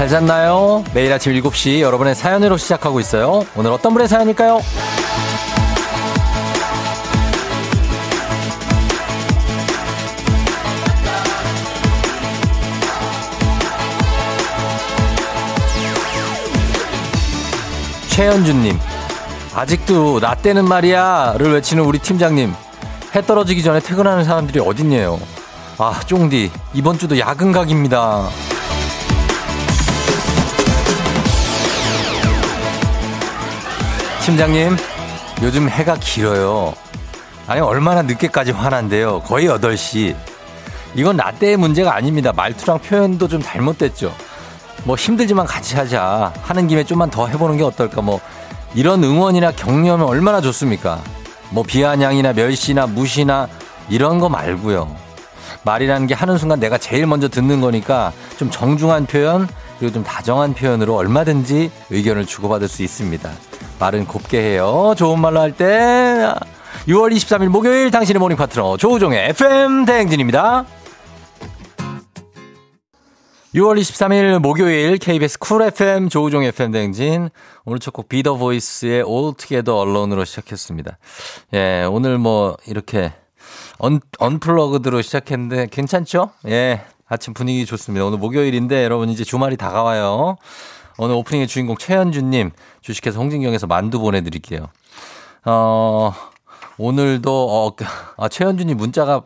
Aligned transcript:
잘 0.00 0.08
잤나요? 0.08 0.82
매일 0.94 1.12
아침 1.12 1.34
7시 1.34 1.80
여러분의 1.80 2.14
사연으로 2.14 2.56
시작하고 2.56 3.00
있어요. 3.00 3.44
오늘 3.54 3.70
어떤 3.70 3.92
분의 3.92 4.08
사연일까요? 4.08 4.62
최현주님, 18.08 18.78
아직도 19.54 20.20
나 20.20 20.34
때는 20.34 20.64
말이야 20.64 21.34
를 21.36 21.52
외치는 21.52 21.84
우리 21.84 21.98
팀장님, 21.98 22.54
해 23.14 23.20
떨어지기 23.20 23.62
전에 23.62 23.80
퇴근하는 23.80 24.24
사람들이 24.24 24.60
어딨냐요? 24.60 25.20
아, 25.76 26.00
쫑디, 26.06 26.50
이번 26.72 26.96
주도 26.96 27.18
야근 27.18 27.52
각입니다. 27.52 28.30
팀장님, 34.24 34.76
요즘 35.42 35.68
해가 35.68 35.96
길어요. 35.96 36.74
아니, 37.46 37.60
얼마나 37.60 38.02
늦게까지 38.02 38.52
화난데요. 38.52 39.22
거의 39.22 39.48
8시. 39.48 40.14
이건 40.94 41.16
나 41.16 41.32
때의 41.32 41.56
문제가 41.56 41.94
아닙니다. 41.94 42.32
말투랑 42.32 42.80
표현도 42.80 43.28
좀 43.28 43.42
잘못됐죠. 43.42 44.14
뭐 44.84 44.96
힘들지만 44.96 45.46
같이 45.46 45.76
하자. 45.76 46.32
하는 46.42 46.68
김에 46.68 46.84
좀만 46.84 47.10
더 47.10 47.26
해보는 47.26 47.56
게 47.56 47.64
어떨까. 47.64 48.02
뭐 48.02 48.20
이런 48.74 49.02
응원이나 49.02 49.52
격려면 49.52 50.02
얼마나 50.02 50.40
좋습니까? 50.40 51.00
뭐 51.50 51.64
비아냥이나 51.64 52.32
멸시나 52.32 52.86
무시나 52.86 53.48
이런 53.88 54.20
거 54.20 54.28
말고요. 54.28 54.94
말이라는 55.62 56.06
게 56.06 56.14
하는 56.14 56.38
순간 56.38 56.60
내가 56.60 56.78
제일 56.78 57.06
먼저 57.06 57.28
듣는 57.28 57.60
거니까 57.60 58.12
좀 58.38 58.50
정중한 58.50 59.06
표현 59.06 59.48
그리고 59.80 59.94
좀 59.94 60.04
다정한 60.04 60.52
표현으로 60.54 60.94
얼마든지 60.94 61.72
의견을 61.90 62.26
주고받을 62.26 62.68
수 62.68 62.82
있습니다. 62.82 63.30
말은 63.80 64.06
곱게 64.06 64.38
해요. 64.40 64.94
좋은 64.96 65.18
말로 65.18 65.40
할 65.40 65.52
때 65.52 66.32
6월 66.86 67.14
23일 67.14 67.48
목요일 67.48 67.90
당신의 67.90 68.20
morning 68.20 68.36
파트너 68.36 68.76
조우종의 68.76 69.30
FM 69.30 69.86
대행진입니다. 69.86 70.66
6월 73.54 73.80
23일 73.80 74.38
목요일 74.38 74.98
KBS 74.98 75.38
쿨 75.40 75.62
FM 75.62 76.08
조우종 76.08 76.44
FM 76.44 76.70
대행진 76.72 77.30
오늘 77.64 77.80
첫 77.80 77.92
곡 77.92 78.08
비더 78.08 78.34
보이스의 78.36 79.02
All 79.02 79.34
Together 79.36 79.80
Alone으로 79.80 80.24
시작했습니다. 80.24 80.98
예, 81.54 81.84
오늘 81.90 82.18
뭐 82.18 82.56
이렇게 82.66 83.12
언, 83.78 84.00
언플러그드로 84.18 85.02
시작했는데 85.02 85.66
괜찮죠? 85.70 86.30
예, 86.48 86.82
아침 87.10 87.34
분위기 87.34 87.66
좋습니다. 87.66 88.06
오늘 88.06 88.18
목요일인데 88.18 88.84
여러분 88.84 89.08
이제 89.08 89.24
주말이 89.24 89.56
다가와요. 89.56 90.36
오늘 90.96 91.16
오프닝의 91.16 91.48
주인공 91.48 91.76
최현주님 91.76 92.52
주식회사 92.82 93.18
홍진경에서 93.18 93.66
만두 93.66 93.98
보내드릴게요. 93.98 94.68
어, 95.44 96.14
오늘도 96.78 97.30
어, 97.50 97.76
아, 98.16 98.28
최현주님 98.28 98.76
문자가 98.76 99.22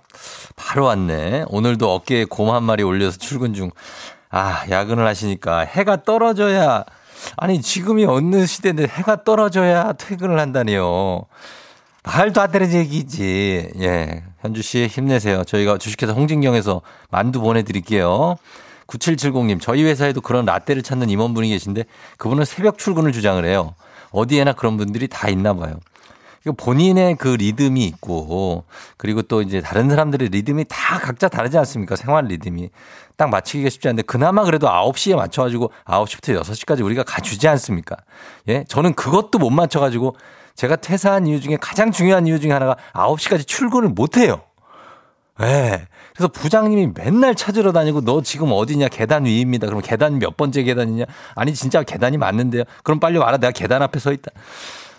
바로 0.57 0.87
왔네. 0.87 1.45
오늘도 1.49 1.93
어깨에 1.93 2.25
곰 2.25 2.49
한 2.51 2.63
마리 2.63 2.83
올려서 2.83 3.19
출근 3.19 3.53
중. 3.53 3.71
아, 4.31 4.65
야근을 4.71 5.07
하시니까 5.07 5.61
해가 5.61 6.05
떨어져야 6.05 6.85
아니 7.37 7.61
지금이 7.61 8.07
어느 8.07 8.47
시대인데 8.47 8.85
해가 8.85 9.25
떨어져야 9.25 9.93
퇴근을 9.93 10.41
한다니요. 10.41 11.27
말도 12.03 12.41
안 12.41 12.51
되는 12.51 12.73
얘기지. 12.73 13.73
예. 13.81 14.23
현주 14.45 14.61
씨 14.61 14.87
힘내세요. 14.87 15.43
저희가 15.45 15.79
주식회사 15.79 16.13
홍진경에서 16.13 16.83
만두 17.11 17.41
보내드릴게요. 17.41 18.37
9770님, 18.87 19.59
저희 19.59 19.83
회사에도 19.85 20.21
그런 20.21 20.45
라떼를 20.45 20.83
찾는 20.83 21.09
임원분이 21.09 21.49
계신데 21.49 21.85
그분은 22.19 22.45
새벽 22.45 22.77
출근을 22.77 23.13
주장을 23.13 23.43
해요. 23.43 23.75
어디에나 24.11 24.53
그런 24.53 24.77
분들이 24.77 25.09
다 25.09 25.31
있나 25.31 25.55
봐요. 25.55 25.81
본인의 26.59 27.17
그 27.17 27.29
리듬이 27.29 27.87
있고 27.87 28.65
그리고 28.99 29.23
또 29.23 29.41
이제 29.41 29.63
다른 29.63 29.89
사람들의 29.89 30.29
리듬이 30.29 30.67
다 30.69 30.99
각자 30.99 31.29
다르지 31.29 31.57
않습니까? 31.57 31.97
생활 31.97 32.27
리듬이. 32.27 32.69
딱 33.17 33.31
맞추기가 33.31 33.71
쉽지 33.71 33.89
않은데 33.89 34.03
그나마 34.03 34.45
그래도 34.45 34.67
9시에 34.67 35.17
맞춰가지고 35.17 35.73
9시부터 35.87 36.39
6시까지 36.43 36.85
우리가 36.85 37.03
가주지 37.03 37.49
않습니까? 37.49 37.97
예? 38.49 38.65
저는 38.69 38.93
그것도 38.93 39.39
못 39.39 39.49
맞춰가지고 39.49 40.17
제가 40.55 40.77
퇴사한 40.77 41.27
이유 41.27 41.41
중에 41.41 41.57
가장 41.61 41.91
중요한 41.91 42.27
이유 42.27 42.41
중에 42.41 42.53
하나가 42.53 42.77
9시까지 42.93 43.47
출근을 43.47 43.89
못 43.89 44.17
해요. 44.17 44.43
예. 45.43 45.87
그래서 46.15 46.29
부장님이 46.29 46.93
맨날 46.95 47.35
찾으러 47.35 47.73
다니고 47.73 48.03
너 48.03 48.23
지금 48.23 48.53
어디냐 48.53 48.89
계단 48.89 49.25
위입니다. 49.25 49.67
그럼 49.67 49.83
계단 49.83 50.21
몇 50.21 50.37
번째 50.37 50.63
계단이냐? 50.63 51.07
아니 51.35 51.55
진짜 51.55 51.83
계단이 51.83 52.19
맞는데요. 52.19 52.63
그럼 52.85 53.01
빨리 53.01 53.19
와라. 53.19 53.37
내가 53.39 53.51
계단 53.51 53.83
앞에 53.83 53.99
서 53.99 54.13
있다. 54.13 54.31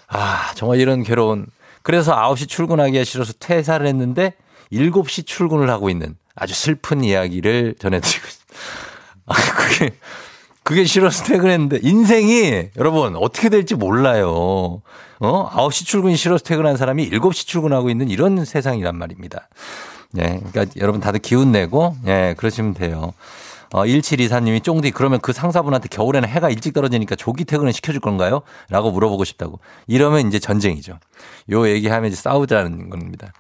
아, 0.07 0.51
정말 0.55 0.79
이런 0.79 1.03
괴로운. 1.03 1.47
그래서 1.83 2.13
9시 2.15 2.49
출근하기가 2.49 3.03
싫어서 3.05 3.33
퇴사를 3.39 3.85
했는데 3.85 4.33
7시 4.73 5.25
출근을 5.25 5.69
하고 5.69 5.89
있는 5.89 6.17
아주 6.35 6.53
슬픈 6.53 7.03
이야기를 7.03 7.75
전해드리고 7.79 8.27
있습니다. 8.27 8.53
아, 9.27 9.33
그게, 9.33 9.95
그게 10.63 10.83
싫어서 10.83 11.23
퇴근했는데 11.23 11.79
인생이 11.81 12.69
여러분 12.75 13.15
어떻게 13.15 13.47
될지 13.47 13.75
몰라요. 13.75 14.81
어? 15.19 15.49
9시 15.49 15.85
출근이 15.85 16.15
싫어서 16.15 16.43
퇴근한 16.43 16.77
사람이 16.77 17.09
7시 17.09 17.47
출근하고 17.47 17.89
있는 17.89 18.09
이런 18.09 18.43
세상이란 18.45 18.97
말입니다. 18.97 19.47
네. 20.11 20.41
그러니까 20.51 20.73
여러분 20.77 21.01
다들 21.01 21.19
기운 21.19 21.51
내고, 21.51 21.95
예, 22.05 22.09
네, 22.09 22.33
그러시면 22.35 22.73
돼요. 22.73 23.13
어, 23.73 23.83
1724님이 23.83 24.63
쫑디 24.63 24.91
그러면 24.91 25.19
그 25.19 25.33
상사분한테 25.33 25.89
겨울에는 25.89 26.29
해가 26.29 26.49
일찍 26.49 26.73
떨어지니까 26.73 27.15
조기 27.15 27.43
퇴근을 27.45 27.73
시켜줄 27.73 27.99
건가요? 27.99 28.41
라고 28.69 28.91
물어보고 28.91 29.25
싶다고. 29.25 29.59
이러면 29.87 30.27
이제 30.27 30.39
전쟁이죠. 30.39 30.99
요 31.51 31.67
얘기하면 31.67 32.11
이제 32.11 32.21
싸우자는 32.21 32.89
겁니다. 32.89 33.33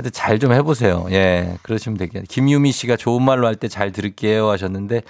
하여튼 0.00 0.10
잘 0.12 0.38
좀 0.40 0.52
해보세요. 0.54 1.06
예, 1.10 1.56
그러시면 1.62 1.98
되겠네요. 1.98 2.24
김유미 2.28 2.72
씨가 2.72 2.96
좋은 2.96 3.22
말로 3.22 3.46
할 3.46 3.56
때 3.56 3.68
잘 3.68 3.92
들을게요 3.92 4.48
하셨는데 4.48 5.02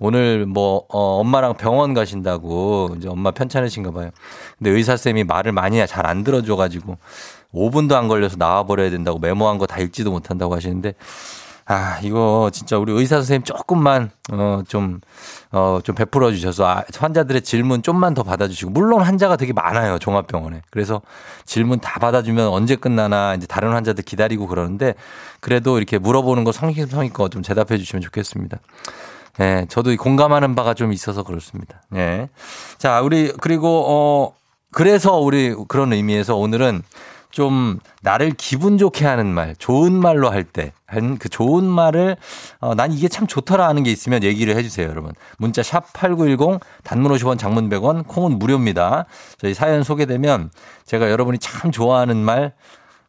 오늘 0.00 0.46
뭐, 0.46 0.84
어, 0.88 1.20
엄마랑 1.20 1.54
병원 1.58 1.92
가신다고 1.92 2.94
이제 2.96 3.08
엄마 3.08 3.30
편찮으신가 3.30 3.90
봐요. 3.90 4.10
근데 4.56 4.70
의사쌤이 4.70 5.24
말을 5.24 5.52
많이 5.52 5.78
잘 5.86 6.06
안 6.06 6.24
들어줘가지고 6.24 6.96
5분도 7.54 7.92
안 7.92 8.08
걸려서 8.08 8.36
나와버려야 8.38 8.88
된다고 8.90 9.18
메모한 9.18 9.58
거 9.58 9.66
다 9.66 9.78
읽지도 9.80 10.10
못한다고 10.10 10.54
하시는데 10.54 10.94
아, 11.70 11.98
이거 12.02 12.50
진짜 12.50 12.78
우리 12.78 12.92
의사 12.92 13.16
선생님 13.16 13.44
조금만, 13.44 14.10
어, 14.32 14.62
좀, 14.66 15.00
어, 15.52 15.80
좀 15.84 15.94
베풀어 15.94 16.32
주셔서 16.32 16.66
아, 16.66 16.82
환자들의 16.96 17.42
질문 17.42 17.82
좀만 17.82 18.14
더 18.14 18.22
받아주시고, 18.22 18.70
물론 18.70 19.02
환자가 19.02 19.36
되게 19.36 19.52
많아요, 19.52 19.98
종합병원에. 19.98 20.62
그래서 20.70 21.02
질문 21.44 21.78
다 21.78 22.00
받아주면 22.00 22.48
언제 22.48 22.74
끝나나 22.74 23.34
이제 23.34 23.46
다른 23.46 23.72
환자들 23.72 24.02
기다리고 24.02 24.46
그러는데, 24.46 24.94
그래도 25.40 25.76
이렇게 25.76 25.98
물어보는 25.98 26.44
거 26.44 26.52
성심성의껏 26.52 27.30
좀 27.30 27.42
대답해 27.42 27.76
주시면 27.76 28.00
좋겠습니다. 28.00 28.58
예, 29.40 29.44
네, 29.44 29.66
저도 29.68 29.94
공감하는 29.96 30.54
바가 30.54 30.72
좀 30.72 30.92
있어서 30.94 31.22
그렇습니다. 31.22 31.82
예. 31.94 31.98
네. 31.98 32.28
자, 32.78 33.02
우리, 33.02 33.30
그리고, 33.40 33.84
어, 33.86 34.32
그래서 34.72 35.18
우리 35.18 35.54
그런 35.68 35.92
의미에서 35.92 36.34
오늘은 36.34 36.82
좀 37.30 37.78
나를 38.02 38.32
기분 38.36 38.78
좋게 38.78 39.04
하는 39.04 39.26
말, 39.26 39.54
좋은 39.56 39.92
말로 39.92 40.30
할 40.30 40.44
때, 40.44 40.72
한그 40.86 41.28
좋은 41.28 41.64
말을, 41.64 42.16
어, 42.60 42.74
난 42.74 42.92
이게 42.92 43.08
참 43.08 43.26
좋더라 43.26 43.66
하는 43.68 43.82
게 43.82 43.90
있으면 43.90 44.22
얘기를 44.22 44.56
해주세요, 44.56 44.88
여러분. 44.88 45.12
문자 45.38 45.62
샵 45.62 45.92
8910, 45.92 46.60
단문 46.84 47.12
50원, 47.12 47.38
장문 47.38 47.68
100원, 47.68 48.06
콩은 48.06 48.38
무료입니다. 48.38 49.04
저희 49.38 49.54
사연 49.54 49.82
소개되면 49.82 50.50
제가 50.86 51.10
여러분이 51.10 51.38
참 51.38 51.70
좋아하는 51.70 52.16
말, 52.16 52.54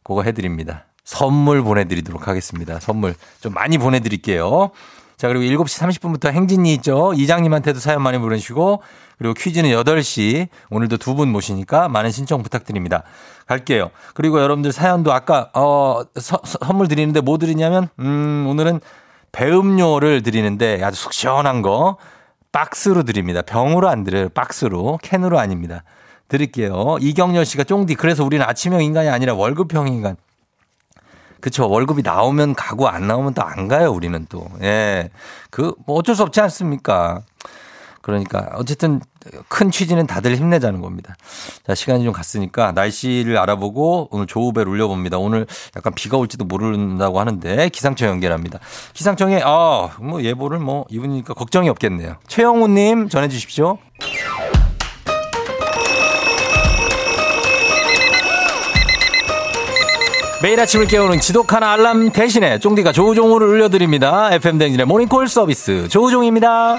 그거 0.02 0.22
해드립니다. 0.22 0.84
선물 1.04 1.62
보내드리도록 1.62 2.28
하겠습니다. 2.28 2.78
선물 2.78 3.14
좀 3.40 3.52
많이 3.52 3.78
보내드릴게요. 3.78 4.70
자, 5.16 5.28
그리고 5.28 5.44
7시 5.64 6.00
30분부터 6.00 6.32
행진이 6.32 6.72
있죠. 6.74 7.12
이장님한테도 7.14 7.78
사연 7.78 8.00
많이 8.00 8.18
보내주시고, 8.18 8.82
그리고 9.20 9.34
퀴즈는 9.34 9.70
8시, 9.70 10.48
오늘도 10.70 10.96
두 10.96 11.14
분 11.14 11.30
모시니까 11.30 11.88
많은 11.88 12.10
신청 12.10 12.42
부탁드립니다. 12.42 13.02
갈게요. 13.46 13.90
그리고 14.14 14.40
여러분들 14.40 14.72
사연도 14.72 15.12
아까, 15.12 15.50
어, 15.54 16.02
서, 16.16 16.40
선물 16.44 16.88
드리는데 16.88 17.20
뭐 17.20 17.36
드리냐면, 17.36 17.88
음, 17.98 18.46
오늘은 18.48 18.80
배음료를 19.32 20.22
드리는데 20.22 20.82
아주 20.82 21.00
속 21.02 21.12
시원한 21.12 21.60
거 21.60 21.98
박스로 22.52 23.02
드립니다. 23.02 23.42
병으로 23.42 23.88
안 23.88 24.04
드려요. 24.04 24.28
박스로. 24.30 24.98
캔으로 25.02 25.38
아닙니다. 25.38 25.84
드릴게요. 26.28 26.96
이경렬 27.00 27.44
씨가 27.44 27.64
쫑디, 27.64 27.96
그래서 27.96 28.24
우리는 28.24 28.44
아침형 28.46 28.82
인간이 28.82 29.08
아니라 29.08 29.34
월급형 29.34 29.88
인간. 29.88 30.16
그쵸. 31.40 31.68
월급이 31.68 32.02
나오면 32.02 32.54
가고 32.54 32.88
안 32.88 33.06
나오면 33.06 33.34
또 33.34 33.42
안 33.42 33.68
가요, 33.68 33.90
우리는 33.90 34.26
또. 34.28 34.46
예. 34.62 35.10
그, 35.50 35.74
뭐 35.86 35.96
어쩔 35.96 36.14
수 36.14 36.22
없지 36.22 36.40
않습니까? 36.40 37.20
그러니까 38.02 38.50
어쨌든 38.54 39.00
큰 39.48 39.70
취지는 39.70 40.06
다들 40.06 40.36
힘내자는 40.36 40.80
겁니다. 40.80 41.14
자, 41.66 41.74
시간이 41.74 42.04
좀 42.04 42.12
갔으니까 42.12 42.72
날씨를 42.72 43.36
알아보고 43.38 44.08
오늘 44.10 44.26
조우벨 44.26 44.66
울려봅니다. 44.66 45.18
오늘 45.18 45.46
약간 45.76 45.92
비가 45.94 46.16
올지도 46.16 46.44
모른다고 46.46 47.20
하는데 47.20 47.68
기상청 47.68 48.08
연결합니다. 48.08 48.58
기상청에, 48.94 49.42
아, 49.44 49.90
뭐 50.00 50.22
예보를 50.22 50.58
뭐 50.58 50.86
이분이니까 50.88 51.34
걱정이 51.34 51.68
없겠네요. 51.68 52.16
최영우 52.26 52.68
님 52.68 53.08
전해 53.08 53.28
주십시오. 53.28 53.78
매일 60.42 60.58
아침을 60.58 60.86
깨우는 60.86 61.20
지독한 61.20 61.62
알람 61.62 62.12
대신에 62.12 62.58
쫑디가 62.58 62.92
조우종우를 62.92 63.46
울려드립니다. 63.46 64.32
FM 64.32 64.56
댕진의 64.56 64.86
모닝콜 64.86 65.28
서비스 65.28 65.86
조우종입니다. 65.88 66.78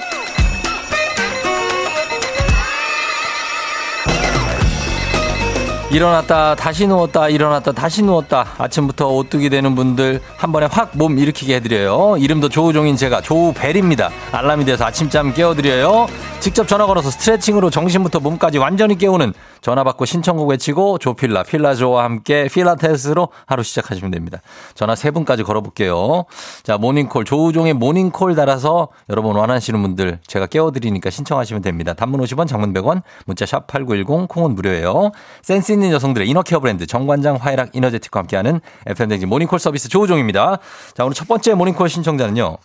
일어났다 5.92 6.56
다시 6.56 6.88
누웠다 6.88 7.28
일어났다 7.28 7.74
다시 7.74 8.02
누웠다. 8.02 8.48
아침부터 8.58 9.10
오뚜기 9.10 9.50
되는 9.50 9.76
분들 9.76 10.22
한 10.38 10.52
번에 10.54 10.68
확 10.72 10.92
몸 10.94 11.18
일으키게 11.18 11.56
해드려요. 11.56 12.16
이름도 12.18 12.48
조우종인 12.50 12.96
제가 12.96 13.22
조우벨입니다. 13.22 14.10
알람이 14.32 14.66
돼서 14.66 14.86
아침잠 14.86 15.34
깨워드려요. 15.34 16.08
직접 16.40 16.68
전화 16.68 16.86
걸어서 16.86 17.10
스트레칭으로 17.12 17.70
정신부터 17.70 18.20
몸까지 18.20 18.58
완전히 18.58 18.98
깨우는 18.98 19.34
전화 19.62 19.84
받고 19.84 20.06
신청곡 20.06 20.50
외치고 20.50 20.98
조필라 20.98 21.44
필라조와 21.44 22.04
함께 22.04 22.48
필라테스로 22.52 23.30
하루 23.46 23.64
시작하시면 23.64 24.12
됩니다 24.12 24.40
전화 24.74 24.96
세 24.96 25.12
분까지 25.12 25.44
걸어볼게요 25.44 26.26
자 26.64 26.78
모닝콜 26.78 27.26
조우종의 27.26 27.74
모닝콜 27.74 28.36
달아서 28.36 28.90
여러분 29.10 29.36
원하시는 29.36 29.82
분들 29.82 30.20
제가 30.28 30.48
깨워드리니까 30.48 31.10
신청하시면 31.10 31.62
됩니다 31.62 31.94
단문 31.94 32.20
50원 32.22 32.48
장문 32.48 32.74
100원 32.74 33.02
문자 33.26 33.46
샵 33.46 33.68
8910 33.68 34.28
콩은 34.28 34.56
무료예요 34.56 35.12
센스 35.42 35.72
있는 35.72 35.92
여성들의 35.92 36.28
이너케어 36.28 36.60
브랜드 36.60 36.86
정관장 36.86 37.36
화해락 37.36 37.76
이너제틱과 37.76 38.20
함께하는 38.20 38.62
FM댕진 38.86 39.30
모닝콜 39.30 39.60
서비스 39.60 39.90
조우종입니다. 39.90 40.60
자, 40.94 41.04
오늘 41.04 41.14
첫 41.14 41.28
번째 41.28 41.54
모닝콜 41.54 41.90
신청자는요. 41.90 42.58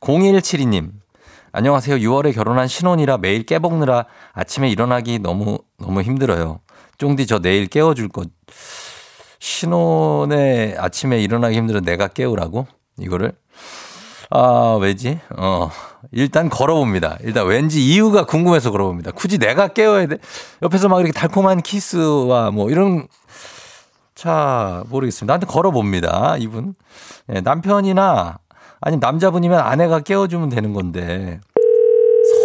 0172님. 0.00 0.90
안녕하세요. 1.50 1.96
6월에 1.96 2.34
결혼한 2.34 2.68
신혼이라 2.68 3.18
매일 3.18 3.44
깨먹느라 3.44 4.04
아침에 4.34 4.68
일어나기 4.68 5.18
너무, 5.18 5.58
너무 5.78 6.02
힘들어요. 6.02 6.60
쫑디 6.98 7.26
저 7.26 7.38
내일 7.38 7.66
깨워줄 7.66 8.08
것. 8.08 8.28
신혼에 9.38 10.74
아침에 10.76 11.20
일어나기 11.22 11.56
힘들어 11.56 11.80
내가 11.80 12.08
깨우라고? 12.08 12.66
이거를? 12.98 13.32
아, 14.30 14.76
왜지? 14.78 15.20
어, 15.38 15.70
일단 16.12 16.50
걸어봅니다. 16.50 17.16
일단 17.22 17.46
왠지 17.46 17.82
이유가 17.82 18.26
궁금해서 18.26 18.70
걸어봅니다. 18.70 19.12
굳이 19.12 19.38
내가 19.38 19.68
깨워야 19.68 20.06
돼? 20.06 20.18
옆에서 20.60 20.88
막 20.88 21.00
이렇게 21.00 21.12
달콤한 21.12 21.62
키스와 21.62 22.50
뭐 22.50 22.68
이런, 22.70 23.08
자, 24.14 24.84
모르겠습니다. 24.88 25.32
나한테 25.32 25.46
걸어봅니다. 25.46 26.36
이분. 26.40 26.74
예, 27.32 27.40
남편이나 27.40 28.38
아니 28.80 28.96
남자분이면 28.96 29.58
아내가 29.58 30.00
깨워주면 30.00 30.50
되는 30.50 30.72
건데 30.72 31.40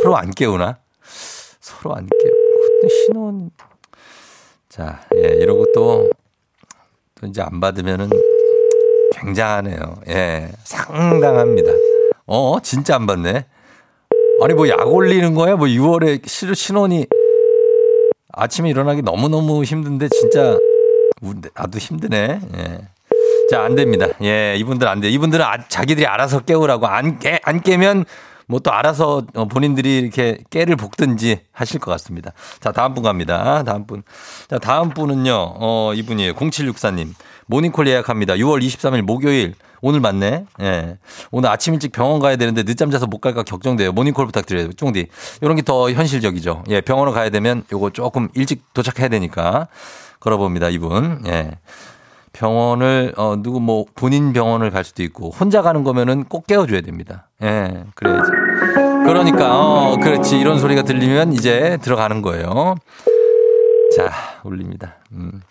서로 0.02 0.18
안 0.18 0.32
깨우나? 0.32 0.78
서로 1.60 1.96
안 1.96 2.08
깨우. 2.08 2.90
신혼. 3.06 3.50
자, 4.68 5.02
예, 5.16 5.36
이러고 5.36 5.68
또, 5.74 6.10
또 7.16 7.28
이제 7.28 7.42
안 7.42 7.60
받으면은 7.60 8.10
굉장하네요. 9.14 9.78
예, 10.10 10.50
상당합니다. 10.64 11.72
어, 12.26 12.58
진짜 12.62 12.96
안 12.96 13.06
받네. 13.06 13.46
아니, 14.42 14.54
뭐 14.54 14.68
약 14.68 14.92
올리는 14.92 15.34
거야? 15.36 15.56
뭐 15.56 15.68
6월에 15.68 16.28
신혼이 16.56 17.06
아침에 18.34 18.70
일어나기 18.70 19.02
너무너무 19.02 19.64
힘든데 19.64 20.10
진짜 20.10 20.58
나도 21.54 21.78
힘드네. 21.78 22.40
예. 22.58 22.88
자, 23.54 23.64
안 23.64 23.76
됩니다. 23.76 24.08
예, 24.22 24.56
이분들 24.58 24.88
안 24.88 25.00
돼. 25.02 25.10
이분들은 25.10 25.44
아, 25.46 25.58
자기들이 25.68 26.06
알아서 26.08 26.40
깨우라고 26.42 26.88
안 26.88 27.20
깨, 27.20 27.40
안 27.44 27.62
깨면 27.62 28.06
뭐 28.48 28.60
또 28.60 28.72
알아서 28.72 29.24
어, 29.36 29.46
본인들이 29.46 29.98
이렇게 30.00 30.38
깨를 30.50 30.76
볶든지 30.76 31.42
하실 31.52 31.80
것 31.80 31.92
같습니다. 31.92 32.32
자, 32.60 32.72
다음 32.72 32.94
분 32.94 33.04
갑니다. 33.04 33.64
다음 33.64 33.86
분. 33.88 34.04
자, 34.50 34.60
다음 34.60 34.90
분은요, 34.90 35.34
어, 35.34 35.92
이분이에요. 35.96 36.34
0764님. 36.34 37.14
모닝콜 37.48 37.88
예약합니다. 37.88 38.36
6월 38.36 38.62
23일 38.64 39.02
목요일. 39.02 39.56
오늘 39.82 40.00
맞네. 40.00 40.46
예. 40.62 40.98
오늘 41.32 41.50
아침 41.50 41.74
일찍 41.74 41.92
병원 41.92 42.22
가야 42.22 42.38
되는데 42.38 42.64
늦잠 42.64 42.90
자서 42.90 43.06
못 43.06 43.20
갈까 43.20 43.44
걱정돼요. 43.44 43.92
모닝콜 43.92 44.26
부탁드려요. 44.28 44.72
쫑디. 44.74 45.08
이런 45.42 45.56
게 45.58 45.62
더 45.62 45.92
현실적이죠. 45.92 46.64
예. 46.70 46.80
병원을 46.80 47.12
가야 47.12 47.30
되면 47.30 47.64
요거 47.72 47.90
조금 47.90 48.30
일찍 48.34 48.74
도착해야 48.74 49.10
되니까. 49.10 49.68
걸어봅니다. 50.22 50.70
이분. 50.70 51.24
예. 51.28 51.52
병원을, 52.34 53.14
어, 53.16 53.36
누구 53.38 53.60
뭐 53.60 53.86
본인 53.96 54.34
병원을 54.34 54.72
갈 54.72 54.84
수도 54.84 55.04
있고 55.04 55.30
혼자 55.30 55.62
가는 55.62 55.84
거면은 55.84 56.26
꼭 56.26 56.48
깨워줘야 56.48 56.82
됩니다. 56.82 57.28
예. 57.44 57.86
그래야지. 57.96 58.32
그러니까, 59.06 59.60
어, 59.60 59.98
그렇지. 59.98 60.40
이런 60.40 60.58
소리가 60.58 60.82
들리면 60.82 61.34
이제 61.34 61.78
들어가는 61.82 62.22
거예요. 62.22 62.76
자, 63.96 64.10
올립니다. 64.44 64.96
음. 65.12 65.42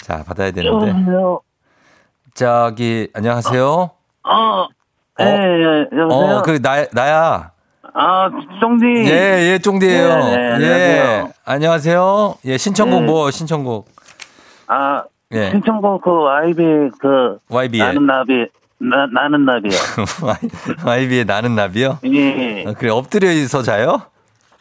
자, 0.00 0.22
받아야 0.24 0.52
되는데. 0.52 0.88
여보세요. 0.88 1.40
저기, 2.34 3.08
안녕하세요. 3.14 3.90
어, 4.24 4.66
예, 5.20 5.24
예, 5.24 5.98
여보세요. 5.98 6.36
어, 6.36 6.42
그, 6.42 6.62
나, 6.62 6.86
나야. 6.92 7.50
아, 7.94 8.28
쫑디. 8.60 9.10
예, 9.10 9.52
예, 9.52 9.58
쫑디예요 9.58 10.08
네, 10.08 10.36
네, 10.36 10.36
예. 10.36 10.50
안녕하세요. 10.52 11.30
안녕하세요. 11.44 12.34
예, 12.44 12.58
신청곡 12.58 13.00
네. 13.00 13.06
뭐, 13.06 13.30
신청곡. 13.30 13.88
아, 14.66 15.04
예. 15.32 15.50
신청곡 15.50 16.02
그 16.02 16.10
아이비 16.28 16.62
그 17.00 17.38
YB의. 17.48 17.78
나는 17.86 18.06
나비 18.06 18.46
나, 18.78 19.06
나는 19.12 19.44
나비요. 19.44 19.72
YB의 20.84 21.24
나는 21.24 21.54
나비요? 21.54 21.98
예. 22.04 22.64
아, 22.66 22.72
그래, 22.72 22.90
엎드려서 22.90 23.62
자요? 23.62 24.02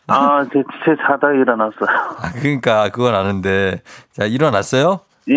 아, 0.07 0.45
제, 0.53 0.61
제 0.85 0.95
자다 1.05 1.31
일어났어요. 1.31 1.87
아, 2.21 2.31
그러니까, 2.33 2.89
그건 2.89 3.15
아는데. 3.15 3.81
자, 4.11 4.25
일어났어요? 4.25 4.99
예. 5.29 5.33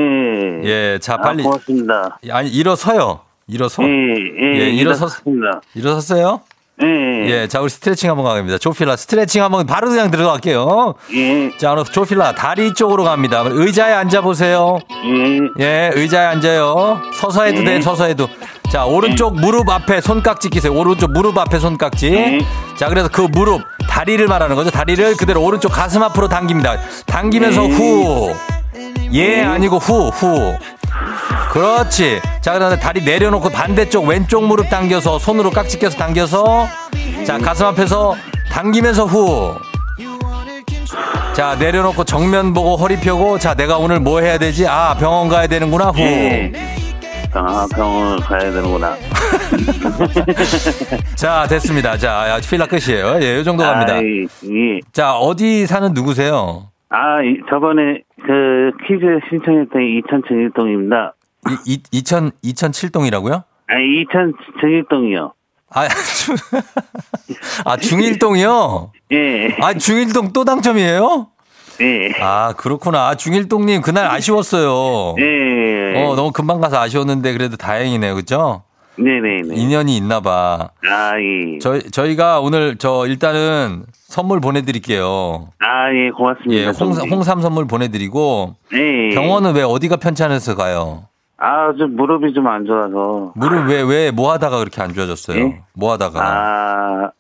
예, 0.64 0.99
자, 1.00 1.17
빨리. 1.19 1.43
아, 1.43 1.45
고맙습니다. 1.45 2.19
아니, 2.31 2.49
일어서요. 2.50 3.21
일어서. 3.49 3.83
예, 3.85 3.88
예, 3.88 4.59
예, 4.59 4.71
일어섰- 4.73 4.81
일어섰습니다. 4.81 5.61
일어섰어요? 5.75 6.41
예, 6.83 7.26
예, 7.30 7.49
자, 7.49 7.61
우리 7.61 7.71
스트레칭 7.71 8.11
한번 8.11 8.26
가겠습니다. 8.26 8.59
조필라 8.59 8.97
스트레칭 8.97 9.42
한번 9.42 9.66
바로 9.66 9.88
그냥 9.88 10.11
들어갈게요. 10.11 10.95
예, 11.14 11.56
자, 11.56 11.73
오늘 11.73 11.85
조필라 11.85 12.35
다리 12.35 12.75
쪽으로 12.75 13.02
갑니다. 13.04 13.42
의자에 13.47 13.95
앉아보세요. 13.95 14.80
예, 15.59 15.64
예, 15.64 15.90
의자에 15.95 16.26
앉아요. 16.26 17.00
서서 17.14 17.45
해도 17.45 17.64
돼, 17.64 17.76
네. 17.76 17.80
서서 17.80 18.04
해도. 18.04 18.28
자, 18.71 18.85
오른쪽 18.85 19.37
무릎 19.37 19.71
앞에 19.71 20.02
손깍지 20.02 20.50
끼세요. 20.50 20.75
오른쪽 20.75 21.12
무릎 21.12 21.38
앞에 21.38 21.59
손깍지. 21.59 22.11
네. 22.11 22.40
자, 22.76 22.90
그래서 22.90 23.09
그 23.11 23.23
무릎, 23.23 23.62
다리를 23.88 24.26
말하는 24.26 24.54
거죠. 24.54 24.71
다리를 24.71 25.16
그대로 25.16 25.42
오른쪽 25.42 25.71
가슴 25.71 26.02
앞으로 26.02 26.28
당깁니다. 26.28 26.76
당기면서 27.06 27.62
네. 27.62 27.68
후. 27.71 28.35
예, 29.14 29.42
아니고 29.45 29.78
후, 29.78 30.09
후. 30.09 30.59
그렇지. 31.53 32.21
자, 32.41 32.53
그다음에 32.53 32.79
다리 32.79 33.03
내려놓고 33.03 33.49
반대쪽 33.51 34.07
왼쪽 34.07 34.45
무릎 34.45 34.69
당겨서 34.69 35.19
손으로 35.19 35.51
깍지 35.51 35.79
껴서 35.79 35.97
당겨서 35.97 36.69
자, 37.27 37.39
가슴 37.39 37.67
앞에서 37.67 38.15
당기면서 38.51 39.05
후. 39.07 39.55
자, 41.35 41.55
내려놓고 41.59 42.05
정면 42.05 42.55
보고 42.55 42.77
허리 42.77 42.97
펴고 42.97 43.39
자, 43.39 43.55
내가 43.55 43.77
오늘 43.79 44.01
뭐 44.01 44.21
해야 44.21 44.39
되지? 44.39 44.67
아, 44.67 44.95
병원 44.99 45.29
가야 45.29 45.47
되는구나. 45.47 45.87
후. 45.91 46.01
예. 46.01 46.53
아, 47.35 47.67
병원 47.75 48.19
가야 48.21 48.41
되는구나. 48.51 48.97
자, 51.15 51.47
됐습니다. 51.49 51.99
자, 51.99 52.41
필라 52.49 52.67
끝이에요. 52.67 53.19
예, 53.21 53.41
이 53.41 53.45
정도 53.45 53.65
갑니다. 53.65 53.95
아, 53.95 53.97
예, 53.99 54.23
예. 54.23 54.81
자, 54.93 55.15
어디 55.17 55.67
사는 55.67 55.93
누구세요? 55.93 56.69
아, 56.99 57.23
이- 57.23 57.41
저번에 57.50 58.00
그 58.25 58.71
퀴즈 58.87 59.05
신청했던 59.29 59.83
이천 59.83 60.23
정일동입니다. 60.26 61.15
이, 61.67 61.75
이, 61.75 61.83
2000, 61.93 62.31
2007동이라고요? 62.43 63.45
아, 63.69 63.75
이천 63.79 64.33
정일동이요. 64.61 65.33
아, 65.75 65.88
중, 65.88 66.37
아, 67.67 67.76
중일동이요? 67.76 68.93
예, 69.12 69.57
아, 69.61 69.75
중일동 69.75 70.33
또 70.33 70.45
당첨이에요? 70.45 71.26
예, 71.83 72.12
아, 72.23 72.55
그렇구나. 72.57 73.09
아, 73.09 73.15
중일동님, 73.17 73.83
그날 73.83 74.07
아쉬웠어요. 74.07 75.17
예. 75.19 76.03
어, 76.03 76.15
너무 76.17 76.33
금방 76.33 76.61
가서 76.62 76.81
아쉬웠는데, 76.81 77.33
그래도 77.35 77.57
다행이네요. 77.59 78.15
그죠? 78.15 78.62
네네네. 78.99 79.55
인연이 79.55 79.97
있나 79.97 80.21
봐. 80.21 80.71
아, 80.88 81.12
예. 81.21 81.59
저희, 81.59 81.83
저희가 81.91 82.41
오늘 82.41 82.76
저 82.76 83.07
일단은 83.07 83.85
선물 83.93 84.41
보내드릴게요. 84.41 85.49
아, 85.61 85.93
예, 85.93 86.11
고맙습니다. 86.11 86.55
예, 86.62 86.67
홍. 86.69 86.93
홍삼 87.11 87.41
선물 87.43 87.67
보내드리고, 87.67 88.55
예. 88.73 89.15
병원은 89.15 89.55
왜 89.55 89.62
어디가 89.62 89.97
편찮아서 89.97 90.55
가요? 90.57 91.05
아, 91.38 91.73
좀 91.79 91.95
무릎이 91.97 92.33
좀 92.33 92.47
안 92.47 92.65
좋아서. 92.65 93.33
무릎 93.35 93.69
왜, 93.69 93.83
왜, 93.83 94.11
뭐 94.11 94.33
하다가 94.33 94.59
그렇게 94.59 94.81
안 94.81 94.95
좋아졌어요? 94.95 95.38
예? 95.45 95.61
뭐 95.75 95.93
하다가? 95.93 96.21
아, 96.25 97.11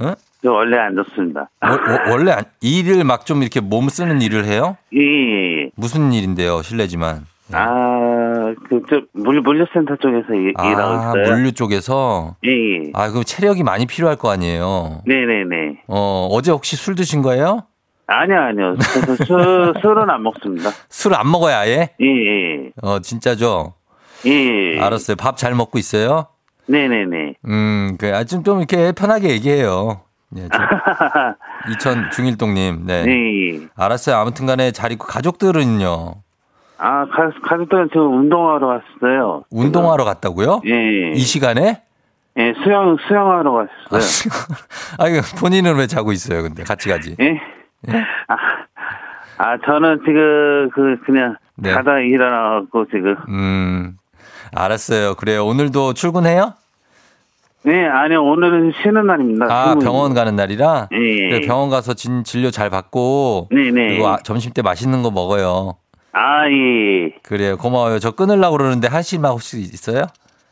응? 0.00 0.14
저 0.42 0.50
원래 0.50 0.78
안 0.78 0.96
좋습니다. 0.96 1.48
워- 1.62 1.70
워- 1.70 2.12
원래 2.12 2.32
안- 2.32 2.44
일을 2.62 3.04
막 3.04 3.24
좀 3.26 3.42
이렇게 3.42 3.60
몸 3.60 3.88
쓰는 3.88 4.22
일을 4.22 4.46
해요? 4.46 4.76
예, 4.94 4.98
예, 4.98 5.62
예. 5.66 5.70
무슨 5.76 6.12
일인데요, 6.12 6.62
실례지만. 6.62 7.26
아, 7.52 8.54
그, 8.68 8.82
저, 8.88 9.00
물, 9.12 9.40
물류센터 9.40 9.96
쪽에서 9.96 10.34
일, 10.34 10.52
아, 10.56 10.68
있어요. 11.14 11.30
물류 11.34 11.52
쪽에서. 11.52 12.36
예, 12.44 12.50
예. 12.50 12.90
아, 12.94 13.08
그럼 13.10 13.24
체력이 13.24 13.62
많이 13.62 13.86
필요할 13.86 14.16
거 14.16 14.30
아니에요. 14.30 15.02
네 15.06 15.14
네 15.26 15.44
네. 15.44 15.82
어, 15.88 16.28
어제 16.30 16.50
혹시 16.52 16.76
술 16.76 16.94
드신 16.94 17.22
거예요? 17.22 17.64
아니요, 18.06 18.38
아니요. 18.40 18.74
그래서 18.92 19.24
술, 19.24 19.74
술은 19.82 20.10
안 20.10 20.22
먹습니다. 20.22 20.70
술 20.88 21.14
안 21.14 21.30
먹어요, 21.30 21.54
아예? 21.56 21.90
예, 22.00 22.06
예. 22.06 22.70
어, 22.82 22.98
진짜죠? 23.00 23.74
예. 24.26 24.74
예. 24.76 24.80
알았어요. 24.80 25.16
밥 25.16 25.36
잘 25.36 25.54
먹고 25.54 25.78
있어요? 25.78 26.26
네네네. 26.66 27.34
음, 27.48 27.96
그, 27.98 28.14
아, 28.14 28.24
좀, 28.24 28.42
좀 28.44 28.58
이렇게 28.58 28.92
편하게 28.92 29.30
얘기해요. 29.30 30.02
예, 30.36 30.48
저, 30.52 30.58
이천 31.72 32.10
중일동님, 32.12 32.82
네. 32.86 33.04
예, 33.06 33.54
예. 33.56 33.60
알았어요. 33.76 34.16
아무튼 34.16 34.46
간에 34.46 34.70
잘 34.72 34.92
있고, 34.92 35.06
가족들은요? 35.06 36.14
아, 36.82 37.04
가, 37.06 37.30
가족들은 37.42 37.88
지금 37.92 38.18
운동하러 38.18 38.66
왔어요. 38.66 39.44
운동하러 39.50 40.04
갔다고요? 40.04 40.62
예. 40.66 41.12
이 41.12 41.18
시간에? 41.18 41.82
예, 42.38 42.54
수영, 42.64 42.96
수영하러 43.06 43.60
아, 43.60 43.66
갔어요. 43.90 44.32
아, 44.98 45.08
이거 45.08 45.20
본인은 45.38 45.76
왜 45.76 45.86
자고 45.86 46.10
있어요, 46.10 46.42
근데? 46.42 46.62
같이 46.62 46.88
가지. 46.88 47.16
예? 47.20 47.38
아, 48.28 48.36
아, 49.36 49.58
저는 49.66 50.00
지금 50.06 50.70
그, 50.70 50.96
그냥 51.04 51.36
네. 51.56 51.70
자다 51.70 51.98
일어나갖고 51.98 52.86
지금. 52.86 53.16
음, 53.28 53.98
알았어요. 54.56 55.16
그래요. 55.16 55.44
오늘도 55.44 55.92
출근해요? 55.92 56.54
네, 57.62 57.86
아니요, 57.86 58.24
오늘은 58.24 58.72
쉬는 58.82 59.06
날입니다. 59.06 59.46
아. 59.50 59.74
병원 59.74 60.14
가는 60.14 60.34
날이라? 60.34 60.88
예, 60.94 60.96
예. 60.96 61.28
그래, 61.28 61.46
병원 61.46 61.68
가서 61.68 61.92
진, 61.92 62.24
진료 62.24 62.50
잘 62.50 62.70
받고. 62.70 63.48
네네. 63.50 63.88
그리고 63.88 64.08
아, 64.08 64.16
점심 64.22 64.52
때 64.54 64.62
맛있는 64.62 65.02
거 65.02 65.10
먹어요. 65.10 65.74
아, 66.12 66.48
예. 66.48 67.14
그래요. 67.22 67.56
고마워요. 67.56 67.98
저 67.98 68.10
끊으려고 68.12 68.56
그러는데 68.56 68.88
하실 68.88 69.20
말 69.20 69.32
혹시 69.32 69.60
있어요? 69.60 70.06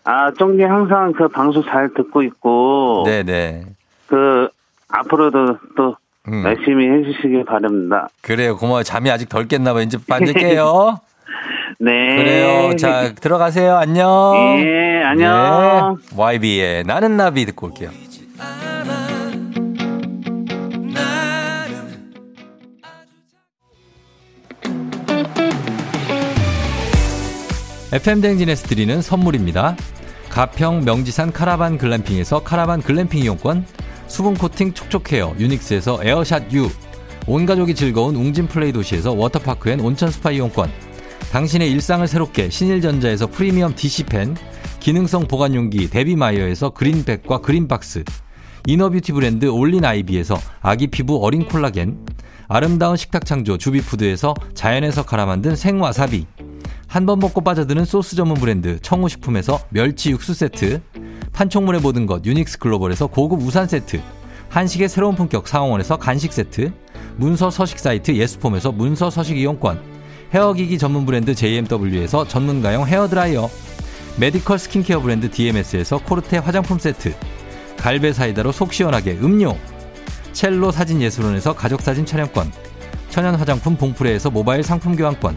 아, 0.05 0.33
쫑디 0.33 0.63
항상 0.63 1.13
그 1.13 1.29
방송 1.29 1.63
잘 1.65 1.93
듣고 1.95 2.23
있고. 2.23 3.03
네네. 3.07 3.65
그, 4.07 4.49
앞으로도 4.89 5.59
또 5.77 5.97
음. 6.29 6.45
열심히 6.45 6.89
해주시길 6.89 7.45
바랍니다. 7.45 8.09
그래요. 8.23 8.57
고마워요. 8.57 8.83
잠이 8.83 9.11
아직 9.11 9.29
덜 9.29 9.49
깼나 9.49 9.73
봐요. 9.73 9.83
이제 9.83 9.99
반절 10.09 10.35
깨요. 10.35 11.01
네. 11.81 12.17
그래요. 12.17 12.77
자, 12.77 13.13
들어가세요. 13.15 13.77
안녕. 13.77 14.35
예, 14.61 15.03
안녕. 15.05 15.99
네. 16.01 16.17
YB의 16.17 16.85
나는 16.85 17.17
나비 17.17 17.45
듣고 17.47 17.69
올게요. 17.69 17.91
FM 27.91 28.21
대행진에서 28.21 28.67
드리는 28.67 29.01
선물입니다. 29.01 29.75
가평 30.29 30.85
명지산 30.85 31.33
카라반 31.33 31.79
글램핑에서 31.79 32.43
카라반 32.43 32.83
글램핑 32.83 33.23
이용권, 33.23 33.65
수분 34.07 34.35
코팅 34.35 34.75
촉촉 34.75 35.11
헤어 35.11 35.35
유닉스에서 35.39 36.05
에어샷 36.05 36.53
U, 36.53 36.69
온 37.27 37.47
가족이 37.47 37.75
즐거운 37.75 38.15
웅진 38.15 38.47
플레이 38.47 38.73
도시에서 38.73 39.13
워터파크 39.13 39.71
and 39.71 39.81
온천 39.81 40.11
스파 40.11 40.31
이용권, 40.31 40.71
당신의 41.33 41.71
일상을 41.73 42.07
새롭게 42.07 42.51
신일전자에서 42.51 43.29
프리미엄 43.29 43.75
DC팬, 43.75 44.37
기능성 44.81 45.27
보관용기 45.27 45.89
데비마이어에서 45.89 46.71
그린백과 46.71 47.39
그린박스, 47.39 48.05
inner 48.67 48.88
beauty 48.88 49.13
브랜드 49.13 49.47
올린 49.47 49.87
아이비에서 49.87 50.39
아기 50.61 50.89
피부 50.89 51.25
어린 51.25 51.47
콜라겐, 51.47 51.97
아름다운 52.49 52.99
식탁 52.99 53.25
창조 53.25 53.57
주비푸드에서 53.57 54.35
자연에서 54.53 55.05
갈아 55.05 55.25
만든 55.25 55.57
생와사비, 55.57 56.27
한 56.89 57.05
번 57.05 57.19
먹고 57.19 57.43
빠져드는 57.43 57.85
소스 57.85 58.17
전문 58.17 58.39
브랜드 58.39 58.81
청우식품에서 58.81 59.61
멸치 59.69 60.11
육수 60.11 60.33
세트, 60.33 60.81
판촉물의 61.33 61.83
모든 61.83 62.07
것 62.07 62.25
유닉스 62.25 62.59
글로벌에서 62.59 63.07
고급 63.09 63.43
우산 63.43 63.69
세트, 63.69 64.01
한식의 64.49 64.89
새로운 64.89 65.15
품격 65.15 65.47
상황원에서 65.47 65.99
간식 65.99 66.33
세트, 66.33 66.73
문서 67.19 67.51
서식 67.51 67.79
사이트 67.79 68.13
예스폼에서 68.13 68.73
문서 68.73 69.11
서식 69.11 69.37
이용권, 69.37 69.79
헤어기기 70.33 70.79
전문 70.79 71.05
브랜드 71.05 71.35
JMW에서 71.35 72.27
전문가용 72.27 72.87
헤어드라이어, 72.87 73.51
메디컬 74.19 74.59
스킨케어 74.59 75.01
브랜드 75.01 75.31
DMS에서 75.31 75.99
코르테 75.99 76.39
화장품 76.39 76.79
세트, 76.79 77.15
갈배 77.77 78.15
사이다로 78.15 78.51
속 78.51 78.73
시원하게 78.73 79.19
음료, 79.21 79.55
첼로 80.33 80.71
사진 80.71 81.03
예술원에서 81.03 81.55
가족사진 81.55 82.07
촬영권, 82.07 82.51
천연 83.11 83.35
화장품 83.35 83.77
봉프레에서 83.77 84.31
모바일 84.31 84.63
상품 84.63 84.97
교환권, 84.97 85.37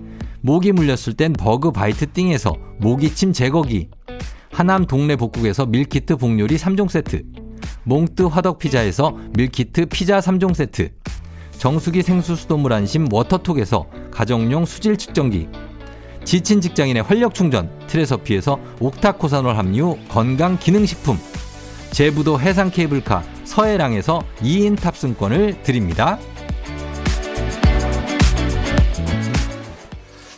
모기 0.43 0.71
물렸을 0.71 1.13
땐 1.13 1.33
버그 1.33 1.71
바이트 1.71 2.11
띵에서 2.11 2.55
모기침 2.79 3.31
제거기, 3.31 3.89
하남 4.51 4.85
동네 4.85 5.15
복국에서 5.15 5.67
밀키트 5.67 6.17
복요리 6.17 6.57
3종 6.57 6.89
세트, 6.89 7.23
몽뜨 7.83 8.23
화덕 8.23 8.57
피자에서 8.57 9.15
밀키트 9.37 9.85
피자 9.85 10.19
3종 10.19 10.55
세트, 10.55 10.89
정수기 11.59 12.01
생수 12.01 12.35
수돗물 12.35 12.73
안심 12.73 13.07
워터톡에서 13.13 13.85
가정용 14.09 14.65
수질 14.65 14.97
측정기, 14.97 15.47
지친 16.23 16.59
직장인의 16.59 17.03
활력 17.03 17.35
충전 17.35 17.69
트레서피에서 17.85 18.59
옥타코사놀 18.79 19.55
함유 19.55 19.95
건강 20.09 20.57
기능식품, 20.57 21.19
제부도 21.91 22.39
해상 22.39 22.71
케이블카 22.71 23.23
서해랑에서 23.43 24.23
2인 24.41 24.79
탑승권을 24.79 25.61
드립니다. 25.61 26.17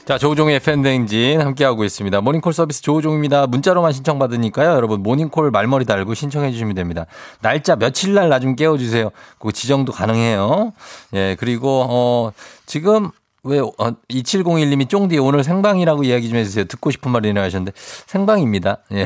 자, 0.06 0.18
조우종의 0.18 0.60
팬댕진 0.60 1.40
함께하고 1.40 1.86
있습니다. 1.86 2.20
모닝콜 2.20 2.52
서비스 2.52 2.82
조우종입니다. 2.82 3.48
문자로만 3.48 3.94
신청받으니까요. 3.94 4.72
여러분, 4.72 5.02
모닝콜 5.02 5.50
말머리 5.50 5.86
달고 5.86 6.14
신청해 6.14 6.52
주시면 6.52 6.76
됩니다. 6.76 7.06
날짜 7.42 7.78
며칠 7.78 8.14
날 8.14 8.28
나 8.30 8.40
좀 8.40 8.56
깨워주세요. 8.58 9.12
그 9.40 9.54
지정도 9.54 9.94
가능해요. 9.94 10.74
예, 11.14 11.38
그리고, 11.40 11.86
어, 11.90 12.32
지금, 12.66 13.12
왜, 13.46 13.60
어, 13.60 13.72
2701님이 14.10 14.90
쫑디 14.90 15.18
오늘 15.20 15.42
생방이라고 15.44 16.04
이야기 16.04 16.28
좀 16.28 16.38
해주세요. 16.38 16.66
듣고 16.66 16.92
싶은 16.92 17.10
말이나 17.12 17.42
하셨는데, 17.42 17.72
생방입니다. 18.08 18.80
예. 18.92 19.06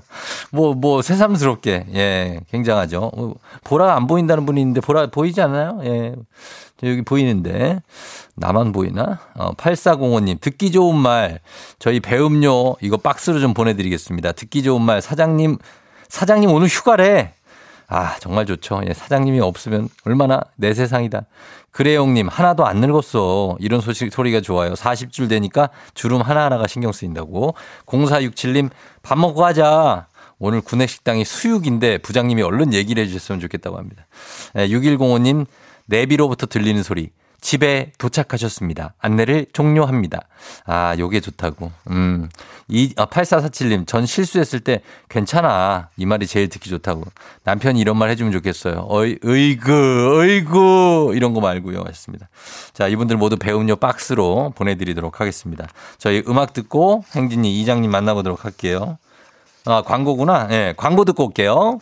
뭐, 0.50 0.72
뭐, 0.72 1.02
새삼스럽게, 1.02 1.86
예, 1.94 2.40
굉장하죠. 2.50 3.10
어, 3.14 3.34
보라 3.64 3.94
안 3.94 4.06
보인다는 4.06 4.46
분이 4.46 4.58
있는데, 4.62 4.80
보라 4.80 5.08
보이지 5.08 5.42
않나요? 5.42 5.80
예. 5.84 6.14
저 6.80 6.86
여기 6.86 7.02
보이는데, 7.02 7.82
나만 8.38 8.72
보이나? 8.72 9.18
어, 9.34 9.52
8405님, 9.54 10.40
듣기 10.40 10.72
좋은 10.72 10.96
말, 10.96 11.40
저희 11.78 12.00
배음료, 12.00 12.76
이거 12.80 12.96
박스로 12.96 13.40
좀 13.40 13.54
보내드리겠습니다. 13.54 14.32
듣기 14.32 14.62
좋은 14.62 14.82
말, 14.82 15.00
사장님, 15.00 15.58
사장님 16.08 16.50
오늘 16.50 16.68
휴가래. 16.68 17.34
아, 17.88 18.16
정말 18.20 18.44
좋죠. 18.44 18.82
예, 18.86 18.92
사장님이 18.92 19.40
없으면 19.40 19.88
얼마나 20.04 20.42
내 20.56 20.74
세상이다. 20.74 21.22
그래용님, 21.70 22.28
하나도 22.28 22.66
안 22.66 22.80
늙었어. 22.80 23.56
이런 23.60 23.80
소식, 23.80 24.12
소리가 24.12 24.40
좋아요. 24.40 24.74
40줄 24.74 25.28
되니까 25.28 25.70
주름 25.94 26.20
하나하나가 26.20 26.66
신경 26.66 26.92
쓰인다고. 26.92 27.54
0467님, 27.86 28.70
밥 29.02 29.18
먹고 29.18 29.40
가자. 29.40 30.06
오늘 30.38 30.60
구내식당이 30.60 31.24
수육인데 31.24 31.98
부장님이 31.98 32.42
얼른 32.42 32.72
얘기를 32.72 33.02
해주셨으면 33.02 33.40
좋겠다고 33.40 33.78
합니다. 33.78 34.06
예, 34.56 34.68
6105님, 34.68 35.46
내비로부터 35.86 36.46
들리는 36.46 36.82
소리. 36.82 37.10
집에 37.40 37.92
도착하셨습니다. 37.98 38.94
안내를 38.98 39.46
종료합니다. 39.52 40.22
아, 40.66 40.96
요게 40.98 41.20
좋다고. 41.20 41.70
음. 41.90 42.28
이, 42.66 42.92
아, 42.96 43.06
8447님, 43.06 43.86
전 43.86 44.06
실수했을 44.06 44.60
때 44.60 44.82
괜찮아. 45.08 45.88
이 45.96 46.04
말이 46.04 46.26
제일 46.26 46.48
듣기 46.48 46.68
좋다고. 46.68 47.04
남편이 47.44 47.78
이런 47.80 47.96
말 47.96 48.10
해주면 48.10 48.32
좋겠어요. 48.32 48.86
어이, 48.88 49.18
으이그, 49.24 50.18
어이구. 50.20 51.12
이런 51.14 51.32
거 51.32 51.40
말고요. 51.40 51.80
하셨습니다. 51.80 52.28
자, 52.72 52.88
이분들 52.88 53.16
모두 53.16 53.36
배음료 53.36 53.76
박스로 53.76 54.52
보내드리도록 54.56 55.20
하겠습니다. 55.20 55.66
저희 55.98 56.22
음악 56.26 56.52
듣고 56.52 57.04
행진이 57.14 57.60
이장님 57.60 57.90
만나보도록 57.90 58.44
할게요. 58.44 58.98
아, 59.64 59.82
광고구나. 59.82 60.48
예, 60.50 60.56
네, 60.56 60.74
광고 60.76 61.04
듣고 61.04 61.26
올게요. 61.26 61.78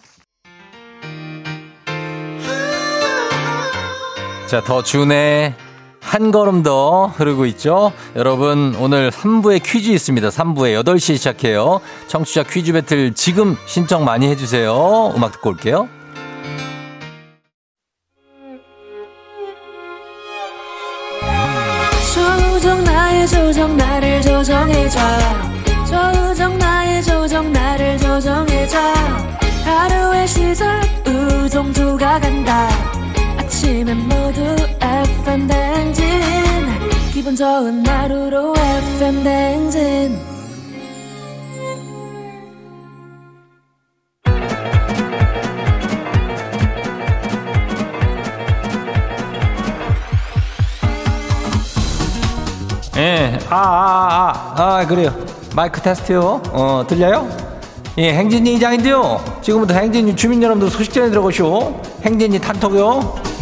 자, 4.46 4.60
더 4.60 4.82
준의 4.82 5.54
한 6.00 6.30
걸음 6.30 6.62
더 6.62 7.08
흐르고 7.08 7.46
있죠. 7.46 7.92
여러분, 8.14 8.76
오늘 8.78 9.10
3부에 9.10 9.60
퀴즈 9.62 9.90
있습니다. 9.90 10.28
3부에 10.28 10.80
8시 10.84 11.16
시작해요. 11.16 11.80
청취자 12.06 12.44
퀴즈 12.44 12.72
배틀 12.72 13.12
지금 13.14 13.56
신청 13.66 14.04
많이 14.04 14.28
해주세요. 14.28 15.12
음악 15.16 15.32
듣고 15.32 15.50
올게요. 15.50 15.88
조정 22.14 22.84
나의 22.84 23.26
조정 23.26 23.76
나를 23.76 24.22
조정해줘 24.22 25.00
조정 25.86 26.56
나의 26.58 27.02
조정 27.02 27.52
나를 27.52 27.98
조정해줘 27.98 28.78
하루의 29.64 30.28
시절 30.28 30.80
우정조가 31.06 32.20
간다 32.20 33.05
아침엔 33.46 33.96
모두 34.08 34.40
FM 34.80 35.46
댕진 35.46 36.04
기분 37.12 37.36
좋은 37.36 37.86
하루로 37.86 38.52
FM 38.56 39.22
댕진 39.22 40.18
예, 52.96 53.38
아, 53.48 53.56
아, 53.56 54.54
아, 54.56 54.78
아, 54.78 54.86
그래요. 54.86 55.14
마이크 55.54 55.80
테스트요. 55.80 56.42
어, 56.50 56.84
들려요? 56.88 57.28
예, 57.98 58.12
행진이 58.12 58.54
이장인데요. 58.54 59.22
지금부터 59.40 59.74
행진이 59.74 60.16
주민 60.16 60.42
여러분들 60.42 60.70
소식 60.70 60.92
전해 60.92 61.10
들어보시오. 61.10 61.80
행진이 62.02 62.40
단톡요. 62.40 63.35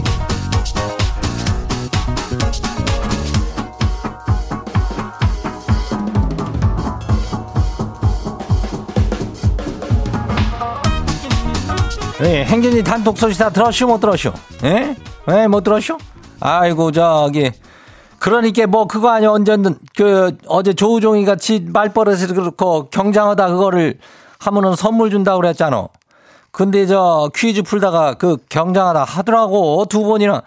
예, 12.23 12.45
행진이 12.45 12.85
단톡 12.85 13.19
소식 13.19 13.39
다 13.39 13.51
들었슈, 13.51 13.87
못 13.87 13.99
들었슈? 13.99 14.33
예? 14.63 14.97
예, 15.31 15.47
못 15.49 15.65
들었슈? 15.65 15.99
아이고, 16.41 16.93
저기, 16.93 17.51
그러니까 18.21 18.67
뭐 18.67 18.87
그거 18.87 19.11
아니야 19.11 19.31
언제든 19.31 19.77
그 19.97 20.37
어제 20.47 20.73
조우종이 20.73 21.25
같이 21.25 21.61
말버릇을 21.61 22.29
그렇고 22.29 22.89
경장하다 22.89 23.49
그거를 23.49 23.99
하면은 24.39 24.77
선물 24.77 25.11
준다고 25.11 25.41
그랬잖아. 25.41 25.89
근데 26.51 26.87
저 26.87 27.29
퀴즈 27.35 27.63
풀다가 27.63 28.15
그 28.15 28.37
경장하다 28.49 29.05
하더라고 29.05 29.85
두 29.87 30.05
번이나 30.05 30.43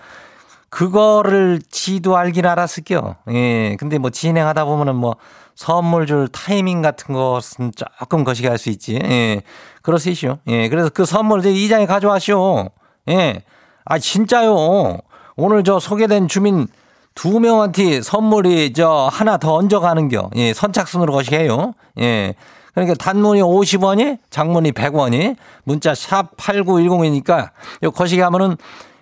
그거를 0.78 1.60
지도 1.72 2.18
알긴 2.18 2.46
알았을게요. 2.46 3.16
예. 3.32 3.76
근데 3.80 3.98
뭐 3.98 4.12
진행하다 4.12 4.66
보면은 4.66 4.96
뭐 4.96 5.16
선물 5.56 6.06
줄 6.06 6.28
타이밍 6.28 6.84
같은 6.84 7.16
것은 7.16 7.72
조금 7.76 8.24
거시기 8.24 8.48
할 8.48 8.60
수 8.60 8.70
있지. 8.70 9.00
예. 9.04 9.42
있죠. 9.82 10.38
예. 10.46 10.70
그래서 10.70 10.92
그 10.94 11.06
선물 11.06 11.40
이제 11.40 11.52
이장에 11.52 11.88
가져와시오. 11.88 12.70
예. 13.10 13.42
아 13.86 13.98
진짜요. 13.98 15.00
오늘 15.36 15.64
저 15.64 15.80
소개된 15.80 16.28
주민 16.28 16.68
두 17.16 17.40
명한테 17.40 18.04
선물이 18.04 18.74
저 18.74 19.10
하나 19.12 19.38
더 19.38 19.56
얹어가는 19.56 20.10
겨. 20.10 20.30
예, 20.36 20.54
선착순으로 20.54 21.12
거시해요. 21.12 21.74
예. 22.02 22.36
그러니까 22.76 22.94
단문이 22.94 23.42
50원이, 23.42 24.20
장문이 24.30 24.74
100원이, 24.74 25.38
문자 25.64 25.96
샵 25.96 26.38
8910이니까 26.38 27.50
요 27.82 27.90
거시기 27.90 28.22
하면은 28.22 28.58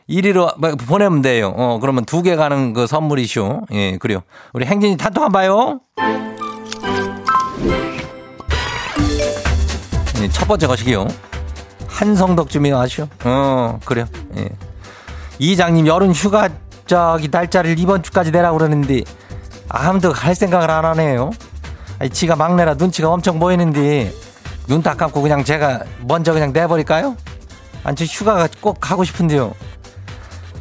1위로 0.09 0.57
뭐 0.59 0.75
보내면 0.75 1.21
돼요. 1.21 1.53
어, 1.55 1.79
그러면 1.79 2.05
두 2.05 2.21
개 2.21 2.35
가는 2.35 2.73
그 2.73 2.87
선물이쇼. 2.87 3.61
예, 3.73 3.97
그래요. 3.97 4.19
우리 4.53 4.65
행진이 4.65 4.97
단톡 4.97 5.23
한번 5.23 5.31
봐요. 5.41 5.79
예, 10.21 10.27
첫 10.29 10.47
번째 10.47 10.67
거시기요. 10.67 11.07
한성덕 11.87 12.49
주민 12.49 12.75
아시오? 12.75 13.07
어, 13.23 13.79
그래요. 13.85 14.05
예. 14.37 14.49
이장님 15.39 15.87
여름 15.87 16.11
휴가 16.11 16.49
저기 16.85 17.29
날짜를 17.31 17.77
이번 17.79 18.03
주까지 18.03 18.31
내라고 18.31 18.57
그러는데 18.57 19.01
아무도 19.69 20.11
갈 20.13 20.35
생각을 20.35 20.69
안 20.69 20.85
하네요. 20.85 21.31
아니, 21.99 22.09
지가 22.09 22.35
막내라 22.35 22.75
눈치가 22.75 23.09
엄청 23.09 23.39
보이는데 23.39 24.11
눈딱 24.67 24.97
감고 24.97 25.21
그냥 25.21 25.43
제가 25.43 25.81
먼저 26.01 26.33
그냥 26.33 26.51
내버릴까요? 26.53 27.15
아니 27.83 27.95
저 27.95 28.03
휴가가 28.05 28.47
꼭 28.61 28.77
가고 28.79 29.03
싶은데요. 29.03 29.53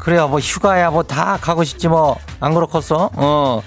그래요 0.04 0.28
뭐 0.28 0.38
휴가야 0.38 0.90
뭐 0.90 1.02
다 1.02 1.38
가고 1.40 1.64
싶지 1.64 1.88
뭐 1.88 2.16
안 2.40 2.52
그렇겠어? 2.54 3.10
어 3.14 3.62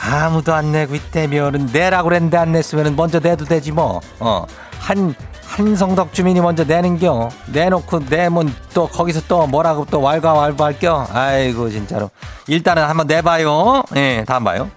아무도 0.00 0.54
안 0.54 0.72
내고 0.72 0.94
있다면은 0.94 1.66
내라고 1.72 2.08
그랬는데 2.08 2.36
안 2.38 2.52
냈으면 2.52 2.96
먼저 2.96 3.20
내도 3.20 3.44
되지 3.44 3.72
뭐어한 3.72 5.14
한성덕 5.46 6.14
주민이 6.14 6.40
먼저 6.40 6.64
내는겨. 6.64 7.28
내놓고 7.48 8.06
내면 8.06 8.54
또 8.72 8.88
거기서 8.88 9.20
또 9.28 9.46
뭐라고 9.46 9.86
또 9.90 10.00
왈가왈부할겨. 10.00 11.08
아이고 11.12 11.68
진짜로. 11.68 12.08
일단은 12.48 12.84
한번 12.84 13.06
내봐요. 13.06 13.82
예, 13.94 14.00
네, 14.00 14.24
다음 14.24 14.44
봐요. 14.44 14.70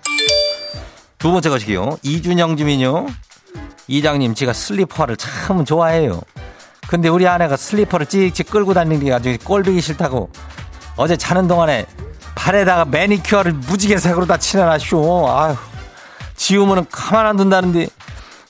두 1.18 1.32
번째 1.32 1.50
것이기요. 1.50 1.98
이준영 2.04 2.58
주민요. 2.58 3.06
이장님 3.88 4.36
제가 4.36 4.52
슬리퍼를 4.52 5.16
참 5.16 5.64
좋아해요. 5.64 6.20
근데 6.90 7.08
우리 7.08 7.26
아내가 7.26 7.56
슬리퍼를 7.56 8.06
찍찍 8.06 8.52
끌고 8.52 8.74
다니는 8.74 9.06
게 9.06 9.14
아주 9.14 9.38
꼴보기 9.46 9.80
싫다고 9.80 10.30
어제 10.98 11.18
자는 11.18 11.48
동안에 11.48 11.86
발에다가 12.36 12.86
매니큐어를 12.86 13.54
무지개 13.54 13.98
색으로 13.98 14.26
다 14.26 14.38
칠해놨쇼. 14.38 15.30
아휴 15.30 15.56
지우면은 16.36 16.86
가만 16.92 17.26
안 17.26 17.38
둔다는데 17.38 17.88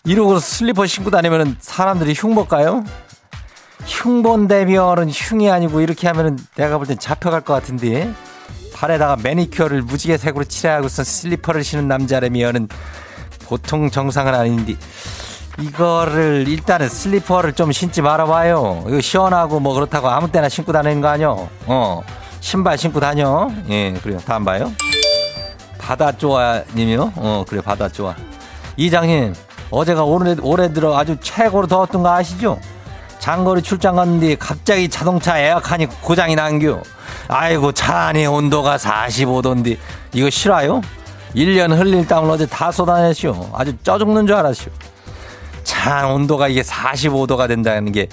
이러고 0.03 0.39
슬리퍼 0.39 0.85
신고 0.85 1.09
다니면 1.11 1.57
사람들이 1.59 2.13
흉볼까요? 2.15 2.83
흉본다면은 3.85 5.09
흉이 5.09 5.49
아니고 5.51 5.81
이렇게 5.81 6.07
하면은 6.07 6.37
내가 6.55 6.77
볼 6.77 6.87
땐 6.87 6.97
잡혀갈 6.99 7.41
것 7.41 7.53
같은데 7.53 8.11
발에다가 8.73 9.17
매니큐어를 9.21 9.83
무지개 9.83 10.17
색으로 10.17 10.43
칠해하고서 10.45 11.03
슬리퍼를 11.03 11.63
신은 11.63 11.87
남자라면은 11.87 12.67
보통 13.45 13.89
정상은 13.89 14.33
아닌데 14.33 14.75
이거를 15.59 16.45
일단은 16.47 16.89
슬리퍼를 16.89 17.53
좀 17.53 17.71
신지 17.71 18.01
말아봐요. 18.01 18.83
이거 18.87 18.99
시원하고 18.99 19.59
뭐 19.59 19.73
그렇다고 19.75 20.09
아무 20.09 20.29
때나 20.31 20.49
신고 20.49 20.71
다니는 20.73 20.99
거 21.01 21.07
아니요? 21.07 21.47
어 21.67 22.03
신발 22.45 22.77
신고 22.77 22.99
다녀. 22.99 23.49
예 23.69 23.91
그래요. 24.03 24.19
다음 24.23 24.45
봐요. 24.45 24.71
바다 25.79 26.11
좋아님이요? 26.11 27.13
어 27.15 27.43
그래 27.47 27.59
바다 27.59 27.89
좋아. 27.89 28.15
이장님 28.77 29.33
어제가 29.71 30.03
올해, 30.03 30.35
올해 30.43 30.71
들어 30.71 30.95
아주 30.95 31.17
최고로 31.19 31.65
더웠던 31.65 32.03
거 32.03 32.13
아시죠? 32.13 32.59
장거리 33.17 33.63
출장 33.63 33.95
갔는데 33.95 34.35
갑자기 34.35 34.87
자동차 34.87 35.39
에어컨이 35.39 35.87
고장이 36.03 36.35
난겨. 36.35 36.83
아이고 37.29 37.71
차 37.71 38.09
안에 38.09 38.27
온도가 38.27 38.77
45도인데 38.77 39.79
이거 40.13 40.29
싫어요? 40.29 40.81
1년 41.35 41.75
흘릴 41.75 42.05
땀을 42.07 42.29
어제 42.29 42.45
다 42.45 42.71
쏟아내시오. 42.71 43.49
아주 43.55 43.75
쪄 43.81 43.97
죽는 43.97 44.27
줄 44.27 44.35
알았시오. 44.35 44.71
차 45.63 46.05
온도가 46.09 46.49
이게 46.49 46.61
45도가 46.61 47.47
된다는 47.47 47.91
게 47.91 48.07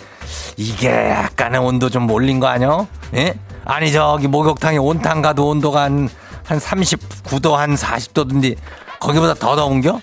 이게 0.57 1.11
약간의 1.11 1.61
온도 1.61 1.91
좀 1.91 2.11
올린 2.11 2.41
거 2.41 2.47
아니야? 2.47 2.87
예? 3.15 3.35
아니 3.65 3.93
저기 3.93 4.29
목욕탕에 4.29 4.79
온탕 4.79 5.23
가도 5.23 5.49
온도가 5.49 5.83
한, 5.83 6.09
한 6.45 6.59
39도 6.59 7.53
한 7.53 7.75
40도던데 7.75 8.57
거기보다 9.01 9.35
더 9.35 9.57
더운겨? 9.57 10.01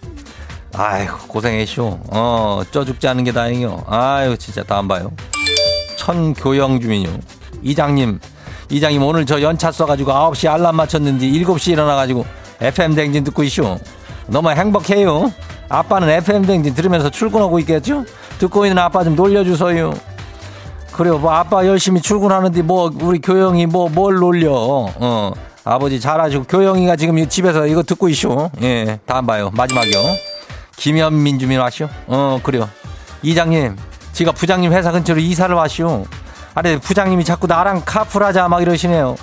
아이고 0.74 1.18
고생했쇼. 1.28 2.00
어, 2.12 2.62
쪄 2.72 2.86
죽지 2.86 3.08
않은 3.08 3.24
게 3.24 3.32
다행이요. 3.32 3.86
아유 3.88 4.38
진짜 4.38 4.64
다음 4.64 4.88
봐요. 4.88 5.12
천교영 5.98 6.80
주민요. 6.80 7.10
이장님, 7.62 8.20
이장님 8.70 9.04
오늘 9.04 9.26
저 9.26 9.42
연차 9.42 9.72
써가지고 9.72 10.12
9시 10.12 10.50
알람 10.50 10.76
맞췄는데 10.76 11.26
7시 11.28 11.72
일어나가지고 11.74 12.26
FM 12.62 12.96
댕진 12.96 13.24
듣고 13.26 13.44
있쇼. 13.44 13.80
너무 14.28 14.52
행복해요. 14.52 15.34
아빠는 15.70 16.10
FM 16.10 16.46
댕진 16.46 16.74
들으면서 16.76 17.10
출근하고 17.10 17.60
있겠죠? 17.60 18.06
듣고 18.38 18.66
있는 18.66 18.78
아빠 18.78 19.04
좀 19.04 19.16
놀려주세요. 19.16 19.94
그래요. 20.92 21.18
뭐 21.18 21.32
아빠 21.32 21.66
열심히 21.66 22.02
출근하는데 22.02 22.62
뭐 22.62 22.92
우리 23.02 23.20
교영이 23.20 23.66
뭐 23.68 23.90
뭘 23.90 24.16
놀려. 24.16 24.52
어. 24.54 25.32
아버지 25.64 26.00
잘하시고 26.00 26.46
교영이가 26.46 26.96
지금 26.96 27.28
집에서 27.28 27.68
이거 27.68 27.84
듣고 27.84 28.10
있쇼. 28.10 28.50
예. 28.62 29.00
다음 29.06 29.26
봐요. 29.26 29.52
마지막이요. 29.54 30.00
김현민 30.78 31.38
주민 31.40 31.60
와시오? 31.60 31.90
어, 32.08 32.40
그래요. 32.42 32.70
이장님, 33.22 33.76
지가 34.14 34.32
부장님 34.32 34.72
회사 34.72 34.92
근처로 34.92 35.20
이사를 35.20 35.54
와시오. 35.54 36.06
아래 36.56 36.78
부장님이 36.80 37.24
자꾸 37.26 37.48
나랑 37.48 37.84
카풀하자 37.86 38.48
막 38.48 38.62
이러시네요. 38.62 39.16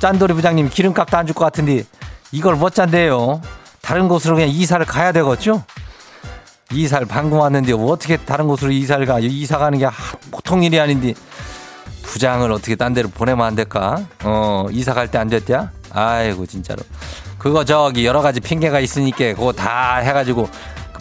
짠돌이 0.00 0.34
부장님 0.34 0.68
기름값도 0.68 1.16
안 1.16 1.26
줄 1.26 1.34
것 1.34 1.44
같은데 1.44 1.84
이걸 2.32 2.56
못 2.56 2.74
잔대요. 2.74 3.40
다른 3.80 4.08
곳으로 4.08 4.34
그냥 4.34 4.50
이사를 4.50 4.84
가야 4.84 5.12
되겠죠? 5.12 5.62
이사를 6.72 7.06
방금 7.06 7.38
왔는데 7.38 7.72
어떻게 7.74 8.16
다른 8.16 8.48
곳으로 8.48 8.70
이사를 8.72 9.04
가? 9.06 9.18
이사 9.20 9.58
가는 9.58 9.78
게 9.78 9.86
보통 10.30 10.62
일이 10.64 10.80
아닌데 10.80 11.14
부장을 12.02 12.50
어떻게 12.50 12.74
딴 12.76 12.92
데로 12.92 13.08
보내면 13.08 13.46
안 13.46 13.54
될까? 13.54 14.00
어, 14.24 14.66
이사 14.70 14.94
갈 14.94 15.08
때 15.08 15.18
안 15.18 15.28
됐냐? 15.28 15.70
아이고, 15.92 16.46
진짜로. 16.46 16.82
그거 17.38 17.64
저기 17.64 18.06
여러 18.06 18.20
가지 18.22 18.40
핑계가 18.40 18.80
있으니까 18.80 19.34
그거 19.34 19.52
다 19.52 19.96
해가지고 19.98 20.48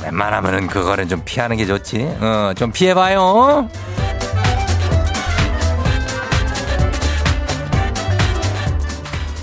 웬만하면은 0.04 0.67
그거는 0.67 1.08
좀 1.08 1.21
피하는 1.25 1.58
게 1.58 1.65
좋지. 1.65 2.17
어, 2.19 2.54
좀 2.56 2.71
피해봐요. 2.71 3.69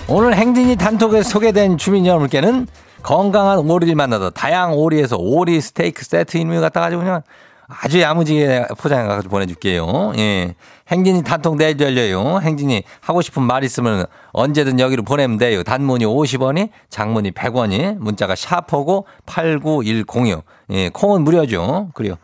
오늘 0.08 0.34
행진이 0.34 0.76
단톡에 0.76 1.22
소개된 1.22 1.78
주민 1.78 2.04
여러분께는 2.06 2.66
건강한 3.02 3.58
오리를 3.58 3.94
만나다 3.94 4.30
다양 4.30 4.74
오리에서 4.74 5.16
오리 5.18 5.60
스테이크 5.60 6.04
세트 6.04 6.36
이름을 6.36 6.60
갖다 6.60 6.80
가지고 6.80 7.02
그냥 7.02 7.22
아주 7.68 8.00
야무지게 8.00 8.66
포장해 8.78 9.08
가지고 9.08 9.30
보내줄게요. 9.32 10.12
예. 10.18 10.54
행진이 10.88 11.22
단톡 11.24 11.56
내일 11.56 11.80
열려요. 11.80 12.40
행진이 12.40 12.82
하고 13.00 13.22
싶은 13.22 13.42
말 13.42 13.64
있으면 13.64 14.04
언제든 14.32 14.78
여기로 14.78 15.04
보내면 15.04 15.38
돼요. 15.38 15.62
단문이 15.62 16.04
50원이, 16.04 16.68
장문이 16.90 17.30
100원이, 17.30 17.96
문자가 17.98 18.34
샤퍼고 18.34 19.06
89106. 19.24 20.42
예, 20.72 20.90
콩은 20.90 21.22
무료죠. 21.22 21.88
그래요. 21.94 22.16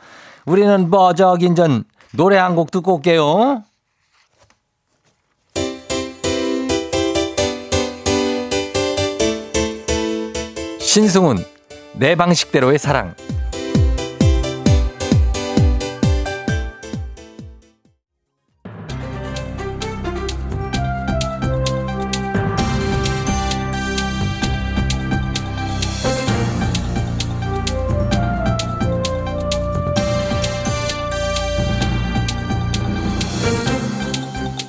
우리는 0.44 0.90
뭐, 0.90 1.14
저기, 1.14 1.46
인전 1.46 1.84
노래 2.12 2.36
한 2.36 2.54
곡 2.54 2.70
듣고 2.70 2.96
올게요. 2.96 3.62
신승훈, 10.88 11.44
내 11.92 12.14
방식대로의 12.14 12.78
사랑. 12.78 13.14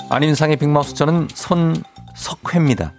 안윤상의 0.10 0.58
빅마우스 0.58 0.96
저는 0.96 1.30
손석회입니다. 1.34 2.92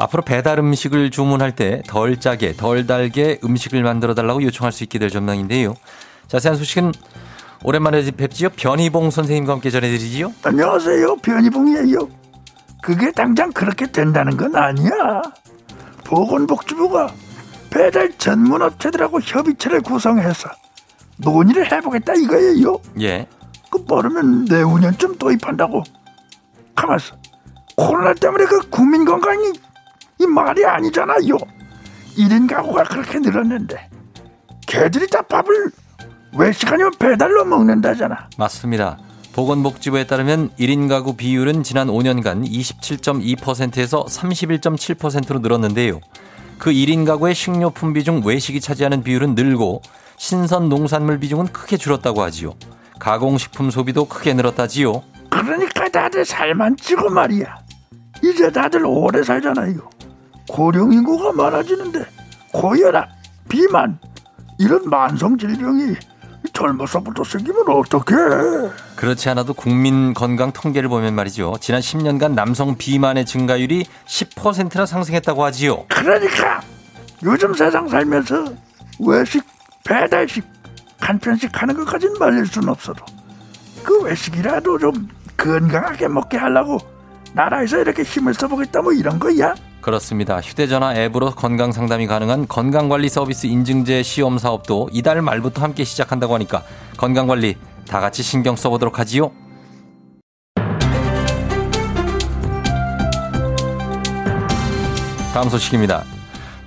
앞으로 0.00 0.22
배달 0.22 0.58
음식을 0.58 1.10
주문할 1.10 1.54
때 1.54 1.82
덜 1.86 2.18
짜게, 2.18 2.54
덜 2.54 2.86
달게 2.86 3.38
음식을 3.44 3.82
만들어 3.82 4.14
달라고 4.14 4.42
요청할 4.42 4.72
수 4.72 4.82
있게 4.84 4.98
될 4.98 5.10
전망인데요. 5.10 5.74
자세한 6.26 6.56
소식은 6.56 6.92
오랜만에 7.62 8.10
뵙지요. 8.12 8.48
변희봉 8.56 9.10
선생님과 9.10 9.52
함께 9.52 9.68
전해드리지요. 9.70 10.32
안녕하세요. 10.42 11.16
변희봉이에요. 11.16 12.08
그게 12.82 13.12
당장 13.12 13.52
그렇게 13.52 13.86
된다는 13.92 14.36
건 14.38 14.56
아니야. 14.56 14.90
보건복지부가 16.04 17.12
배달 17.68 18.10
전문 18.16 18.62
업체들하고 18.62 19.20
협의체를 19.20 19.82
구성해서 19.82 20.48
논의를 21.18 21.70
해보겠다 21.70 22.14
이거예요. 22.14 22.78
예. 23.02 23.26
그 23.70 23.84
빠르면 23.84 24.46
내후년쯤 24.46 25.18
도입한다고. 25.18 25.82
가만있어. 26.74 27.14
코로나 27.76 28.14
때문에 28.14 28.46
그 28.46 28.68
국민 28.70 29.04
건강이 29.04 29.52
이 30.20 30.26
말이 30.26 30.64
아니잖아요. 30.64 31.36
1인 32.18 32.48
가구가 32.48 32.84
그렇게 32.84 33.18
늘었는데 33.18 33.88
개들이 34.66 35.06
다 35.06 35.22
밥을 35.22 35.70
외식 36.36 36.70
아니면 36.70 36.92
배달로 36.98 37.44
먹는다잖아. 37.46 38.28
맞습니다. 38.36 38.98
보건복지부에 39.32 40.06
따르면 40.06 40.50
1인 40.58 40.88
가구 40.88 41.16
비율은 41.16 41.62
지난 41.62 41.88
5년간 41.88 42.46
27.2%에서 42.46 44.04
31.7%로 44.04 45.38
늘었는데요. 45.38 46.00
그 46.58 46.70
1인 46.70 47.06
가구의 47.06 47.34
식료품 47.34 47.94
비중 47.94 48.20
외식이 48.22 48.60
차지하는 48.60 49.02
비율은 49.02 49.34
늘고 49.34 49.80
신선 50.18 50.68
농산물 50.68 51.18
비중은 51.18 51.46
크게 51.46 51.78
줄었다고 51.78 52.22
하지요. 52.22 52.54
가공식품 52.98 53.70
소비도 53.70 54.04
크게 54.04 54.34
늘었다지요. 54.34 55.02
그러니까 55.30 55.88
다들 55.88 56.26
살만 56.26 56.76
찌고 56.76 57.08
말이야. 57.08 57.56
이제 58.22 58.50
다들 58.50 58.84
오래 58.84 59.22
살잖아요. 59.22 59.99
고령 60.50 60.92
인구가 60.92 61.32
많아지는데 61.32 62.04
고혈압, 62.52 63.08
비만 63.48 63.98
이런 64.58 64.88
만성 64.90 65.38
질병이 65.38 65.94
젊어서부터 66.52 67.22
생기면 67.22 67.68
어떡해? 67.68 68.70
그렇지 68.96 69.28
않아도 69.30 69.54
국민 69.54 70.12
건강 70.12 70.50
통계를 70.52 70.88
보면 70.88 71.14
말이죠. 71.14 71.54
지난 71.60 71.80
10년간 71.80 72.32
남성 72.32 72.76
비만의 72.76 73.26
증가율이 73.26 73.86
10%나 74.06 74.86
상승했다고 74.86 75.44
하지요. 75.44 75.84
그러니까 75.88 76.60
요즘 77.22 77.54
세상 77.54 77.88
살면서 77.88 78.46
외식, 78.98 79.44
배달식, 79.84 80.44
간편식 80.98 81.62
하는 81.62 81.76
것까지는 81.76 82.14
말릴 82.18 82.46
순 82.46 82.68
없어도 82.68 83.04
그 83.84 84.02
외식이라도 84.02 84.78
좀 84.78 85.08
건강하게 85.36 86.08
먹게 86.08 86.36
하려고 86.36 86.78
나라에서 87.34 87.78
이렇게 87.78 88.02
힘을 88.02 88.34
써보겠다 88.34 88.82
뭐 88.82 88.92
이런 88.92 89.18
거야? 89.18 89.54
그렇습니다. 89.80 90.40
휴대전화 90.40 90.94
앱으로 90.96 91.30
건강 91.30 91.72
상담이 91.72 92.06
가능한 92.06 92.48
건강관리 92.48 93.08
서비스 93.08 93.46
인증제 93.46 94.02
시험 94.02 94.38
사업도 94.38 94.90
이달 94.92 95.22
말부터 95.22 95.62
함께 95.62 95.84
시작한다고 95.84 96.34
하니까 96.34 96.62
건강관리 96.96 97.56
다 97.88 98.00
같이 98.00 98.22
신경 98.22 98.56
써보도록 98.56 98.98
하지요. 98.98 99.32
다음 105.32 105.48
소식입니다. 105.48 106.04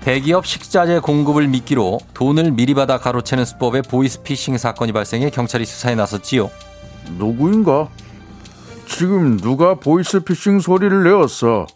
대기업 0.01 0.45
식자재 0.45 0.99
공급을 0.99 1.47
미끼로 1.47 1.99
돈을 2.13 2.51
미리 2.51 2.73
받아 2.73 2.97
가로채는 2.97 3.45
수법의 3.45 3.83
보이스피싱 3.83 4.57
사건이 4.57 4.91
발생해 4.91 5.29
경찰이 5.29 5.65
수사에 5.65 5.95
나섰지요. 5.95 6.49
누구인가? 7.17 7.89
지금 8.85 9.37
누가 9.37 9.75
보이스피싱 9.75 10.59
소리를 10.59 11.03
내었어? 11.03 11.67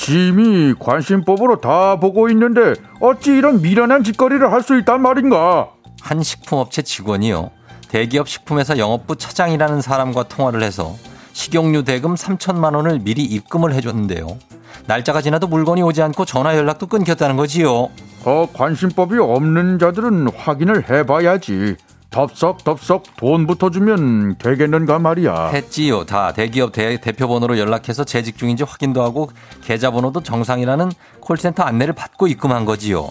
짐이 0.00 0.76
관심법으로 0.78 1.60
다 1.60 1.96
보고 2.00 2.30
있는데 2.30 2.72
어찌 3.00 3.32
이런 3.32 3.60
미련한 3.60 4.02
짓거리를 4.02 4.50
할 4.50 4.62
수 4.62 4.78
있단 4.78 5.02
말인가? 5.02 5.68
한 6.00 6.22
식품업체 6.22 6.80
직원이요. 6.80 7.50
대기업 7.88 8.26
식품회사 8.26 8.78
영업부 8.78 9.16
차장이라는 9.16 9.82
사람과 9.82 10.22
통화를 10.22 10.62
해서 10.62 10.96
식용유 11.34 11.84
대금 11.84 12.14
3천만 12.14 12.76
원을 12.76 13.00
미리 13.00 13.24
입금을 13.24 13.74
해줬는데요. 13.74 14.38
날짜가 14.86 15.20
지나도 15.20 15.48
물건이 15.48 15.82
오지 15.82 16.00
않고 16.00 16.24
전화 16.24 16.56
연락도 16.56 16.86
끊겼다는 16.86 17.36
거지요. 17.36 17.90
어, 18.24 18.48
관심법이 18.54 19.18
없는 19.18 19.78
자들은 19.78 20.28
확인을 20.34 20.88
해봐야지. 20.88 21.76
덥석덥석 22.10 23.16
돈부터 23.16 23.70
주면 23.70 24.36
되겠는가 24.38 24.98
말이야. 24.98 25.48
했지요. 25.48 26.04
다 26.04 26.32
대기업 26.32 26.72
대, 26.72 27.00
대표번호로 27.00 27.58
연락해서 27.58 28.04
재직 28.04 28.36
중인지 28.36 28.64
확인도 28.64 29.02
하고 29.02 29.30
계좌번호도 29.64 30.22
정상이라는 30.22 30.90
콜센터 31.20 31.62
안내를 31.62 31.94
받고 31.94 32.26
입금한 32.26 32.64
거지요. 32.64 33.08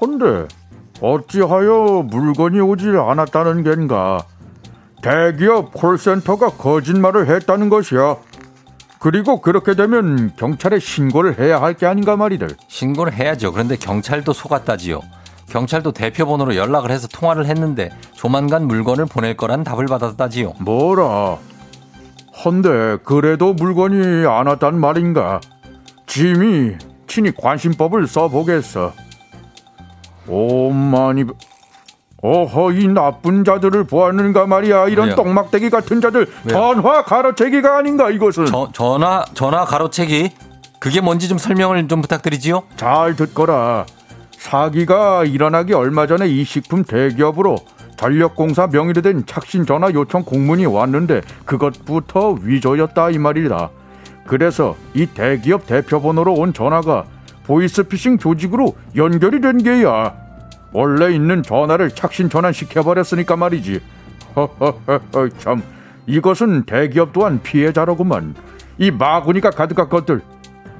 헌데 0.00 0.46
어찌하여 1.02 2.04
물건이 2.06 2.60
오지 2.60 2.88
않았다는 2.88 3.64
겐가? 3.64 4.24
대기업 5.02 5.72
콜센터가 5.72 6.50
거짓말을 6.50 7.28
했다는 7.28 7.68
것이야. 7.68 8.16
그리고 8.98 9.40
그렇게 9.40 9.74
되면 9.74 10.32
경찰에 10.36 10.78
신고를 10.78 11.38
해야 11.38 11.60
할 11.60 11.74
게 11.74 11.86
아닌가 11.86 12.16
말이들. 12.16 12.48
신고를 12.68 13.14
해야죠. 13.14 13.52
그런데 13.52 13.76
경찰도 13.76 14.32
속았다지요. 14.34 15.00
경찰도 15.50 15.92
대표 15.92 16.26
번호로 16.26 16.56
연락을 16.56 16.90
해서 16.90 17.08
통화를 17.08 17.46
했는데 17.46 17.90
조만간 18.14 18.66
물건을 18.66 19.06
보낼 19.06 19.36
거란 19.36 19.64
답을 19.64 19.86
받았다지요. 19.86 20.54
뭐라? 20.60 21.36
헌데 22.44 22.98
그래도 23.04 23.52
물건이 23.52 24.26
안 24.26 24.46
왔단 24.46 24.78
말인가? 24.78 25.40
짐이 26.06 26.76
친히 27.06 27.32
관심법을 27.34 28.06
써보겠어. 28.06 28.92
오만이 30.28 31.24
어허 32.22 32.72
이 32.72 32.86
나쁜 32.86 33.44
자들을 33.44 33.84
보았는가 33.84 34.46
말이야 34.46 34.88
이런 34.88 35.06
왜요? 35.08 35.16
똥막대기 35.16 35.70
같은 35.70 36.00
자들 36.00 36.26
왜요? 36.44 36.74
전화 36.74 37.02
가로채기가 37.02 37.78
아닌가 37.78 38.10
이것은 38.10 38.46
저, 38.46 38.68
전화 38.72 39.24
전화 39.32 39.64
가로채기 39.64 40.30
그게 40.78 41.00
뭔지 41.00 41.28
좀 41.28 41.38
설명을 41.38 41.88
좀 41.88 42.02
부탁드리지요 42.02 42.64
잘 42.76 43.16
듣거라 43.16 43.86
사기가 44.40 45.24
일어나기 45.24 45.74
얼마 45.74 46.06
전에 46.06 46.26
이 46.26 46.44
식품 46.44 46.82
대기업으로 46.82 47.58
전력공사 47.96 48.68
명의로 48.68 49.02
된 49.02 49.26
착신 49.26 49.66
전화 49.66 49.90
요청 49.92 50.24
공문이 50.24 50.64
왔는데 50.64 51.20
그것부터 51.44 52.38
위조였다 52.40 53.10
이 53.10 53.18
말이다. 53.18 53.68
그래서 54.26 54.76
이 54.94 55.04
대기업 55.04 55.66
대표 55.66 56.00
번호로 56.00 56.32
온 56.32 56.54
전화가 56.54 57.04
보이스피싱 57.44 58.16
조직으로 58.16 58.74
연결이 58.96 59.42
된 59.42 59.58
게야. 59.58 60.14
원래 60.72 61.14
있는 61.14 61.42
전화를 61.42 61.90
착신 61.90 62.30
전환 62.30 62.54
시켜버렸으니까 62.54 63.36
말이지. 63.36 63.82
허허허허 64.36 65.28
참 65.38 65.62
이것은 66.06 66.62
대기업 66.62 67.12
또한 67.12 67.40
피해자로구만. 67.42 68.34
이 68.78 68.90
마구니가 68.90 69.50
가득한 69.50 69.90
것들. 69.90 70.22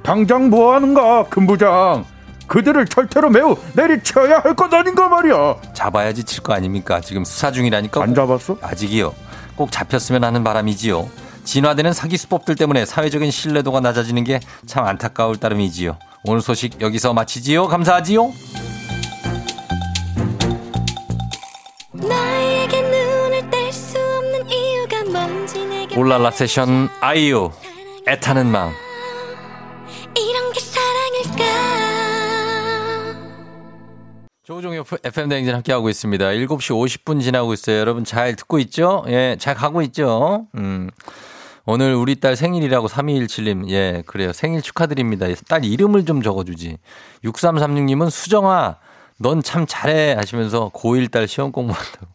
당장 0.02 0.48
뭐 0.48 0.74
하는가, 0.74 1.24
금부장. 1.24 2.06
그들을 2.50 2.84
철퇴로 2.86 3.30
매우 3.30 3.56
내리쳐야 3.74 4.40
할 4.40 4.54
것 4.56 4.72
아닌가 4.74 5.08
말이야. 5.08 5.56
잡아야지 5.72 6.24
칠 6.24 6.42
거 6.42 6.52
아닙니까? 6.52 7.00
지금 7.00 7.24
수사 7.24 7.52
중이라니까. 7.52 8.02
안 8.02 8.14
잡았어? 8.14 8.58
아직이요. 8.60 9.14
꼭 9.56 9.70
잡혔으면 9.70 10.24
하는 10.24 10.42
바람이지요. 10.42 11.08
진화되는 11.44 11.92
사기 11.92 12.16
수법들 12.16 12.56
때문에 12.56 12.84
사회적인 12.84 13.30
신뢰도가 13.30 13.80
낮아지는 13.80 14.24
게 14.24 14.40
참 14.66 14.84
안타까울 14.86 15.36
따름이지요. 15.36 15.96
오늘 16.24 16.40
소식 16.42 16.80
여기서 16.80 17.14
마치지요. 17.14 17.68
감사하지요. 17.68 18.32
올랄라 25.96 26.30
세션 26.30 26.88
아이유 27.00 27.50
애타는 28.08 28.46
마음 28.46 28.72
조종의 34.50 34.82
FM 35.04 35.28
대행진 35.28 35.54
함께하고 35.54 35.88
있습니다. 35.88 36.24
7시 36.24 36.72
50분 36.72 37.22
지나고 37.22 37.52
있어요. 37.52 37.78
여러분 37.78 38.04
잘 38.04 38.34
듣고 38.34 38.58
있죠? 38.58 39.04
예, 39.06 39.36
잘 39.38 39.54
가고 39.54 39.80
있죠? 39.82 40.48
음. 40.56 40.90
오늘 41.66 41.94
우리 41.94 42.16
딸 42.16 42.34
생일이라고 42.34 42.88
3217님. 42.88 43.70
예, 43.70 44.02
그래요. 44.06 44.32
생일 44.32 44.60
축하드립니다. 44.60 45.26
딸 45.46 45.64
이름을 45.64 46.04
좀 46.04 46.20
적어주지. 46.20 46.78
6336님은 47.22 48.10
수정아, 48.10 48.78
넌 49.20 49.40
참 49.40 49.66
잘해 49.68 50.14
하시면서 50.14 50.70
고1 50.74 51.12
딸 51.12 51.28
시험 51.28 51.52
공부한다고. 51.52 52.06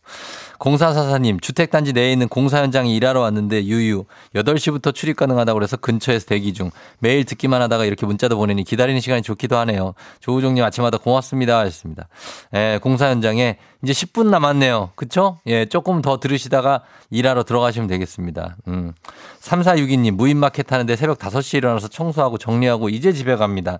공사사사님, 0.59 1.39
주택단지 1.39 1.93
내에 1.93 2.11
있는 2.11 2.27
공사 2.27 2.61
현장에 2.61 2.93
일하러 2.93 3.21
왔는데 3.21 3.65
유유. 3.65 4.05
8시부터 4.35 4.93
출입 4.93 5.17
가능하다고 5.17 5.57
그래서 5.57 5.77
근처에서 5.77 6.25
대기 6.27 6.53
중. 6.53 6.71
매일 6.99 7.25
듣기만 7.25 7.61
하다가 7.61 7.85
이렇게 7.85 8.05
문자도 8.05 8.37
보내니 8.37 8.63
기다리는 8.63 8.99
시간이 9.01 9.21
좋기도 9.21 9.57
하네요. 9.57 9.93
조우종님 10.19 10.63
아침마다 10.63 10.97
고맙습니다. 10.97 11.59
하셨습니다. 11.59 12.07
예, 12.53 12.79
공사 12.81 13.09
현장에 13.09 13.57
이제 13.83 13.93
10분 13.93 14.27
남았네요. 14.29 14.91
그쵸? 14.95 15.39
예, 15.45 15.65
조금 15.65 16.01
더 16.01 16.19
들으시다가 16.19 16.81
일하러 17.11 17.43
들어가시면 17.43 17.87
되겠습니다. 17.87 18.55
음. 18.67 18.93
3462님, 19.41 20.11
무인마켓 20.11 20.71
하는데 20.71 20.95
새벽 20.95 21.19
5시에 21.19 21.57
일어나서 21.57 21.87
청소하고 21.87 22.37
정리하고 22.37 22.89
이제 22.89 23.11
집에 23.13 23.35
갑니다. 23.35 23.79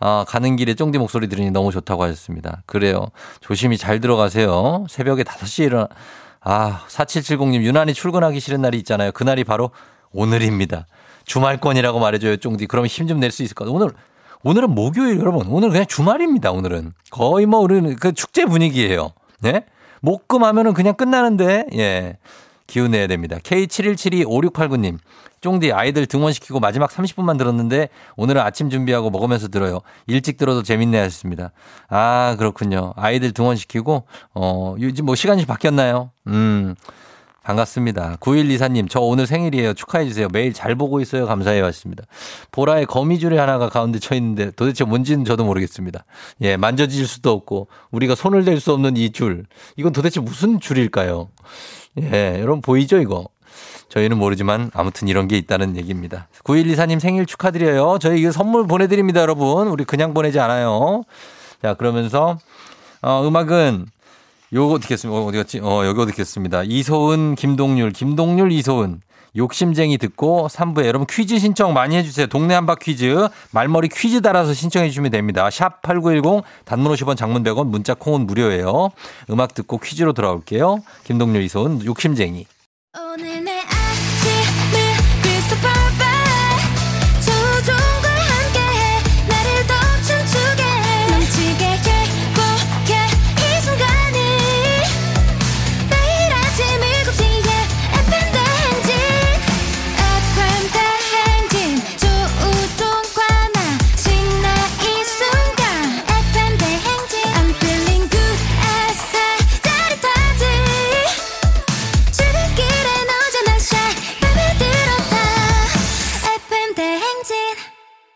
아, 0.00 0.24
가는 0.26 0.56
길에 0.56 0.74
쫑디 0.74 0.98
목소리 0.98 1.28
들으니 1.28 1.50
너무 1.50 1.70
좋다고 1.70 2.02
하셨습니다. 2.02 2.62
그래요. 2.66 3.06
조심히 3.40 3.78
잘 3.78 4.00
들어가세요. 4.00 4.86
새벽에 4.88 5.22
5시에 5.22 5.66
일어나, 5.66 5.88
아, 6.40 6.82
4770님, 6.88 7.62
유난히 7.62 7.94
출근하기 7.94 8.40
싫은 8.40 8.60
날이 8.62 8.78
있잖아요. 8.78 9.12
그날이 9.12 9.44
바로 9.44 9.70
오늘입니다. 10.12 10.86
주말권이라고 11.26 11.98
말해줘요, 12.00 12.36
쫑디. 12.38 12.66
그럼 12.66 12.86
힘 12.86 13.06
좀 13.06 13.20
낼 13.20 13.30
수 13.30 13.42
있을 13.42 13.54
것 13.54 13.64
같아요. 13.64 13.76
오늘, 13.76 13.94
오늘은 14.42 14.70
목요일, 14.74 15.18
여러분. 15.20 15.46
오늘 15.48 15.70
그냥 15.70 15.86
주말입니다, 15.86 16.50
오늘은. 16.50 16.92
거의 17.10 17.46
뭐, 17.46 17.60
우리는 17.60 17.94
그 17.96 18.12
축제 18.12 18.44
분위기예요. 18.44 19.12
네? 19.44 19.64
목금 20.00 20.42
하면은 20.42 20.72
그냥 20.72 20.94
끝나는데, 20.94 21.66
예. 21.74 22.16
기운 22.66 22.92
내야 22.92 23.06
됩니다. 23.06 23.36
K71725689님. 23.42 24.98
쫑디 25.42 25.72
아이들 25.72 26.06
등원시키고 26.06 26.58
마지막 26.58 26.90
30분만 26.90 27.36
들었는데 27.36 27.90
오늘은 28.16 28.40
아침 28.40 28.70
준비하고 28.70 29.10
먹으면서 29.10 29.48
들어요. 29.48 29.80
일찍 30.06 30.38
들어도 30.38 30.62
재밌네 30.62 30.98
하셨습니다. 30.98 31.52
아, 31.90 32.36
그렇군요. 32.38 32.94
아이들 32.96 33.32
등원시키고, 33.32 34.04
어, 34.34 34.74
요즘 34.80 35.04
뭐 35.04 35.14
시간이 35.14 35.44
바뀌었나요? 35.44 36.10
음. 36.28 36.74
반갑습니다. 37.44 38.16
9124님, 38.20 38.88
저 38.88 39.00
오늘 39.00 39.26
생일이에요. 39.26 39.74
축하해주세요. 39.74 40.28
매일 40.32 40.54
잘 40.54 40.74
보고 40.74 41.00
있어요. 41.00 41.26
감사해요. 41.26 41.64
하셨습니다. 41.66 42.04
보라의 42.50 42.86
거미줄이 42.86 43.36
하나가 43.36 43.68
가운데 43.68 43.98
쳐 43.98 44.14
있는데 44.14 44.50
도대체 44.52 44.84
뭔지는 44.84 45.26
저도 45.26 45.44
모르겠습니다. 45.44 46.06
예, 46.40 46.56
만져질 46.56 47.06
수도 47.06 47.30
없고, 47.32 47.68
우리가 47.90 48.14
손을 48.14 48.44
댈 48.44 48.60
수 48.60 48.72
없는 48.72 48.96
이 48.96 49.12
줄. 49.12 49.44
이건 49.76 49.92
도대체 49.92 50.20
무슨 50.20 50.58
줄일까요? 50.58 51.28
예, 52.00 52.38
여러분 52.40 52.62
보이죠, 52.62 52.98
이거? 52.98 53.28
저희는 53.90 54.16
모르지만 54.16 54.70
아무튼 54.72 55.06
이런 55.08 55.28
게 55.28 55.36
있다는 55.36 55.76
얘기입니다. 55.76 56.28
9124님 56.44 56.98
생일 56.98 57.26
축하드려요. 57.26 57.98
저희 58.00 58.20
이거 58.20 58.32
선물 58.32 58.66
보내드립니다, 58.66 59.20
여러분. 59.20 59.68
우리 59.68 59.84
그냥 59.84 60.14
보내지 60.14 60.40
않아요. 60.40 61.02
자, 61.60 61.74
그러면서, 61.74 62.38
어, 63.02 63.22
음악은 63.28 63.86
요거 64.54 64.78
듣겠습니다. 64.78 65.18
어, 65.18 65.24
어디 65.26 65.36
갔지? 65.36 65.60
어, 65.60 65.84
여기 65.84 66.00
어디 66.00 66.12
겠습니다. 66.12 66.62
이소은, 66.62 67.34
김동률, 67.34 67.90
김동률, 67.90 68.52
이소은. 68.52 69.00
욕심쟁이 69.36 69.98
듣고 69.98 70.46
3부에 70.48 70.86
여러분 70.86 71.08
퀴즈 71.10 71.40
신청 71.40 71.72
많이 71.72 71.96
해주세요. 71.96 72.28
동네 72.28 72.54
한바 72.54 72.76
퀴즈 72.76 73.26
말머리 73.50 73.88
퀴즈 73.88 74.22
달아서 74.22 74.54
신청해 74.54 74.90
주시면 74.90 75.10
됩니다. 75.10 75.50
샵 75.50 75.82
8910 75.82 76.44
단문 76.64 76.92
50원 76.92 77.16
장문 77.16 77.42
100원 77.42 77.66
문자 77.66 77.94
콩은 77.94 78.28
무료예요. 78.28 78.90
음악 79.30 79.54
듣고 79.54 79.78
퀴즈로 79.78 80.12
돌아올게요. 80.12 80.84
김동률 81.02 81.42
이소은 81.42 81.84
욕심쟁이. 81.84 82.46
오늘 82.96 83.33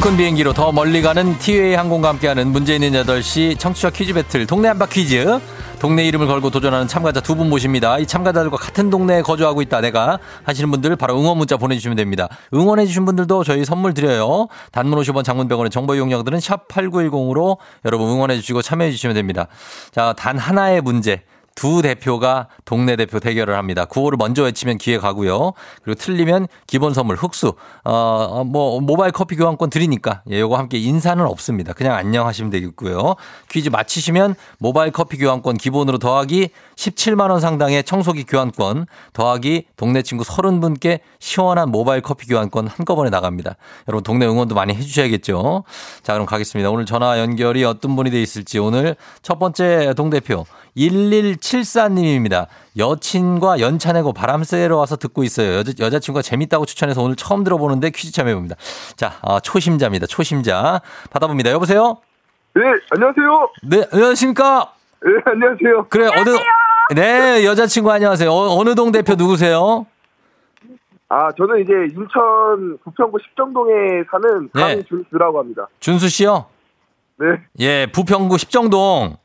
큰 0.00 0.16
비행기로 0.16 0.54
더 0.54 0.72
멀리 0.72 1.02
가는 1.02 1.38
티웨이 1.38 1.74
항공과 1.74 2.08
함께하는 2.08 2.48
문제 2.48 2.74
있는 2.74 2.92
8시 2.92 3.58
청취자 3.58 3.90
퀴즈 3.90 4.14
배틀 4.14 4.46
동네 4.46 4.68
한바 4.68 4.86
퀴즈. 4.86 5.38
동네 5.78 6.04
이름을 6.06 6.26
걸고 6.26 6.50
도전하는 6.50 6.88
참가자 6.88 7.20
두 7.20 7.34
분 7.34 7.48
모십니다. 7.50 7.98
이 7.98 8.06
참가자들과 8.06 8.56
같은 8.56 8.88
동네에 8.90 9.22
거주하고 9.22 9.62
있다 9.62 9.80
내가 9.80 10.18
하시는 10.44 10.70
분들 10.70 10.96
바로 10.96 11.18
응원 11.18 11.36
문자 11.38 11.56
보내주시면 11.56 11.96
됩니다. 11.96 12.28
응원해 12.54 12.86
주신 12.86 13.04
분들도 13.04 13.44
저희 13.44 13.64
선물 13.64 13.92
드려요. 13.94 14.48
단문 14.72 14.98
50원 15.00 15.22
장문병원의 15.24 15.70
정보 15.70 15.94
이용료들은 15.94 16.40
샵 16.40 16.68
8910으로 16.68 17.58
여러분 17.84 18.08
응원해 18.08 18.36
주시고 18.36 18.62
참여해 18.62 18.90
주시면 18.90 19.14
됩니다. 19.14 19.48
자, 19.90 20.14
단 20.16 20.38
하나의 20.38 20.80
문제. 20.80 21.22
두 21.60 21.82
대표가 21.82 22.48
동네 22.64 22.96
대표 22.96 23.20
대결을 23.20 23.54
합니다. 23.54 23.84
구호를 23.84 24.16
먼저 24.16 24.44
외치면 24.44 24.78
기회 24.78 24.96
가고요. 24.96 25.52
그리고 25.82 26.00
틀리면 26.00 26.48
기본 26.66 26.94
선물 26.94 27.16
흑수 27.16 27.52
어, 27.84 27.92
어뭐 27.92 28.80
모바일 28.80 29.12
커피 29.12 29.36
교환권 29.36 29.68
드리니까 29.68 30.22
예, 30.30 30.40
요거 30.40 30.56
함께 30.56 30.78
인사는 30.78 31.22
없습니다. 31.22 31.74
그냥 31.74 31.96
안녕 31.96 32.26
하시면 32.26 32.50
되겠고요. 32.50 33.14
퀴즈 33.50 33.68
맞히시면 33.68 34.36
모바일 34.58 34.90
커피 34.90 35.18
교환권 35.18 35.58
기본으로 35.58 35.98
더하기 35.98 36.48
17만 36.76 37.30
원 37.30 37.40
상당의 37.40 37.84
청소기 37.84 38.24
교환권 38.24 38.86
더하기 39.12 39.66
동네 39.76 40.00
친구 40.00 40.24
30분께 40.24 41.00
시원한 41.18 41.70
모바일 41.70 42.00
커피 42.00 42.26
교환권 42.26 42.68
한꺼번에 42.68 43.10
나갑니다. 43.10 43.56
여러분 43.86 44.02
동네 44.02 44.24
응원도 44.24 44.54
많이 44.54 44.72
해 44.72 44.80
주셔야겠죠. 44.80 45.64
자, 46.02 46.14
그럼 46.14 46.24
가겠습니다. 46.24 46.70
오늘 46.70 46.86
전화 46.86 47.18
연결이 47.18 47.64
어떤 47.64 47.96
분이 47.96 48.10
돼 48.10 48.22
있을지 48.22 48.58
오늘 48.58 48.96
첫 49.20 49.38
번째 49.38 49.92
동대표 49.94 50.46
1174님입니다. 50.76 52.46
여친과 52.76 53.60
연차 53.60 53.92
내고 53.92 54.12
바람 54.12 54.44
쐬러 54.44 54.76
와서 54.76 54.96
듣고 54.96 55.24
있어요. 55.24 55.54
여자, 55.58 55.72
여자친구가 55.78 56.22
재밌다고 56.22 56.66
추천해서 56.66 57.02
오늘 57.02 57.16
처음 57.16 57.44
들어보는데 57.44 57.90
퀴즈 57.90 58.12
참여해봅니다. 58.12 58.56
자, 58.96 59.18
어, 59.22 59.40
초심자입니다. 59.40 60.06
초심자. 60.06 60.80
받아봅니다. 61.10 61.50
여보세요? 61.50 61.98
네, 62.54 62.62
안녕하세요. 62.90 63.48
네, 63.62 63.84
안녕하십니까? 63.92 64.72
네, 65.02 65.10
안녕하세요. 65.24 65.86
그래, 65.88 66.06
어느, 66.06 66.36
네, 66.94 67.44
여자친구 67.44 67.90
안녕하세요. 67.90 68.30
어, 68.30 68.58
어느 68.58 68.74
동 68.74 68.92
대표 68.92 69.14
누구세요? 69.14 69.86
아, 71.08 71.28
저는 71.36 71.62
이제 71.62 71.72
인천 71.92 72.78
부평구 72.84 73.18
십정동에 73.18 73.72
사는 74.10 74.48
네. 74.54 74.76
강준수라고 74.76 75.40
합니다. 75.40 75.66
준수 75.80 76.08
씨요? 76.08 76.46
네. 77.18 77.26
예, 77.58 77.86
부평구 77.92 78.38
십정동. 78.38 79.16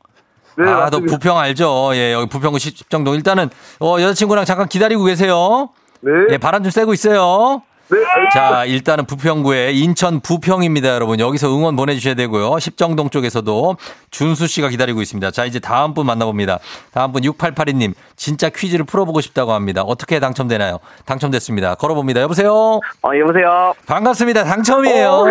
네, 0.58 0.64
아, 0.64 0.74
너 0.74 0.80
맞습니다. 0.98 1.12
부평 1.18 1.38
알죠? 1.38 1.90
예, 1.94 2.12
여기 2.12 2.28
부평구 2.28 2.58
십정동. 2.58 3.14
일단은, 3.14 3.50
어, 3.80 3.96
여자친구랑 4.00 4.44
잠깐 4.44 4.68
기다리고 4.68 5.04
계세요. 5.04 5.68
네. 6.00 6.10
예, 6.30 6.38
바람 6.38 6.62
좀 6.62 6.70
쐬고 6.70 6.92
있어요. 6.94 7.62
네. 7.88 7.98
알겠습니다. 7.98 8.30
자, 8.32 8.64
일단은 8.64 9.06
부평구에 9.06 9.70
인천 9.72 10.18
부평입니다, 10.20 10.88
여러분. 10.88 11.20
여기서 11.20 11.48
응원 11.56 11.76
보내주셔야 11.76 12.14
되고요. 12.14 12.58
십정동 12.58 13.10
쪽에서도 13.10 13.76
준수 14.10 14.48
씨가 14.48 14.70
기다리고 14.70 15.02
있습니다. 15.02 15.30
자, 15.30 15.44
이제 15.44 15.60
다음 15.60 15.94
분 15.94 16.06
만나봅니다. 16.06 16.58
다음 16.92 17.12
분 17.12 17.22
6882님. 17.22 17.94
진짜 18.16 18.48
퀴즈를 18.48 18.84
풀어보고 18.86 19.20
싶다고 19.20 19.52
합니다. 19.52 19.82
어떻게 19.82 20.18
당첨되나요? 20.18 20.80
당첨됐습니다. 21.04 21.76
걸어봅니다. 21.76 22.22
여보세요? 22.22 22.50
어, 22.52 23.10
여보세요? 23.20 23.72
반갑습니다. 23.86 24.42
당첨이에요. 24.42 25.24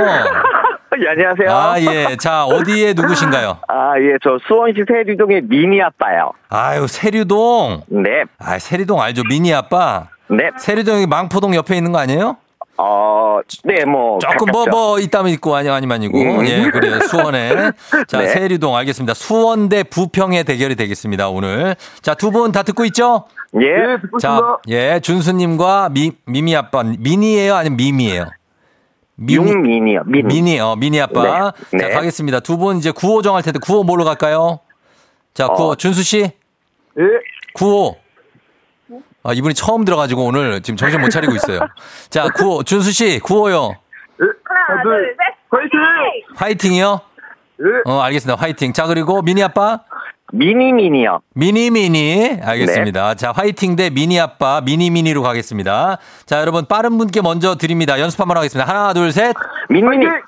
예, 1.04 1.10
안녕하세요. 1.10 1.50
아, 1.52 1.80
예. 1.82 2.16
자, 2.18 2.46
어디에 2.46 2.94
누구신가요? 2.94 3.58
아, 3.68 3.94
예, 4.00 4.18
저 4.24 4.38
수원시 4.48 4.84
세류동의 4.88 5.42
미니 5.44 5.82
아빠요. 5.82 6.32
아유, 6.50 6.88
세류동. 6.88 7.82
네, 7.88 8.24
아, 8.40 8.58
세류동 8.60 9.02
알죠? 9.02 9.24
미니 9.30 9.54
아빠. 9.54 10.08
네. 10.30 10.50
세류동이 10.58 11.06
망포동 11.08 11.54
옆에 11.56 11.76
있는 11.76 11.92
거 11.92 12.00
아니에요? 12.00 12.38
어, 12.78 13.40
네, 13.64 13.86
뭐. 13.86 14.20
조금 14.20 14.48
뭐, 14.52 14.66
가깝죠. 14.66 14.70
뭐, 14.78 15.00
있다면 15.00 15.32
있고, 15.34 15.56
아니, 15.56 15.70
아니면 15.70 15.96
아니고. 15.96 16.18
음. 16.20 16.46
예, 16.48 16.70
그래요. 16.70 17.00
수원에. 17.02 17.72
자, 18.08 18.20
네. 18.20 18.28
세류동 18.28 18.76
알겠습니다. 18.76 19.14
수원 19.14 19.70
대 19.70 19.84
부평의 19.84 20.44
대결이 20.44 20.76
되겠습니다, 20.76 21.30
오늘. 21.30 21.76
자, 22.02 22.14
두 22.16 22.32
분 22.32 22.52
다 22.52 22.64
듣고 22.64 22.84
있죠? 22.86 23.26
예. 23.62 23.66
네, 23.72 24.02
듣고 24.02 24.18
자. 24.20 24.58
예, 24.70 25.00
준수님과 25.00 25.90
미, 25.94 26.12
미미 26.26 26.56
아빠. 26.56 26.84
미니예요 26.84 27.56
아니면 27.56 27.78
미미예요? 27.78 28.26
윤미니요, 29.19 30.04
미니. 30.06 30.23
미니, 30.23 30.60
어, 30.60 30.75
미니 30.75 30.99
아빠. 30.99 31.54
네, 31.71 31.78
자, 31.80 31.88
네. 31.88 31.93
가겠습니다. 31.93 32.41
두 32.41 32.58
분 32.58 32.78
이제 32.78 32.91
구호 32.91 33.21
정할 33.21 33.43
텐데, 33.43 33.60
구호 33.60 33.84
뭘로 33.84 34.04
갈까요? 34.04 34.60
자, 35.34 35.47
구호, 35.47 35.69
어. 35.71 35.75
준수 35.75 36.04
씨? 36.04 36.19
예. 36.23 37.04
구호. 37.54 37.95
아, 39.23 39.34
이분이 39.34 39.54
처음 39.56 39.86
들어가지고 39.86 40.25
오늘 40.25 40.62
지금 40.62 40.78
정신 40.78 40.99
못 41.01 41.10
차리고 41.10 41.34
있어요. 41.36 41.60
자, 42.10 42.28
구호, 42.30 42.63
준수 42.63 42.91
씨, 42.91 43.19
구호요. 43.19 43.71
예. 44.21 44.25
하나, 44.43 44.84
둘, 44.84 45.15
셋. 45.17 45.36
화이팅! 45.49 45.80
화이팅이요? 46.36 47.01
예. 47.62 47.65
어, 47.91 47.99
알겠습니다. 48.01 48.39
화이팅. 48.41 48.73
자, 48.73 48.86
그리고 48.88 49.21
미니 49.21 49.41
아빠? 49.41 49.80
미니 50.34 50.74
미니요. 50.74 51.20
미니 51.34 51.70
미니. 51.70 52.38
알겠습니다. 52.42 53.14
자, 53.16 53.32
화이팅 53.32 53.76
대 53.76 53.90
미니 53.90 54.20
아빠, 54.20 54.60
미니 54.62 54.90
미니로 54.90 55.22
가겠습니다. 55.22 55.98
자, 56.26 56.40
여러분 56.42 56.66
빠른 56.66 56.98
분께 56.98 57.22
먼저 57.22 57.56
드립니다. 57.56 58.00
연습 58.00 58.20
한번 58.20 58.38
하겠습니다. 58.38 58.68
하나, 58.70 58.94
둘, 58.94 59.12
셋. 59.12 59.36
미니 59.70 59.88
미니. 59.88 60.06
화이팅! 60.06 60.22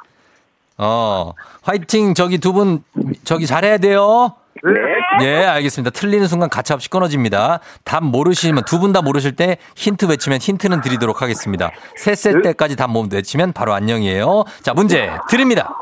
어, 0.77 1.33
화이팅. 1.63 2.13
저기 2.13 2.37
두 2.37 2.53
분, 2.53 2.83
저기 3.23 3.47
잘해야 3.47 3.79
돼요. 3.79 4.33
네. 4.63 5.25
예, 5.25 5.45
알겠습니다. 5.45 5.91
틀리는 5.91 6.27
순간 6.27 6.49
가차없이 6.49 6.89
끊어집니다. 6.89 7.59
답 7.83 8.03
모르시면 8.03 8.63
두 8.65 8.79
분 8.79 8.91
다 8.93 9.01
모르실 9.01 9.35
때 9.35 9.57
힌트 9.75 10.05
외치면 10.05 10.39
힌트는 10.39 10.81
드리도록 10.81 11.21
하겠습니다. 11.21 11.71
셋 11.95 12.15
셀 12.15 12.41
때까지 12.43 12.75
답못 12.75 13.11
외치면 13.13 13.53
바로 13.53 13.73
안녕이에요. 13.73 14.45
자, 14.61 14.73
문제 14.73 15.09
드립니다. 15.29 15.75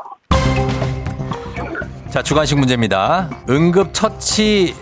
자, 2.10 2.22
주관식 2.22 2.58
문제입니다. 2.58 3.28
응급처치 3.48 4.74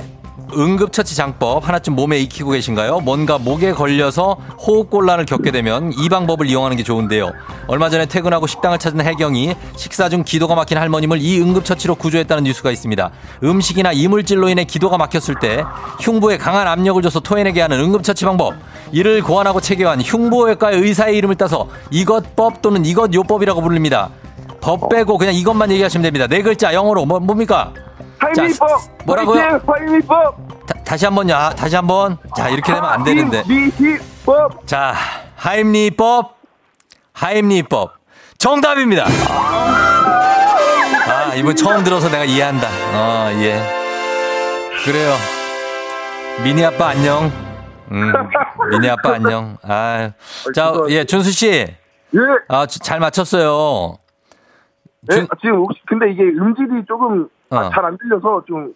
응급처치 0.57 1.17
장법 1.17 1.67
하나쯤 1.67 1.95
몸에 1.95 2.21
익히고 2.21 2.51
계신가요? 2.51 3.01
뭔가 3.01 3.39
목에 3.39 3.73
걸려서 3.73 4.37
호흡곤란을 4.61 5.25
겪게 5.25 5.51
되면 5.51 5.93
이 5.93 6.09
방법을 6.09 6.47
이용하는 6.47 6.77
게 6.77 6.85
좋은데요. 6.85 7.33
얼마 7.67 7.91
전에 7.91 8.07
퇴근하고 8.07 8.47
식당을 8.47 8.79
찾은 8.79 9.01
혜경이 9.01 9.55
식사 9.77 10.09
중 10.09 10.23
기도가 10.23 10.55
막힌 10.55 10.79
할머님을 10.79 11.21
이 11.21 11.41
응급처치로 11.41 11.97
구조했다는 11.97 12.45
뉴스가 12.45 12.71
있습니다. 12.71 13.11
음식이나 13.43 13.93
이물질로 13.93 14.49
인해 14.49 14.65
기도가 14.65 14.97
막혔을 14.97 15.37
때 15.41 15.65
흉부에 16.01 16.37
강한 16.37 16.69
압력을 16.69 17.03
줘서 17.03 17.19
토해내게 17.19 17.61
하는 17.61 17.81
응급처치 17.81 18.25
방법. 18.25 18.55
이를 18.93 19.23
고안하고 19.23 19.61
체계한 19.61 20.03
흉부외과의 20.03 20.79
의사의 20.79 21.17
이름을 21.19 21.35
따서 21.35 21.69
이것법 21.91 22.63
또는 22.63 22.85
이것요법이라고 22.85 23.61
부릅니다. 23.61 24.11
법 24.65 24.89
빼고 24.89 25.19
그냥 25.19 25.35
이것만 25.35 25.71
얘기하시면 25.73 26.03
됩니다. 26.03 26.27
네 26.27 26.41
글자 26.41 26.73
영어로 26.73 27.05
뭐, 27.05 27.21
뭡니까? 27.21 27.71
타임리법! 28.19 28.69
뭐라고요? 29.05 29.61
타임리법! 29.61 30.37
다, 30.85 30.97
시 30.97 31.05
한번요. 31.05 31.35
아, 31.35 31.51
다시 31.51 31.77
한번. 31.77 32.17
자, 32.35 32.49
이렇게 32.49 32.73
되면 32.73 32.89
안 32.89 33.05
되는데. 33.05 33.43
미히법! 33.47 34.67
자, 34.67 34.95
하임리법. 35.37 36.35
하임리법. 37.13 37.93
정답입니다. 38.39 39.05
아, 41.07 41.35
이번 41.37 41.55
처음 41.57 41.85
들어서 41.85 42.09
내가 42.09 42.25
이해한다. 42.25 42.67
어, 42.95 43.31
예. 43.41 43.63
그래요. 44.85 45.15
미니 46.43 46.65
아빠 46.65 46.89
안녕. 46.89 47.31
음, 47.93 48.13
미니 48.71 48.89
아빠 48.89 49.15
안녕. 49.15 49.59
아, 49.63 50.11
자, 50.55 50.73
예, 50.89 51.05
준수 51.05 51.31
씨. 51.33 51.49
예. 51.51 51.77
아, 52.49 52.67
주- 52.67 52.79
잘 52.79 52.99
맞췄어요. 53.01 53.99
예, 55.11 55.15
준- 55.17 55.29
지금 55.41 55.57
혹시 55.59 55.81
근데 55.87 56.11
이게 56.13 56.23
음질이 56.25 56.85
조금 56.87 57.29
어. 57.51 57.71
잘안 57.71 57.97
들려서 57.99 58.43
좀 58.47 58.73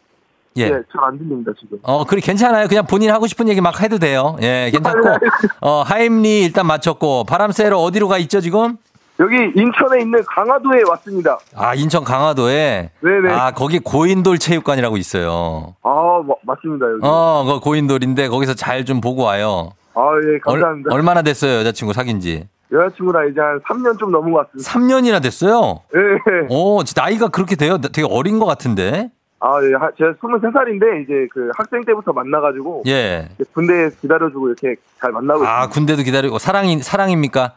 예. 0.57 0.63
예, 0.65 0.69
잘 0.71 1.05
안 1.05 1.19
들립니다 1.19 1.53
지금. 1.59 1.79
어, 1.83 2.05
그래, 2.05 2.21
괜찮아요. 2.21 2.67
그냥 2.69 2.85
본인 2.87 3.11
하고 3.11 3.27
싶은 3.27 3.49
얘기 3.49 3.61
막 3.61 3.81
해도 3.81 3.99
돼요. 3.99 4.37
예, 4.43 4.71
괜찮고. 4.73 5.01
어, 5.61 5.83
하임리 5.83 6.45
일단 6.45 6.67
맞췄고, 6.67 7.25
바람 7.25 7.53
쐬러 7.53 7.79
어디로 7.79 8.09
가 8.09 8.19
있죠, 8.19 8.41
지금? 8.41 8.77
여기 9.21 9.35
인천에 9.37 10.01
있는 10.01 10.23
강화도에 10.27 10.83
왔습니다. 10.91 11.39
아, 11.57 11.75
인천 11.75 12.03
강화도에. 12.05 12.91
네네. 13.01 13.33
아, 13.33 13.51
거기 13.53 13.79
고인돌 13.79 14.39
체육관이라고 14.39 14.97
있어요. 14.97 15.75
아 15.83 16.23
마- 16.27 16.35
맞습니다 16.43 16.87
여기. 16.87 17.01
어, 17.05 17.45
그 17.47 17.61
고인돌인데 17.61 18.29
거기서 18.29 18.55
잘 18.55 18.85
좀 18.85 19.01
보고 19.01 19.23
와요. 19.25 19.71
아 19.95 20.01
예 20.35 20.39
감사합니다. 20.39 20.95
얼, 20.95 21.03
마나 21.03 21.23
됐어요, 21.23 21.59
여자친구 21.61 21.93
사귄 21.93 22.21
지? 22.21 22.47
여자친구랑 22.73 23.29
이제 23.31 23.41
한 23.41 23.61
3년 23.61 23.99
좀 23.99 24.11
넘은 24.13 24.33
것 24.33 24.47
같습니다. 24.53 24.71
3년이나 24.71 25.23
됐어요? 25.23 25.81
예. 25.95 26.47
오, 26.51 26.81
나이가 26.97 27.29
그렇게 27.29 27.57
돼요? 27.57 27.79
되게 27.79 28.07
어린 28.09 28.39
것 28.39 28.47
같은데? 28.47 29.11
아 29.41 29.61
예. 29.63 29.73
하- 29.75 29.91
제가 29.97 30.15
23살인데 30.21 31.05
이제 31.05 31.27
그 31.33 31.51
학생 31.57 31.85
때부터 31.85 32.13
만나가지고 32.13 32.83
예. 32.89 33.29
군대에 33.55 33.91
기다려주고 34.01 34.49
이렇게 34.49 34.77
잘 35.01 35.13
만나고 35.13 35.45
아, 35.47 35.61
있습니다. 35.65 35.69
군대도 35.75 36.03
기다리고, 36.03 36.39
사랑이, 36.39 36.79
사랑입니까? 36.81 37.53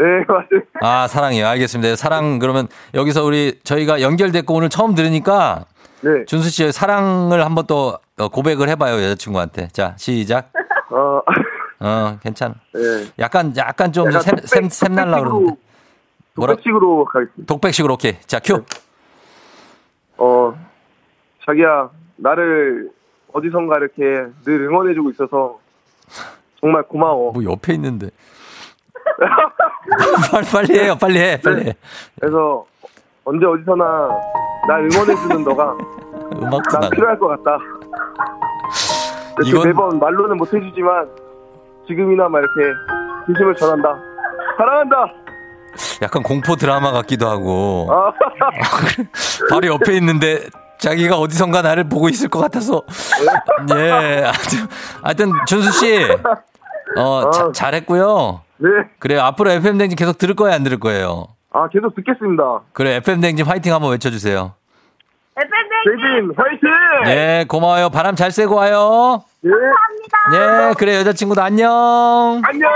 예 0.00 0.04
맞습니다. 0.26 0.68
아, 0.80 1.06
사랑이요. 1.08 1.46
알겠습니다. 1.46 1.96
사랑, 1.96 2.38
그러면 2.38 2.68
여기서 2.94 3.24
우리, 3.24 3.58
저희가 3.64 4.00
연결됐고 4.00 4.54
오늘 4.54 4.68
처음 4.68 4.94
들으니까 4.94 5.64
네. 6.02 6.24
준수 6.26 6.50
씨 6.50 6.70
사랑을 6.72 7.44
한번 7.44 7.66
또 7.66 7.98
어, 8.18 8.28
고백을 8.28 8.68
해봐요, 8.68 8.94
여자친구한테. 9.02 9.68
자, 9.72 9.94
시작. 9.98 10.50
어. 10.90 11.20
어, 11.84 12.18
괜찮아. 12.22 12.54
예. 12.76 13.06
약간, 13.18 13.54
약간 13.56 13.92
좀 13.92 14.06
약간 14.06 14.22
샘, 14.22 14.34
독백- 14.36 14.46
샘, 14.48 14.68
샘 14.70 14.94
날라 14.94 15.18
독백식으로- 15.18 15.24
그러는데. 15.24 15.56
뭐라? 16.36 16.52
독백식으로 16.54 17.04
가겠습니다. 17.04 17.46
독백식으로, 17.54 17.94
오케이. 17.94 18.18
자, 18.26 18.40
큐. 18.40 18.64
어 20.16 20.54
자기야 21.44 21.90
나를 22.16 22.88
어디선가 23.32 23.76
이렇게 23.78 24.02
늘 24.44 24.60
응원해주고 24.68 25.10
있어서 25.10 25.58
정말 26.60 26.82
고마워. 26.84 27.32
뭐 27.32 27.44
옆에 27.44 27.74
있는데. 27.74 28.08
빨리, 30.30 30.46
빨리 30.52 30.78
해요, 30.78 30.96
빨리 30.98 31.18
해, 31.18 31.40
빨리 31.40 31.66
해. 31.68 31.74
그래서 32.20 32.64
언제 33.24 33.44
어디서나 33.44 34.08
날 34.68 34.88
응원해주는 34.90 35.44
너가 35.44 35.72
음악도 36.36 36.70
난 36.70 36.80
나가. 36.80 36.90
필요할 36.90 37.18
것 37.18 37.28
같다. 37.28 37.58
이건- 39.44 39.66
매번 39.66 39.98
말로는 39.98 40.36
못 40.36 40.52
해주지만 40.54 41.08
지금이나마 41.86 42.38
이렇게 42.38 42.60
진심을 43.26 43.54
전한다. 43.56 43.96
사랑한다. 44.56 44.96
약간 46.02 46.22
공포 46.22 46.54
드라마 46.56 46.92
같기도 46.92 47.28
하고. 47.28 47.88
아, 47.90 48.12
바로 49.50 49.66
옆에 49.66 49.94
있는데 49.96 50.46
자기가 50.78 51.16
어디선가 51.18 51.62
나를 51.62 51.88
보고 51.88 52.08
있을 52.08 52.28
것 52.28 52.38
같아서. 52.40 52.82
예. 53.74 54.24
하여튼, 55.02 55.32
준수 55.46 55.72
씨. 55.72 56.04
어, 56.96 57.30
자- 57.30 57.44
아. 57.46 57.52
잘했고요. 57.52 58.42
네. 58.58 58.68
그래요. 58.98 59.22
앞으로 59.22 59.50
FM 59.50 59.78
댕진 59.78 59.96
계속 59.96 60.18
들을 60.18 60.34
거예요, 60.36 60.54
안 60.54 60.62
들을 60.62 60.78
거예요? 60.78 61.26
아 61.52 61.68
계속 61.68 61.94
듣겠습니다. 61.94 62.62
그래, 62.72 62.96
FM 62.96 63.20
댕진 63.20 63.46
화이팅 63.46 63.72
한번 63.72 63.90
외쳐 63.92 64.10
주세요. 64.10 64.54
세진 65.84 66.32
화이팅! 66.36 66.68
예, 67.06 67.44
고마워요. 67.48 67.90
바람 67.90 68.16
잘 68.16 68.30
쐬고 68.30 68.54
와요. 68.56 69.22
예. 69.44 69.50
예, 69.50 70.74
그래, 70.78 70.96
여자친구도 70.96 71.42
안녕. 71.42 72.40
안녕. 72.44 72.70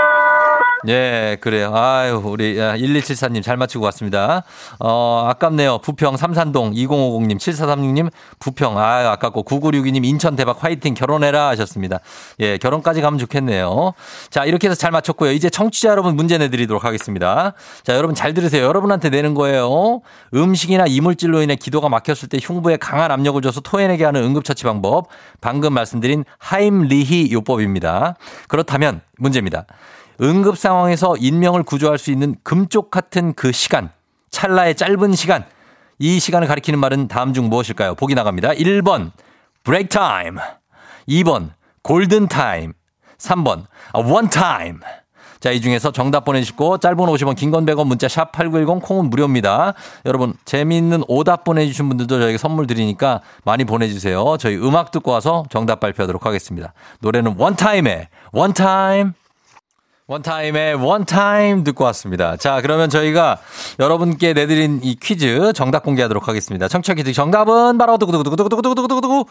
예, 0.87 1.37
그래요. 1.41 1.75
아유, 1.75 2.21
우리 2.23 2.55
1174님 2.55 3.43
잘 3.43 3.57
맞추고 3.57 3.83
왔습니다. 3.85 4.43
어, 4.79 5.25
아깝네요. 5.27 5.79
부평 5.79 6.15
삼산동 6.15 6.71
2050님, 6.71 7.37
7436님 7.37 8.09
부평. 8.39 8.79
아유, 8.79 9.07
아깝고 9.09 9.43
9962님 9.43 10.05
인천 10.05 10.37
대박 10.37 10.63
화이팅 10.63 10.93
결혼해라 10.93 11.49
하셨습니다. 11.49 11.99
예, 12.39 12.57
결혼까지 12.57 13.01
가면 13.01 13.19
좋겠네요. 13.19 13.93
자, 14.29 14.45
이렇게 14.45 14.69
해서 14.69 14.77
잘 14.79 14.91
맞췄고요. 14.91 15.33
이제 15.33 15.49
청취자 15.49 15.89
여러분 15.89 16.15
문제 16.15 16.37
내드리도록 16.37 16.85
하겠습니다. 16.85 17.53
자, 17.83 17.95
여러분 17.95 18.15
잘 18.15 18.33
들으세요. 18.33 18.63
여러분한테 18.63 19.09
내는 19.09 19.33
거예요. 19.33 20.01
음식이나 20.33 20.85
이물질로 20.87 21.41
인해 21.41 21.57
기도가 21.57 21.89
막혔을 21.89 22.29
때 22.29 22.39
흉부에 22.41 22.77
강한 22.77 23.11
압력을 23.11 23.41
줘서 23.41 23.59
토해내게 23.59 24.05
하는 24.05 24.23
응급처치 24.23 24.63
방법. 24.63 25.07
방금 25.41 25.73
말씀드린 25.73 26.23
하임리히 26.37 27.33
요법입니다. 27.33 28.15
그렇다면 28.47 29.01
문제입니다. 29.17 29.65
응급 30.21 30.57
상황에서 30.57 31.15
인명을 31.17 31.63
구조할 31.63 31.97
수 31.97 32.11
있는 32.11 32.35
금쪽 32.43 32.91
같은 32.91 33.33
그 33.33 33.51
시간, 33.51 33.89
찰나의 34.31 34.75
짧은 34.75 35.13
시간, 35.13 35.45
이 35.97 36.19
시간을 36.19 36.47
가리키는 36.47 36.79
말은 36.79 37.07
다음 37.07 37.33
중 37.33 37.49
무엇일까요? 37.49 37.95
보기 37.95 38.15
나갑니다. 38.15 38.49
1번, 38.51 39.11
브레이크 39.63 39.89
타임. 39.89 40.37
2번, 41.07 41.51
골든 41.83 42.27
타임. 42.27 42.73
3번, 43.17 43.65
원 43.93 44.29
타임. 44.29 44.79
자, 45.41 45.51
이 45.51 45.61
중에서 45.61 45.91
정답 45.91 46.25
보내주시고, 46.25 46.79
짧은 46.79 46.97
50원, 46.97 47.35
긴 47.35 47.51
건 47.51 47.65
100원, 47.65 47.87
문자 47.87 48.07
샵 48.09 48.31
8910, 48.33 48.81
콩은 48.81 49.09
무료입니다. 49.09 49.73
여러분, 50.05 50.33
재미있는 50.43 51.03
오답 51.07 51.45
보내주신 51.45 51.87
분들도 51.87 52.19
저희가 52.19 52.37
선물 52.37 52.67
드리니까 52.67 53.21
많이 53.45 53.63
보내주세요. 53.63 54.35
저희 54.37 54.57
음악 54.57 54.91
듣고 54.91 55.11
와서 55.11 55.45
정답 55.49 55.79
발표하도록 55.79 56.25
하겠습니다. 56.25 56.73
노래는 56.99 57.35
원타임의 57.37 58.09
원타임. 58.33 59.13
원타임의 60.09 60.73
원타임 60.73 61.63
듣고 61.63 61.83
왔습니다. 61.85 62.35
자, 62.35 62.61
그러면 62.61 62.89
저희가 62.89 63.37
여러분께 63.79 64.33
내드린 64.33 64.79
이 64.81 64.95
퀴즈 64.95 65.53
정답 65.53 65.83
공개하도록 65.83 66.27
하겠습니다. 66.27 66.67
청취자 66.67 66.95
퀴즈 66.95 67.13
정답은 67.13 67.77
바로 67.77 67.99
두구두구두구두구두구두구두구 67.99 69.25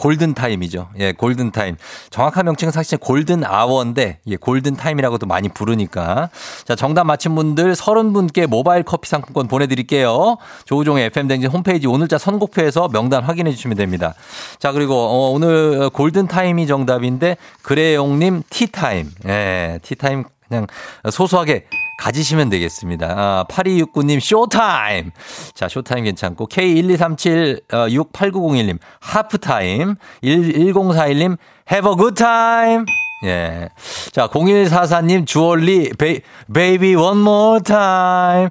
골든 0.00 0.32
타임이죠. 0.32 0.88
예, 0.98 1.12
골든 1.12 1.50
타임. 1.50 1.76
정확한 2.08 2.46
명칭은 2.46 2.72
사실 2.72 2.96
골든 2.96 3.44
아워인데, 3.44 4.20
예, 4.26 4.36
골든 4.36 4.76
타임이라고도 4.76 5.26
많이 5.26 5.50
부르니까. 5.50 6.30
자, 6.64 6.74
정답 6.74 7.04
맞힌 7.04 7.34
분들 7.34 7.74
30분께 7.74 8.46
모바일 8.46 8.82
커피 8.82 9.10
상품권 9.10 9.46
보내 9.46 9.66
드릴게요. 9.66 10.38
조우종의 10.64 11.04
FM댕진 11.06 11.50
홈페이지 11.50 11.86
오늘자 11.86 12.16
선곡표에서 12.16 12.88
명단 12.88 13.22
확인해 13.22 13.50
주시면 13.50 13.76
됩니다. 13.76 14.14
자, 14.58 14.72
그리고 14.72 14.94
어, 14.94 15.30
오늘 15.32 15.90
골든 15.90 16.28
타임이 16.28 16.66
정답인데, 16.66 17.36
그래용 17.60 18.18
님 18.18 18.42
티타임. 18.48 19.10
예, 19.26 19.80
티타임 19.82 20.24
그냥 20.48 20.66
소소하게 21.10 21.66
가지시면 22.00 22.48
되겠습니다. 22.48 23.14
아, 23.16 23.44
8269님 23.50 24.20
쇼타임. 24.20 25.10
자, 25.52 25.68
쇼타임 25.68 26.04
괜찮고 26.04 26.48
K123768901님 26.48 28.78
하프타임. 29.00 29.96
1041님 30.24 31.36
have 31.70 31.90
a 31.90 31.96
good 31.96 32.14
time. 32.14 32.86
예. 33.24 33.68
자, 34.12 34.28
0144님 34.28 35.26
주얼리 35.26 35.90
Ba-, 35.98 36.20
Baby 36.52 36.94
One 36.94 37.18
More 37.18 37.60
Time. 37.60 38.48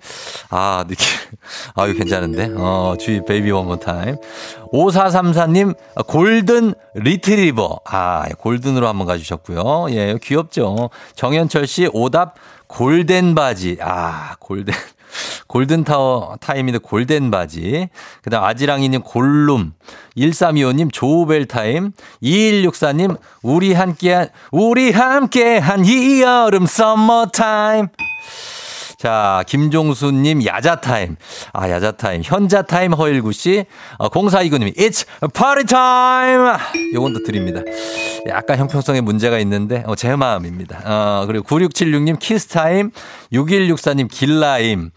아, 0.52 0.86
느낌. 0.88 1.08
아, 1.74 1.88
이거 1.88 1.97
괜찮은데? 1.97 2.52
어, 2.56 2.93
주얼리의 2.99 3.26
Baby 3.26 3.49
One 3.49 3.66
More 3.66 3.78
Time. 3.78 4.18
5434님 4.72 5.76
골든 6.06 6.76
리트리버. 6.93 7.80
아, 7.86 8.26
골든으로 8.38 8.88
한번 8.88 9.08
가주셨고요. 9.08 9.88
예, 9.89 10.20
귀엽죠. 10.22 10.91
정현철 11.16 11.66
씨 11.66 11.89
오답 11.91 12.36
골덴 12.70 13.36
바지. 13.36 13.78
아, 13.82 14.36
골덴. 14.39 14.74
골든타워 15.47 16.38
타임인데 16.39 16.78
골덴 16.78 17.32
바지. 17.32 17.89
그 18.22 18.30
다음 18.30 18.43
아지랑이님 18.43 19.01
골룸. 19.01 19.74
1325님 20.15 20.93
조우벨 20.93 21.47
타임. 21.47 21.91
2164님 22.22 23.17
우리 23.41 23.74
함께 23.74 24.13
한, 24.13 24.28
우리 24.51 24.91
함께 24.91 25.57
한 25.57 25.84
이 25.84 26.22
여름 26.22 26.67
썸머 26.67 27.28
타임. 27.34 27.88
자, 29.00 29.45
김종수님, 29.47 30.45
야자타임. 30.45 31.16
아, 31.54 31.70
야자타임. 31.70 32.22
현자타임 32.26 32.91
허일구 32.91 33.32
씨. 33.32 33.64
어, 33.97 34.10
0429님, 34.10 34.76
It's 34.76 35.06
party 35.32 35.64
time! 35.66 36.60
요건 36.93 37.14
또 37.14 37.24
드립니다. 37.24 37.62
약간 38.28 38.58
형평성에 38.58 39.00
문제가 39.00 39.39
있는데, 39.39 39.84
어, 39.88 39.95
제 39.95 40.14
마음입니다. 40.18 40.82
어, 40.84 41.26
그리고 41.28 41.45
9676님, 41.45 42.20
키스타임. 42.20 42.91
6164님, 43.32 44.10
길라임. 44.12 44.91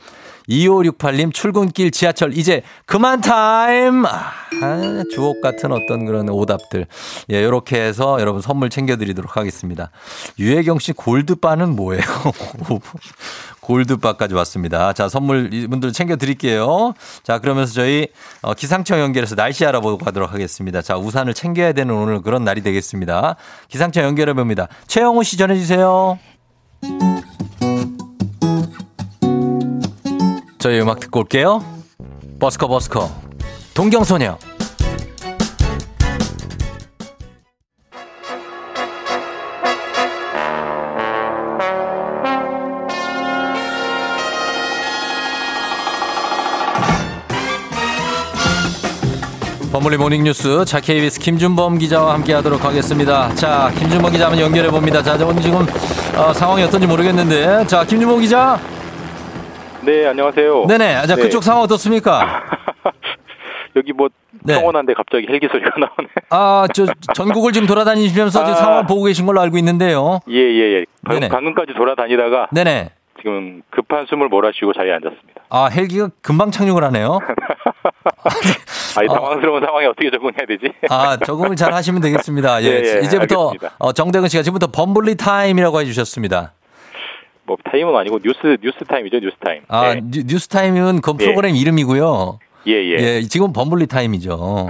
2568님 0.48 1.32
출근길 1.32 1.92
지하철 1.92 2.36
이제 2.36 2.62
그만 2.86 3.20
타임. 3.20 4.05
아, 4.05 5.03
주옥 5.14 5.40
같은 5.40 5.70
어떤 5.70 6.05
그런 6.05 6.28
오답들. 6.28 6.86
예, 7.30 7.44
요렇게 7.44 7.80
해서 7.80 8.20
여러분 8.20 8.42
선물 8.42 8.68
챙겨드리도록 8.68 9.36
하겠습니다. 9.36 9.90
유혜경 10.40 10.80
씨 10.80 10.92
골드바는 10.92 11.76
뭐예요? 11.76 12.03
골드바까지 13.62 14.34
왔습니다. 14.34 14.92
자, 14.92 15.08
선물 15.08 15.54
이분들 15.54 15.92
챙겨드릴게요. 15.92 16.92
자, 17.22 17.38
그러면서 17.38 17.72
저희 17.72 18.08
어, 18.42 18.54
기상청 18.54 18.98
연결해서 19.00 19.36
날씨 19.36 19.64
알아보고 19.64 20.04
가도록 20.04 20.32
하겠습니다. 20.32 20.82
자, 20.82 20.96
우산을 20.98 21.32
챙겨야 21.32 21.72
되는 21.72 21.94
오늘 21.94 22.20
그런 22.20 22.44
날이 22.44 22.60
되겠습니다. 22.60 23.36
기상청 23.68 24.04
연결해 24.04 24.34
봅니다. 24.34 24.68
최영우 24.88 25.22
씨 25.22 25.36
전해주세요. 25.36 26.18
저희 30.58 30.80
음악 30.80 31.00
듣고 31.00 31.20
올게요. 31.20 31.64
버스커 32.40 32.66
버스커 32.66 33.10
동경소녀 33.74 34.36
버물리 49.82 49.96
모닝뉴스 49.96 50.64
자 50.64 50.78
KBS 50.78 51.18
김준범 51.18 51.78
기자와 51.78 52.14
함께하도록 52.14 52.64
하겠습니다. 52.64 53.34
자 53.34 53.68
김준범 53.76 54.12
기자 54.12 54.26
한번 54.26 54.40
연결해 54.40 54.70
봅니다. 54.70 55.02
자 55.02 55.18
오늘 55.26 55.42
지금 55.42 55.66
어, 56.16 56.32
상황이 56.32 56.62
어떤지 56.62 56.86
모르겠는데 56.86 57.66
자 57.66 57.84
김준범 57.84 58.20
기자. 58.20 58.60
네, 59.80 60.06
안녕하세요. 60.06 60.66
네네. 60.68 61.06
자, 61.08 61.16
네. 61.16 61.22
그쪽 61.22 61.42
상황 61.42 61.64
어떻습니까? 61.64 62.44
여기 63.74 63.92
뭐 63.92 64.08
네. 64.44 64.54
평온한데 64.54 64.94
갑자기 64.94 65.26
헬기 65.28 65.48
소리가 65.48 65.70
나오네. 65.76 66.08
아, 66.30 66.68
저 66.72 66.86
전국을 67.12 67.52
지금 67.52 67.66
돌아다니시면서 67.66 68.38
지금 68.38 68.52
아. 68.52 68.56
상황 68.56 68.86
보고 68.86 69.02
계신 69.02 69.26
걸로 69.26 69.40
알고 69.40 69.58
있는데요. 69.58 70.20
예, 70.30 70.36
예, 70.36 70.78
예. 70.78 70.84
방. 71.04 71.18
방금까지 71.28 71.74
돌아다니다가 71.74 72.50
네네. 72.52 72.90
지금 73.22 73.62
급한 73.70 74.04
숨을 74.06 74.28
몰아쉬고 74.28 74.72
자리에 74.72 74.92
앉았습니다. 74.94 75.42
아, 75.48 75.66
헬기가 75.66 76.08
금방 76.22 76.50
착륙을 76.50 76.82
하네요. 76.84 77.20
아이 78.98 79.06
어. 79.06 79.14
당황스러운 79.14 79.64
상황에 79.64 79.86
어떻게 79.86 80.10
적응해야 80.10 80.44
되지? 80.46 80.72
아, 80.90 81.16
적응을 81.16 81.54
잘 81.56 81.72
하시면 81.72 82.02
되겠습니다. 82.02 82.62
예. 82.64 82.66
예, 82.66 82.96
예, 82.96 83.00
이제부터. 83.04 83.52
어, 83.78 83.92
정대근 83.92 84.28
씨가 84.28 84.42
지금부터 84.42 84.72
범블리 84.72 85.16
타임이라고 85.16 85.80
해주셨습니다. 85.80 86.52
뭐 87.44 87.56
타임은 87.64 87.94
아니고 87.96 88.18
뉴스 88.18 88.56
뉴스 88.62 88.78
타임이죠, 88.84 89.18
뉴스 89.20 89.36
타임. 89.44 89.62
아, 89.68 89.94
예, 89.94 90.00
뉴- 90.02 90.24
뉴스 90.26 90.48
타임은 90.48 91.00
그 91.00 91.12
예. 91.20 91.24
프로그램 91.24 91.54
이름이고요. 91.54 92.38
예, 92.66 92.72
예. 92.72 92.96
예, 92.98 93.22
지금 93.22 93.52
범블리 93.52 93.86
타임이죠. 93.86 94.68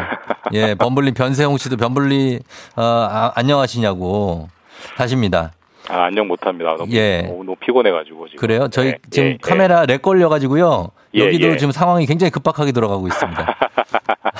예, 0.53 0.74
범블리 0.74 1.12
변세홍 1.12 1.57
씨도 1.59 1.76
범블리 1.78 2.40
어, 2.76 2.82
아, 2.82 3.32
안녕하시냐고 3.34 4.48
하십니다. 4.96 5.53
아, 5.89 6.05
안녕 6.05 6.28
못합니다. 6.28 6.76
너무, 6.76 6.93
예. 6.93 7.22
너무, 7.22 7.57
피곤해가지고 7.57 8.28
지금. 8.28 8.41
그래요? 8.41 8.68
저희 8.70 8.89
예, 8.89 8.99
지금 9.11 9.28
예, 9.30 9.39
카메라 9.41 9.85
렉 9.85 10.01
걸려가지고요. 10.03 10.91
예, 11.14 11.26
여기도 11.26 11.49
예. 11.49 11.57
지금 11.57 11.72
상황이 11.72 12.07
굉장히 12.07 12.30
급박하게 12.30 12.72
돌아가고 12.72 13.07
있습니다. 13.09 13.57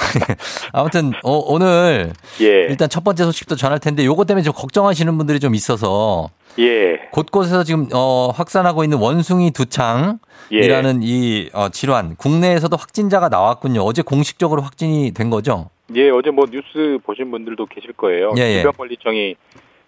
아무튼 0.73 1.13
어, 1.23 1.59
늘 1.59 2.13
예, 2.41 2.45
예, 2.45 2.67
일단 2.71 2.89
첫 2.89 3.03
번째 3.05 3.25
소식부터 3.25 3.57
전할 3.57 3.79
텐데 3.79 4.05
요거 4.05 4.25
때문에 4.25 4.43
좀 4.43 4.53
걱정하시는 4.55 5.17
분들이 5.19 5.41
좀 5.41 5.55
있어서 5.55 6.31
예, 6.59 7.09
곳곳에서 7.11 7.65
지금 7.65 7.89
어, 7.93 8.31
확산하고 8.35 8.85
있는 8.85 8.99
원숭이 8.99 9.51
두창이라는 9.51 11.03
예. 11.03 11.07
이 11.07 11.51
어, 11.53 11.69
질환 11.71 12.15
국내에서도 12.17 12.75
확진자가 12.77 13.29
나왔군요. 13.29 13.83
어제 13.83 14.03
공식적으로 14.03 14.63
확진이 14.63 15.13
된 15.13 15.31
거죠? 15.31 15.71
예. 15.95 16.09
어제 16.11 16.31
뭐 16.31 16.47
뉴스 16.51 16.99
보신 17.05 17.31
분들도 17.31 17.67
계실 17.67 17.93
거예요. 17.93 18.33
예, 18.39 18.43
예. 18.43 18.55
질병관리청이 18.55 19.37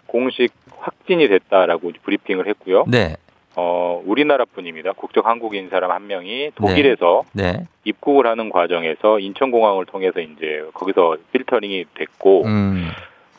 공식 0.06 0.52
확진이 0.84 1.28
됐다라고 1.28 1.92
브리핑을 2.02 2.46
했고요. 2.48 2.84
네, 2.88 3.16
어, 3.56 4.02
우리나라뿐입니다. 4.04 4.92
국적 4.92 5.26
한국인 5.26 5.70
사람 5.70 5.90
한 5.90 6.06
명이 6.06 6.50
독일에서 6.54 7.22
네, 7.32 7.64
입국을 7.84 8.26
하는 8.26 8.50
과정에서 8.50 9.18
인천공항을 9.18 9.86
통해서 9.86 10.20
이제 10.20 10.64
거기서 10.74 11.16
필터링이 11.32 11.86
됐고, 11.94 12.44
음, 12.44 12.88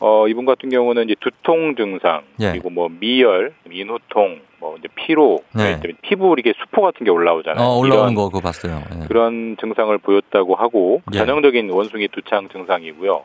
어, 0.00 0.26
이분 0.28 0.44
같은 0.44 0.70
경우는 0.70 1.04
이제 1.04 1.14
두통 1.20 1.76
증상, 1.76 2.22
예. 2.40 2.50
그리고 2.50 2.70
뭐 2.70 2.88
미열, 2.88 3.54
인후통, 3.70 4.40
뭐 4.58 4.76
이제 4.78 4.88
피로, 4.94 5.42
네. 5.54 5.78
네. 5.80 5.92
피부 6.02 6.34
이렇게 6.36 6.52
수포 6.58 6.82
같은 6.82 7.04
게 7.04 7.10
올라오잖아요. 7.10 7.64
어, 7.64 7.78
올라오는 7.78 8.14
거 8.14 8.26
그거 8.26 8.40
봤어요. 8.40 8.82
예. 9.02 9.06
그런 9.06 9.56
증상을 9.60 9.96
보였다고 9.98 10.56
하고 10.56 11.02
예. 11.14 11.18
전형적인 11.18 11.70
원숭이 11.70 12.08
두창 12.08 12.48
증상이고요. 12.48 13.22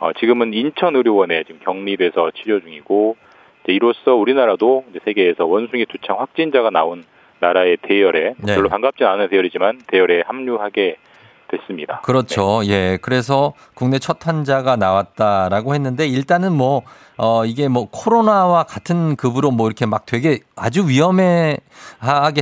어, 0.00 0.12
지금은 0.18 0.54
인천의료원에 0.54 1.44
지금 1.44 1.60
격리돼서 1.62 2.30
치료 2.30 2.60
중이고 2.60 3.16
이로써 3.66 4.14
우리나라도 4.14 4.84
세계에서 5.04 5.46
원숭이 5.46 5.86
두창 5.86 6.18
확진자가 6.20 6.70
나온 6.70 7.04
나라의 7.40 7.78
대열에 7.82 8.34
네. 8.38 8.54
별로 8.54 8.68
반갑지 8.68 9.04
않은 9.04 9.28
대열이지만 9.28 9.82
대열에 9.86 10.22
합류하게 10.26 10.96
됐습니다. 11.50 12.00
그렇죠. 12.02 12.60
예. 12.66 12.98
그래서 13.02 13.54
국내 13.74 13.98
첫 13.98 14.24
환자가 14.24 14.76
나왔다라고 14.76 15.74
했는데 15.74 16.06
일단은 16.06 16.52
뭐, 16.52 16.82
어, 17.16 17.44
이게 17.44 17.68
뭐 17.68 17.88
코로나와 17.90 18.62
같은 18.62 19.16
급으로 19.16 19.50
뭐 19.50 19.66
이렇게 19.66 19.86
막 19.86 20.06
되게 20.06 20.38
아주 20.54 20.88
위험하게 20.88 21.60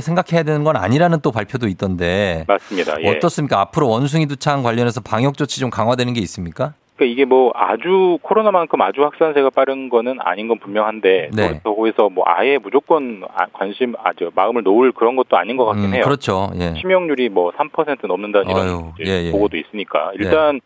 생각해야 0.01 0.43
되는 0.43 0.63
건 0.63 0.75
아니라는 0.75 1.21
또 1.21 1.31
발표도 1.31 1.67
있던데. 1.69 2.45
맞습니다. 2.47 3.01
예. 3.01 3.09
어떻습니까? 3.09 3.59
앞으로 3.61 3.89
원숭이 3.89 4.27
두창 4.27 4.63
관련해서 4.63 5.01
방역 5.01 5.37
조치 5.37 5.59
좀 5.59 5.69
강화되는 5.69 6.13
게 6.13 6.21
있습니까? 6.21 6.73
그러니까 6.99 7.05
이게 7.05 7.23
뭐 7.23 7.51
아주 7.55 8.19
코로나만큼 8.21 8.81
아주 8.81 9.03
확산세가 9.03 9.51
빠른 9.51 9.87
거는 9.87 10.17
아닌 10.19 10.49
건 10.49 10.59
분명한데 10.59 11.29
네. 11.33 11.47
그렇다고 11.47 11.87
해서 11.87 12.09
뭐 12.09 12.25
아예 12.27 12.57
무조건 12.57 13.23
아- 13.33 13.45
관심 13.53 13.95
아주 14.03 14.29
마음을 14.35 14.63
놓을 14.63 14.91
그런 14.91 15.15
것도 15.15 15.37
아닌 15.37 15.55
것 15.55 15.65
같긴 15.65 15.85
음, 15.85 15.93
해요. 15.93 16.03
그렇죠. 16.03 16.51
예. 16.59 16.73
치명률이 16.73 17.29
뭐 17.29 17.51
3% 17.53 18.05
넘는다는 18.05 18.49
이런 18.49 18.93
예, 19.05 19.27
예. 19.27 19.31
보고도 19.31 19.55
있으니까 19.57 20.11
일단 20.15 20.59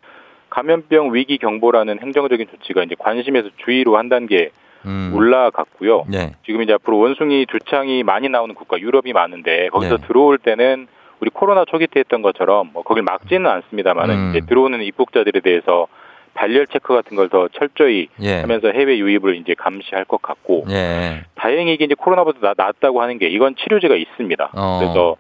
감염병 0.50 1.14
위기 1.14 1.38
경보라는 1.38 2.00
행정적인 2.02 2.48
조치가 2.52 2.84
이제 2.84 2.96
관심에서 2.98 3.50
주의로 3.58 3.98
한 3.98 4.10
단계 4.10 4.50
음. 4.86 5.12
올라갔고요. 5.14 6.06
네. 6.10 6.34
지금 6.46 6.64
이제 6.64 6.74
앞으로 6.74 6.98
원숭이 6.98 7.46
두창이 7.46 8.04
많이 8.04 8.28
나오는 8.28 8.54
국가 8.56 8.80
유럽이 8.80 9.14
많은데 9.14 9.70
거기서 9.70 9.98
네. 9.98 10.08
들어올 10.08 10.40
때는 10.40 10.88
우리 11.20 11.30
코로나 11.30 11.64
초기 11.66 11.88
때 11.88 12.00
했던 12.00 12.22
것처럼 12.22 12.72
뭐 12.74 12.84
거길 12.84 13.04
막지는 13.04 13.50
않습니다만은 13.50 14.16
음. 14.16 14.30
이제 14.32 14.46
들어오는 14.46 14.82
입국자들에 14.82 15.40
대해서 15.40 15.88
발열 16.34 16.68
체크 16.68 16.94
같은 16.94 17.16
걸 17.16 17.30
더 17.30 17.48
철저히 17.50 18.08
예. 18.22 18.42
하면서 18.42 18.70
해외 18.70 18.98
유입을 18.98 19.36
이제 19.36 19.54
감시할 19.56 20.06
것 20.06 20.22
같고 20.22 20.66
예. 20.70 21.24
다행히 21.36 21.74
이게 21.74 21.86
이제 21.86 21.96
코로나보다 21.96 22.40
나- 22.42 22.54
낫다고 22.58 23.02
하는 23.02 23.18
게 23.20 23.28
이건 23.28 23.56
치료제가 23.56 23.96
있습니다. 23.96 24.52
어. 24.56 24.80
그래서 24.80 25.16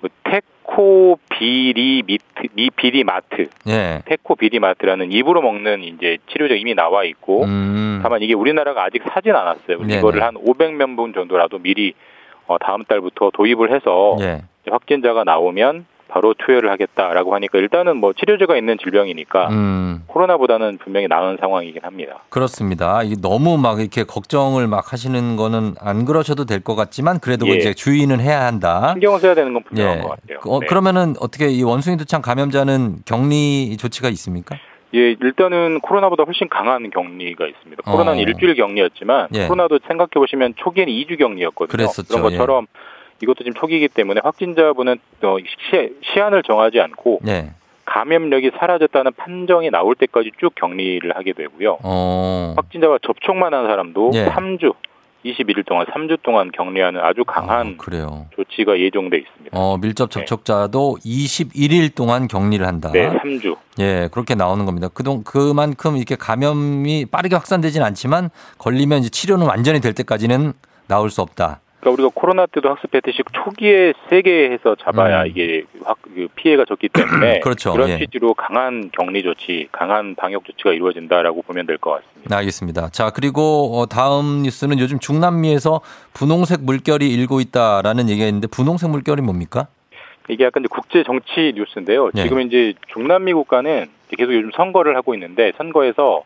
뭐 0.00 0.10
테코 0.24 1.18
비리 1.30 2.02
미트 2.06 2.24
미 2.54 2.70
비리 2.70 3.04
마트 3.04 3.48
예. 3.68 4.02
테코비리마트라는 4.06 5.12
입으로 5.12 5.42
먹는 5.42 5.82
이제 5.84 6.18
치료제 6.30 6.56
이미 6.56 6.74
나와 6.74 7.04
있고 7.04 7.44
음. 7.44 8.00
다만 8.02 8.22
이게 8.22 8.34
우리나라가 8.34 8.84
아직 8.84 9.02
사진 9.12 9.34
않았어요. 9.34 9.78
이거를 9.98 10.22
한 10.22 10.34
500명 10.34 10.96
분 10.96 11.12
정도라도 11.14 11.58
미리 11.58 11.94
어, 12.46 12.58
다음 12.58 12.84
달부터 12.84 13.30
도입을 13.32 13.74
해서 13.74 14.16
예. 14.20 14.42
확진자가 14.70 15.24
나오면 15.24 15.86
바로 16.14 16.32
투여를 16.38 16.70
하겠다라고 16.70 17.34
하니까 17.34 17.58
일단은 17.58 17.96
뭐 17.96 18.12
치료제가 18.12 18.56
있는 18.56 18.78
질병이니까 18.80 19.48
음. 19.48 20.02
코로나보다는 20.06 20.78
분명히 20.78 21.08
나은 21.08 21.38
상황이긴 21.40 21.82
합니다. 21.82 22.20
그렇습니다. 22.28 23.00
너무 23.20 23.58
막 23.58 23.80
이렇게 23.80 24.04
걱정을 24.04 24.68
막 24.68 24.92
하시는 24.92 25.34
거는 25.34 25.74
안 25.80 26.04
그러셔도 26.04 26.44
될 26.44 26.60
것 26.64 26.76
같지만 26.76 27.18
그래도 27.18 27.46
예. 27.48 27.56
이제 27.56 27.74
주의는 27.74 28.20
해야 28.20 28.46
한다. 28.46 28.92
신경 28.92 29.18
써야 29.18 29.34
되는 29.34 29.52
건 29.52 29.64
분명한 29.64 29.98
예. 29.98 30.02
것 30.02 30.08
같아요. 30.10 30.38
어, 30.46 30.60
네. 30.60 30.66
그러면은 30.66 31.14
어떻게 31.20 31.48
이 31.48 31.62
원숭이 31.64 31.96
두창 31.98 32.22
감염자는 32.22 32.98
격리 33.04 33.76
조치가 33.76 34.08
있습니까? 34.10 34.56
예, 34.94 35.16
일단은 35.20 35.80
코로나보다 35.80 36.22
훨씬 36.22 36.48
강한 36.48 36.88
격리가 36.90 37.46
있습니다. 37.48 37.82
코로나는 37.82 38.20
어. 38.20 38.22
일주일 38.22 38.54
격리였지만 38.54 39.28
예. 39.34 39.46
코로나도 39.48 39.80
생각해 39.88 40.10
보시면 40.14 40.54
초기에는 40.56 40.92
2주 40.92 41.18
격리였거든요. 41.18 41.76
그랬었죠. 41.76 42.14
예. 42.16 42.22
런 42.22 42.30
것처럼 42.30 42.66
이것도 43.24 43.44
지금 43.44 43.54
초기이기 43.54 43.88
때문에 43.88 44.20
확진자분은 44.22 44.98
어, 45.22 45.36
시, 45.70 45.90
시한을 46.12 46.42
정하지 46.42 46.80
않고 46.80 47.20
예. 47.26 47.50
감염력이 47.86 48.52
사라졌다는 48.58 49.12
판정이 49.16 49.70
나올 49.70 49.94
때까지 49.94 50.32
쭉 50.38 50.54
격리를 50.54 51.14
하게 51.14 51.32
되고요. 51.32 51.78
어. 51.82 52.54
확진자와 52.56 52.98
접촉만 53.02 53.52
한 53.52 53.66
사람도 53.66 54.12
예. 54.14 54.26
3주, 54.26 54.74
21일 55.24 55.66
동안 55.66 55.86
3주 55.86 56.18
동안 56.22 56.50
격리하는 56.52 57.00
아주 57.00 57.24
강한 57.24 57.68
어, 57.68 57.74
그래요. 57.78 58.26
조치가 58.36 58.78
예정돼 58.78 59.18
있습니다. 59.18 59.58
어, 59.58 59.78
밀접 59.78 60.10
접촉자도 60.10 60.98
21일 61.04 61.94
동안 61.94 62.28
격리를 62.28 62.66
한다. 62.66 62.90
네, 62.92 63.08
3주. 63.08 63.56
예, 63.80 64.08
그렇게 64.12 64.34
나오는 64.34 64.64
겁니다. 64.66 64.88
그동 64.92 65.22
그만큼 65.24 65.96
이렇게 65.96 66.16
감염이 66.16 67.06
빠르게 67.06 67.36
확산되진 67.36 67.82
않지만 67.82 68.30
걸리면 68.58 69.00
이제 69.00 69.08
치료는 69.08 69.46
완전히 69.46 69.80
될 69.80 69.94
때까지는 69.94 70.52
나올 70.86 71.10
수 71.10 71.22
없다. 71.22 71.60
그러니까 71.84 71.90
우리가 71.90 72.10
코로나 72.14 72.46
때도 72.46 72.70
학습했듯이 72.70 73.22
초기에 73.32 73.92
세게 74.08 74.50
해서 74.50 74.74
잡아야 74.82 75.22
음. 75.22 75.26
이게 75.26 75.64
확, 75.84 75.98
그 76.00 76.28
피해가 76.34 76.64
적기 76.64 76.88
때문에 76.88 77.40
그렇죠. 77.44 77.76
런 77.76 77.90
예. 77.90 77.98
취지로 77.98 78.32
강한 78.32 78.90
격리 78.90 79.22
조치, 79.22 79.68
강한 79.70 80.14
방역 80.14 80.44
조치가 80.46 80.72
이루어진다라고 80.72 81.42
보면 81.42 81.66
될 81.66 81.76
것 81.76 82.02
같습니다. 82.02 82.36
알겠습니다. 82.38 82.88
자, 82.88 83.10
그리고 83.10 83.78
어, 83.78 83.86
다음 83.86 84.42
뉴스는 84.44 84.78
요즘 84.78 84.98
중남미에서 84.98 85.82
분홍색 86.14 86.62
물결이 86.62 87.12
일고 87.12 87.40
있다라는 87.40 88.08
얘기가 88.08 88.26
있는데 88.28 88.46
분홍색 88.46 88.88
물결이 88.90 89.20
뭡니까? 89.20 89.66
이게 90.30 90.44
약간 90.44 90.62
이제 90.62 90.68
국제 90.70 91.02
정치 91.04 91.52
뉴스인데요. 91.54 92.10
네. 92.14 92.22
지금 92.22 92.40
이제 92.40 92.72
중남미 92.94 93.34
국가는 93.34 93.86
계속 94.16 94.32
요즘 94.32 94.50
선거를 94.56 94.96
하고 94.96 95.12
있는데 95.14 95.52
선거에서 95.58 96.22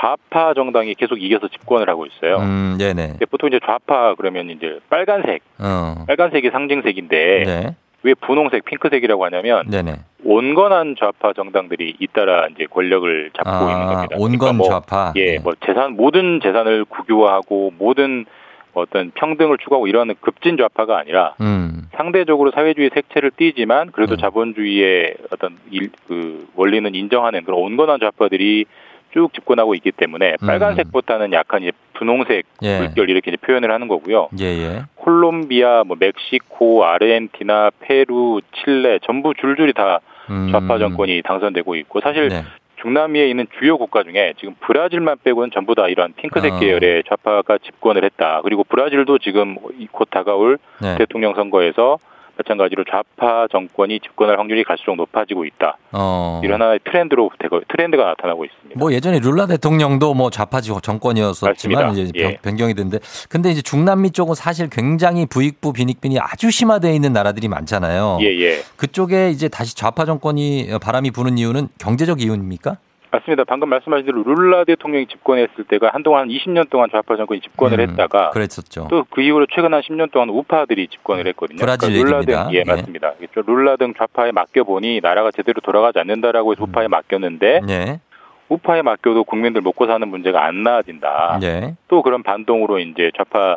좌파 0.00 0.54
정당이 0.54 0.94
계속 0.94 1.22
이겨서 1.22 1.48
집권을 1.48 1.88
하고 1.88 2.06
있어요. 2.06 2.38
음, 2.38 2.76
네네. 2.78 3.18
보통 3.30 3.48
이제 3.48 3.60
좌파 3.64 4.14
그러면 4.14 4.50
이제 4.50 4.80
빨간색, 4.88 5.42
어. 5.58 6.04
빨간색이 6.06 6.50
상징색인데 6.50 7.44
네. 7.44 7.76
왜 8.02 8.14
분홍색, 8.14 8.64
핑크색이라고 8.64 9.24
하냐면 9.26 9.68
네네. 9.70 9.94
온건한 10.24 10.96
좌파 10.98 11.32
정당들이 11.32 11.96
잇따라 12.00 12.46
이제 12.48 12.66
권력을 12.66 13.30
잡고 13.36 13.70
있는 13.70 13.82
아, 13.82 13.86
겁니다. 13.86 14.16
온건 14.18 14.38
그러니까 14.38 14.52
뭐, 14.52 14.68
좌파. 14.68 15.12
예, 15.16 15.36
네. 15.36 15.38
뭐 15.38 15.54
재산 15.64 15.94
모든 15.94 16.40
재산을 16.42 16.84
국유화하고 16.84 17.72
모든 17.78 18.26
어떤 18.74 19.10
평등을 19.10 19.58
추구하고 19.58 19.86
이러는 19.86 20.14
급진 20.20 20.56
좌파가 20.56 20.98
아니라 20.98 21.34
음. 21.40 21.88
상대적으로 21.94 22.50
사회주의 22.52 22.90
색채를 22.94 23.32
띠지만 23.36 23.92
그래도 23.92 24.14
음. 24.14 24.18
자본주의의 24.18 25.14
어떤 25.30 25.58
일, 25.70 25.90
그 26.08 26.48
원리는 26.56 26.94
인정하는 26.94 27.44
그런 27.44 27.60
온건한 27.60 28.00
좌파들이 28.00 28.64
쭉 29.12 29.32
집권하고 29.34 29.74
있기 29.76 29.92
때문에 29.92 30.36
음. 30.42 30.46
빨간색보다는 30.46 31.32
약간 31.32 31.62
이제 31.62 31.72
분홍색 31.94 32.46
예. 32.62 32.78
물결 32.78 33.10
이렇게 33.10 33.30
이제 33.30 33.36
표현을 33.36 33.70
하는 33.70 33.88
거고요. 33.88 34.28
예, 34.40 34.44
예. 34.44 34.82
콜롬비아, 34.96 35.84
뭐 35.84 35.96
멕시코, 35.98 36.84
아르헨티나, 36.84 37.70
페루, 37.80 38.40
칠레 38.64 39.00
전부 39.04 39.34
줄줄이 39.34 39.72
다 39.72 40.00
음. 40.30 40.48
좌파 40.50 40.78
정권이 40.78 41.22
당선되고 41.22 41.74
있고 41.76 42.00
사실 42.00 42.28
네. 42.28 42.42
중남미에 42.80 43.28
있는 43.28 43.46
주요 43.58 43.78
국가 43.78 44.02
중에 44.02 44.34
지금 44.38 44.54
브라질만 44.60 45.18
빼고는 45.22 45.50
전부 45.52 45.74
다 45.74 45.88
이런 45.88 46.12
핑크색 46.14 46.54
어. 46.54 46.58
계열의 46.58 47.04
좌파가 47.08 47.58
집권을 47.58 48.04
했다. 48.04 48.40
그리고 48.42 48.64
브라질도 48.64 49.18
지금 49.18 49.56
곧 49.92 50.08
다가올 50.10 50.58
네. 50.80 50.96
대통령 50.96 51.34
선거에서 51.34 51.98
마찬가지로 52.46 52.84
좌파 52.90 53.46
정권이 53.50 54.00
집권할 54.00 54.38
확률이 54.38 54.64
갈수록 54.64 54.96
높아지고 54.96 55.44
있다. 55.44 55.78
어. 55.92 56.40
이런 56.44 56.60
하나의 56.60 56.80
트렌드로 56.84 57.30
되고 57.38 57.60
트렌드가 57.68 58.04
나타나고 58.04 58.44
있습니다. 58.44 58.78
뭐 58.78 58.92
예전에 58.92 59.18
룰라 59.20 59.46
대통령도 59.46 60.14
뭐 60.14 60.30
좌파 60.30 60.60
지- 60.60 60.72
정권이었었지만 60.82 61.86
맞습니다. 61.86 62.02
이제 62.08 62.12
예. 62.16 62.22
변- 62.22 62.36
변경이 62.42 62.74
됐는데 62.74 62.98
근데 63.28 63.50
이제 63.50 63.62
중남미 63.62 64.10
쪽은 64.10 64.34
사실 64.34 64.68
굉장히 64.70 65.26
부익부 65.26 65.72
빈익빈이 65.72 66.18
아주 66.18 66.50
심화되어 66.50 66.92
있는 66.92 67.12
나라들이 67.12 67.48
많잖아요. 67.48 68.18
예, 68.22 68.26
예. 68.26 68.60
그쪽에 68.76 69.30
이제 69.30 69.48
다시 69.48 69.76
좌파 69.76 70.04
정권이 70.04 70.68
바람이 70.80 71.10
부는 71.10 71.38
이유는 71.38 71.68
경제적 71.78 72.20
이유입니까? 72.22 72.76
맞습니다. 73.12 73.44
방금 73.44 73.68
말씀하신 73.68 74.06
대로 74.06 74.22
룰라 74.22 74.64
대통령이 74.64 75.06
집권했을 75.06 75.64
때가 75.68 75.90
한동안 75.92 76.28
20년 76.28 76.70
동안 76.70 76.88
좌파 76.90 77.16
정권이 77.16 77.40
집권을 77.42 77.78
음, 77.78 77.90
했다가 77.90 78.30
그랬었죠. 78.30 78.88
또 78.88 79.04
그 79.10 79.20
이후로 79.20 79.46
최근 79.54 79.74
한 79.74 79.82
10년 79.82 80.10
동안 80.10 80.30
우파들이 80.30 80.88
집권을 80.88 81.26
했거든요. 81.28 81.58
브라질 81.58 81.92
룰라 81.92 82.20
얘기입니다. 82.20 82.44
등, 82.46 82.54
예, 82.54 82.58
예. 82.60 82.64
맞습니다. 82.64 83.12
그렇죠. 83.14 83.42
룰라 83.46 83.76
등 83.76 83.92
좌파에 83.96 84.32
맡겨보니 84.32 85.00
나라가 85.02 85.30
제대로 85.30 85.60
돌아가지 85.60 85.98
않는다라고 85.98 86.52
해서 86.52 86.64
우파에 86.64 86.88
맡겼는데 86.88 87.60
예. 87.68 88.00
우파에 88.48 88.80
맡겨도 88.82 89.24
국민들 89.24 89.60
먹고 89.60 89.86
사는 89.86 90.06
문제가 90.08 90.44
안 90.44 90.62
나아진다. 90.62 91.40
예. 91.42 91.74
또 91.88 92.02
그런 92.02 92.22
반동으로 92.22 92.78
이제 92.78 93.10
좌파 93.16 93.56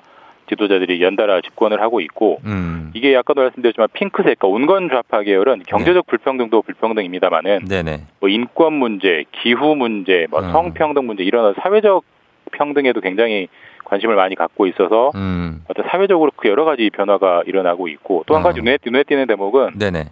지도자들이 0.50 1.02
연달아 1.02 1.42
집권을 1.42 1.82
하고 1.82 2.02
있고 2.02 2.40
음. 2.46 2.92
이게 2.94 3.16
아까도 3.16 3.42
말씀드렸지만 3.42 3.88
핑크색, 3.94 4.40
그러니까 4.40 4.48
온건 4.48 4.90
좌파 4.90 5.22
계열은 5.22 5.64
경제적 5.68 6.06
불평등도 6.08 6.62
불평등입니다만은 6.62 7.66
네네. 7.66 8.02
뭐 8.20 8.30
인권 8.30 8.74
문제, 8.74 9.26
기후 9.32 9.76
문제, 9.76 10.28
뭐 10.30 10.42
음. 10.42 10.52
성평등 10.52 11.06
문제 11.06 11.24
이런 11.24 11.54
사회적 11.62 12.04
평등에도 12.52 13.02
굉장히 13.02 13.48
관심을 13.86 14.16
많이 14.16 14.36
갖고 14.36 14.66
있어서 14.68 15.12
음. 15.16 15.64
어떤 15.68 15.86
사회적으로 15.90 16.32
그 16.36 16.48
여러 16.50 16.66
가지 16.66 16.90
변화가 16.90 17.44
일어나고 17.46 17.88
있고 17.88 18.24
또 18.28 18.36
한 18.36 18.44
가지 18.44 18.60
어. 18.60 18.64
눈에, 18.64 18.78
눈에 18.86 19.04
띄는 19.04 19.28
대목은 19.28 19.78
네네. 19.78 20.06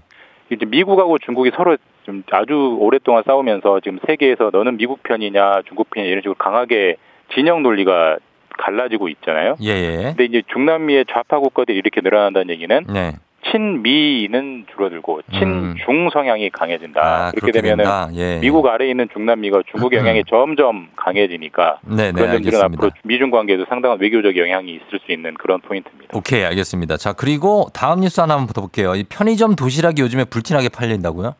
이제 0.51 0.65
미국하고 0.65 1.17
중국이 1.19 1.51
서로 1.55 1.77
좀 2.03 2.23
아주 2.31 2.77
오랫동안 2.79 3.23
싸우면서 3.25 3.79
지금 3.79 3.97
세계에서 4.05 4.49
너는 4.51 4.77
미국 4.77 5.01
편이냐 5.03 5.61
중국 5.67 5.89
편이냐 5.89 6.09
이런 6.09 6.21
식으로 6.21 6.35
강하게 6.35 6.97
진영 7.33 7.63
논리가 7.63 8.17
갈라지고 8.57 9.09
있잖아요. 9.09 9.55
예, 9.61 9.69
예. 9.69 9.97
근데 10.15 10.25
이제 10.25 10.43
중남미의 10.53 11.05
좌파 11.11 11.39
국가들이 11.39 11.77
이렇게 11.77 12.01
늘어난다는 12.01 12.49
얘기는 12.49 12.85
네. 12.91 13.13
친미는 13.51 14.65
줄어들고 14.73 15.21
친중 15.33 16.09
성향이 16.11 16.49
강해진다. 16.49 16.99
음. 17.01 17.05
아, 17.05 17.31
그렇게 17.31 17.51
그렇게 17.51 17.61
되면은 17.61 17.83
된다. 17.83 18.09
예. 18.15 18.39
미국 18.39 18.65
아래에 18.65 18.89
있는 18.89 19.09
중남미가 19.11 19.63
중국 19.69 19.93
영향이 19.93 20.23
점점 20.29 20.87
강해지니까 20.95 21.79
네, 21.83 21.95
네, 21.95 22.11
그런 22.13 22.31
점들은. 22.31 22.61
앞으로 22.61 22.91
미중 23.03 23.31
관계에도 23.31 23.65
상당한 23.67 23.99
외교적 23.99 24.37
영향이 24.37 24.71
있을 24.71 24.99
수 25.05 25.11
있는 25.11 25.33
그런 25.33 25.59
포인트입니다. 25.59 26.17
오케이, 26.17 26.43
알겠습니다. 26.45 26.97
자, 26.97 27.13
그리고 27.13 27.67
다음 27.73 27.99
뉴스 27.99 28.21
하나 28.21 28.35
한번 28.35 28.47
붙어볼게요. 28.47 28.95
이 28.95 29.03
편의점 29.03 29.55
도시락이 29.55 30.01
요즘에 30.01 30.23
불티나게 30.25 30.69
팔린다고요? 30.69 31.35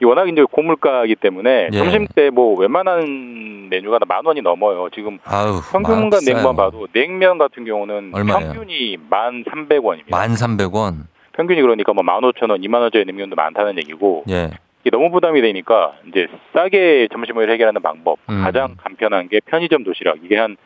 이 0.00 0.04
워낙 0.04 0.28
이제 0.28 0.42
고물가이기 0.44 1.16
때문에 1.16 1.68
예. 1.72 1.76
점심 1.78 2.06
때 2.14 2.30
뭐 2.30 2.56
웬만한 2.58 3.68
메뉴가 3.70 3.98
다만 3.98 4.24
원이 4.24 4.40
넘어요. 4.42 4.88
지금 4.94 5.18
마- 5.24 6.20
비싸요. 6.20 6.34
냉만 6.34 6.56
봐도 6.56 6.86
냉면 6.92 7.38
같은 7.38 7.64
경우는 7.64 8.12
얼마예요? 8.14 8.52
평균이 8.52 8.98
만 9.10 9.44
삼백 9.48 9.84
원입니다. 9.84 10.16
1,300원. 10.16 11.04
평균이 11.34 11.60
그러니까 11.62 11.92
뭐 11.92 12.02
만 12.02 12.22
오천 12.24 12.50
원, 12.50 12.62
이만 12.62 12.82
원짜리 12.82 13.04
냉면도 13.04 13.36
많다는 13.36 13.76
얘기고 13.78 14.24
예. 14.30 14.50
이게 14.84 14.90
너무 14.90 15.10
부담이 15.10 15.40
되니까 15.40 15.92
이제 16.08 16.26
싸게 16.52 17.08
점심을 17.12 17.48
해결하는 17.50 17.80
방법 17.82 18.18
음. 18.28 18.42
가장 18.42 18.74
간편한 18.76 19.28
게 19.28 19.40
편의점 19.46 19.84
도시락 19.84 20.16
이게 20.24 20.36
한 20.36 20.56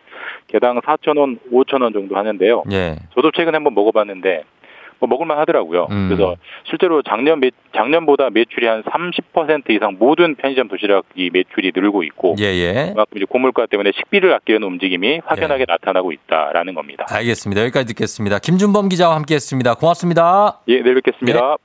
개당 0.48 0.80
4천 0.80 1.18
원, 1.18 1.38
5천 1.52 1.82
원 1.82 1.92
정도 1.92 2.16
하는데요. 2.16 2.62
예. 2.72 2.96
저도 3.14 3.30
최근에 3.30 3.56
한번 3.56 3.74
먹어봤는데 3.74 4.44
뭐 4.98 5.08
먹을만 5.08 5.38
하더라고요. 5.38 5.88
음. 5.90 6.08
그래서 6.08 6.36
실제로 6.68 7.02
작년 7.02 7.40
매, 7.40 7.50
작년보다 7.74 8.30
매출이 8.30 8.66
한 8.66 8.82
30% 8.82 9.70
이상 9.70 9.96
모든 9.98 10.34
편의점 10.34 10.68
도시락이 10.68 11.30
매출이 11.32 11.72
늘고 11.74 12.02
있고 12.04 12.36
예, 12.38 12.44
예. 12.44 12.72
그만큼 12.90 13.16
이제 13.16 13.26
고물가 13.28 13.66
때문에 13.66 13.92
식비를 13.96 14.32
아끼려는 14.34 14.66
움직임이 14.68 15.20
확연하게 15.24 15.66
나타나고 15.68 16.12
있다라는 16.12 16.74
겁니다. 16.74 17.06
알겠습니다. 17.08 17.62
여기까지 17.62 17.86
듣겠습니다. 17.94 18.38
김준범 18.38 18.88
기자와 18.88 19.14
함께 19.14 19.34
했습니다. 19.34 19.74
고맙습니다. 19.74 20.60
예, 20.68 20.82
내일 20.82 20.94
뵙겠습니다. 20.96 21.56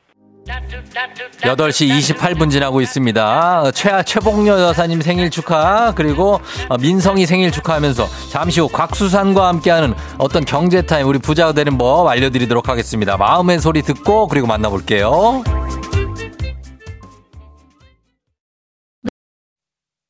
8시 0.47 2.15
28분 2.15 2.49
지나고 2.49 2.81
있습니다. 2.81 3.71
최, 3.73 4.03
최복녀 4.03 4.59
여사님 4.59 5.01
생일 5.01 5.29
축하, 5.29 5.93
그리고 5.95 6.39
어, 6.69 6.77
민성이 6.77 7.25
생일 7.25 7.51
축하하면서 7.51 8.07
잠시 8.29 8.59
후 8.59 8.67
곽수산과 8.67 9.47
함께하는 9.47 9.93
어떤 10.17 10.43
경제타임, 10.45 11.07
우리 11.07 11.19
부자가 11.19 11.53
되는 11.53 11.77
법 11.77 12.07
알려드리도록 12.07 12.69
하겠습니다. 12.69 13.17
마음의 13.17 13.59
소리 13.59 13.81
듣고, 13.81 14.27
그리고 14.27 14.47
만나볼게요. 14.47 15.43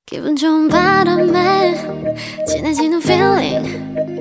기분 0.06 0.36
좋은 0.36 0.68
바람에 0.68 1.76
진해지는 2.46 3.02
feeling 3.02 4.21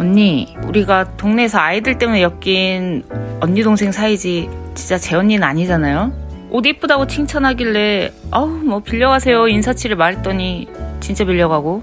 언니, 0.00 0.56
우리가 0.64 1.18
동네에서 1.18 1.58
아이들 1.58 1.98
때문에 1.98 2.22
엮인 2.22 3.04
언니 3.42 3.62
동생 3.62 3.92
사이지 3.92 4.48
진짜 4.74 4.96
제 4.96 5.14
언니는 5.14 5.44
아니잖아요. 5.46 6.10
옷 6.48 6.64
이쁘다고 6.64 7.06
칭찬하길래 7.06 8.10
아우 8.30 8.48
뭐 8.48 8.80
빌려가세요 8.80 9.46
인사치를 9.48 9.96
말했더니 9.96 10.68
진짜 11.00 11.24
빌려가고 11.26 11.82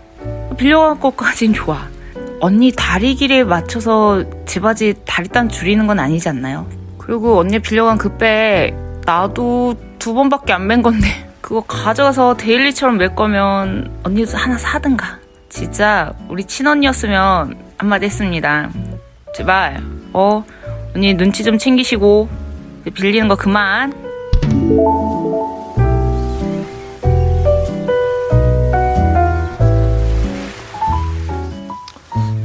빌려간 0.58 1.00
것까진 1.00 1.54
좋아. 1.54 1.88
언니 2.40 2.72
다리 2.76 3.14
길이에 3.14 3.44
맞춰서 3.44 4.24
제 4.48 4.60
바지 4.62 4.96
다리단 5.06 5.50
줄이는 5.50 5.86
건 5.86 6.00
아니지 6.00 6.28
않나요? 6.28 6.66
그리고 6.98 7.38
언니 7.38 7.60
빌려간 7.60 8.00
그백 8.00 8.74
나도 9.06 9.76
두 10.00 10.16
번밖에 10.16 10.54
안 10.54 10.66
맨 10.66 10.82
건데 10.82 11.08
그거 11.40 11.62
가져가서 11.62 12.38
데일리처럼 12.38 12.98
맬 12.98 13.14
거면 13.14 13.92
언니도 14.04 14.36
하나 14.36 14.58
사든가. 14.58 15.20
진짜 15.50 16.14
우리 16.30 16.44
친언니였으면 16.44 17.67
한마디 17.78 18.06
했습니다. 18.06 18.70
제발 19.36 19.82
어 20.14 20.44
언니 20.96 21.14
눈치 21.14 21.44
좀 21.44 21.58
챙기시고 21.58 22.28
빌리는 22.94 23.28
거 23.28 23.36
그만. 23.36 23.94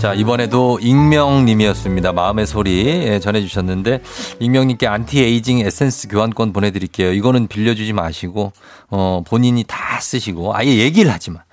자, 0.03 0.15
이번에도 0.15 0.81
익명님이었습니다. 0.81 2.13
마음의 2.13 2.49
소리 2.49 2.87
예, 2.89 3.21
전해주셨는데, 3.21 4.01
익명님께 4.41 4.89
안티에이징 4.89 5.61
에센스 5.61 6.09
교환권 6.09 6.53
보내드릴게요. 6.53 7.13
이거는 7.13 7.47
빌려주지 7.47 7.93
마시고, 7.93 8.53
어, 8.91 9.23
본인이 9.25 9.63
다 9.63 10.01
쓰시고, 10.01 10.57
아예 10.57 10.75
얘기를 10.79 11.13
하지 11.13 11.31
마. 11.31 11.45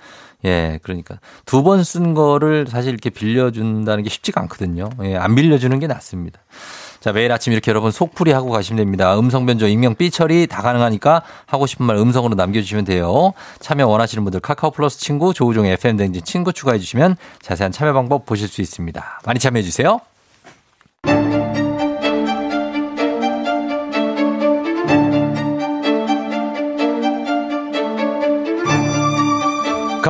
예, 0.44 0.78
그러니까 0.82 1.18
두 1.44 1.62
번 1.62 1.82
쓴 1.82 2.14
거를 2.14 2.66
사실 2.68 2.90
이렇게 2.90 3.10
빌려준다는 3.10 4.02
게 4.04 4.10
쉽지가 4.10 4.40
않거든요. 4.42 4.88
예, 5.02 5.16
안 5.16 5.34
빌려주는 5.34 5.78
게 5.78 5.86
낫습니다. 5.86 6.40
자, 7.00 7.12
매일 7.12 7.32
아침 7.32 7.54
이렇게 7.54 7.70
여러분 7.70 7.90
속풀이 7.90 8.30
하고 8.32 8.50
가시면 8.50 8.76
됩니다. 8.76 9.18
음성 9.18 9.46
변조, 9.46 9.66
익명, 9.66 9.94
삐 9.94 10.10
처리 10.10 10.46
다 10.46 10.60
가능하니까 10.60 11.22
하고 11.46 11.66
싶은 11.66 11.86
말 11.86 11.96
음성으로 11.96 12.34
남겨주시면 12.34 12.84
돼요. 12.84 13.32
참여 13.60 13.86
원하시는 13.86 14.22
분들 14.22 14.40
카카오 14.40 14.70
플러스 14.70 14.98
친구, 14.98 15.32
조우종의 15.32 15.72
FM 15.74 15.96
댕진 15.96 16.22
친구 16.24 16.52
추가해 16.52 16.78
주시면 16.78 17.16
자세한 17.40 17.72
참여 17.72 17.94
방법 17.94 18.26
보실 18.26 18.48
수 18.48 18.60
있습니다. 18.60 19.20
많이 19.24 19.40
참여해 19.40 19.62
주세요. 19.62 20.00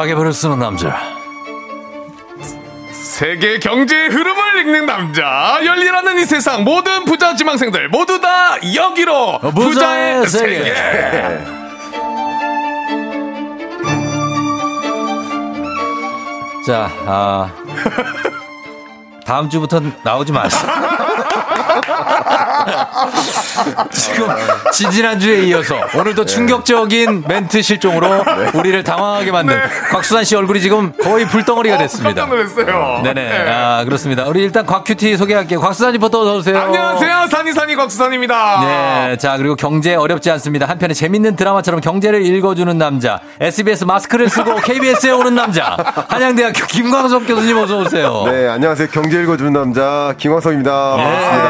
가계부를 0.00 0.32
쓰는 0.32 0.58
남자. 0.58 0.98
세계 2.90 3.58
경제의 3.58 4.08
흐름을 4.08 4.60
읽는 4.60 4.86
남자 4.86 5.60
열리라는 5.62 6.18
이 6.20 6.24
세상 6.24 6.64
모든 6.64 7.04
부자 7.04 7.34
지망생들 7.34 7.90
모두 7.90 8.18
다 8.18 8.56
여기로 8.74 9.40
부자의, 9.40 10.26
세계. 10.26 10.74
자, 16.66 16.90
아. 17.06 17.50
다음 19.26 19.50
주부터 19.50 19.82
나오지 20.02 20.32
마세요. 20.32 20.72
지금 23.92 24.28
지지난주에 24.72 25.44
이어서 25.44 25.76
오늘도 25.94 26.24
충격적인 26.24 27.24
멘트 27.26 27.62
실종으로 27.62 28.24
우리를 28.54 28.82
당황하게 28.84 29.32
만든 29.32 29.60
곽수산 29.90 30.24
씨 30.24 30.36
얼굴이 30.36 30.60
지금 30.60 30.92
거의 31.02 31.26
불덩어리가 31.26 31.78
됐습니다. 31.78 32.26
깜짝 32.26 32.28
놀랐어요. 32.28 33.02
네네. 33.02 33.28
네. 33.28 33.50
아, 33.50 33.84
그렇습니다. 33.84 34.24
우리 34.26 34.42
일단 34.42 34.66
곽큐티 34.66 35.16
소개할게요. 35.16 35.60
곽수산 35.60 35.92
리포터 35.92 36.20
어서오세요. 36.22 36.58
안녕하세요 36.58 37.26
산이산이 37.30 37.76
곽수산입니다. 37.76 38.60
네. 38.60 39.16
자, 39.16 39.36
그리고 39.36 39.56
경제 39.56 39.94
어렵지 39.94 40.30
않습니다. 40.32 40.66
한편에 40.66 40.94
재밌는 40.94 41.36
드라마처럼 41.36 41.80
경제를 41.80 42.24
읽어주는 42.24 42.76
남자. 42.78 43.20
SBS 43.40 43.84
마스크를 43.84 44.28
쓰고 44.28 44.56
KBS에 44.62 45.10
오는 45.12 45.34
남자. 45.34 45.76
한양대학교 46.08 46.66
김광석 46.66 47.26
교수님 47.26 47.56
어서오세요. 47.58 48.24
네, 48.26 48.48
안녕하세요. 48.48 48.88
경제 48.92 49.22
읽어주는 49.22 49.52
남자 49.52 50.14
김광석입니다. 50.18 50.70
반갑습니다. 50.96 51.49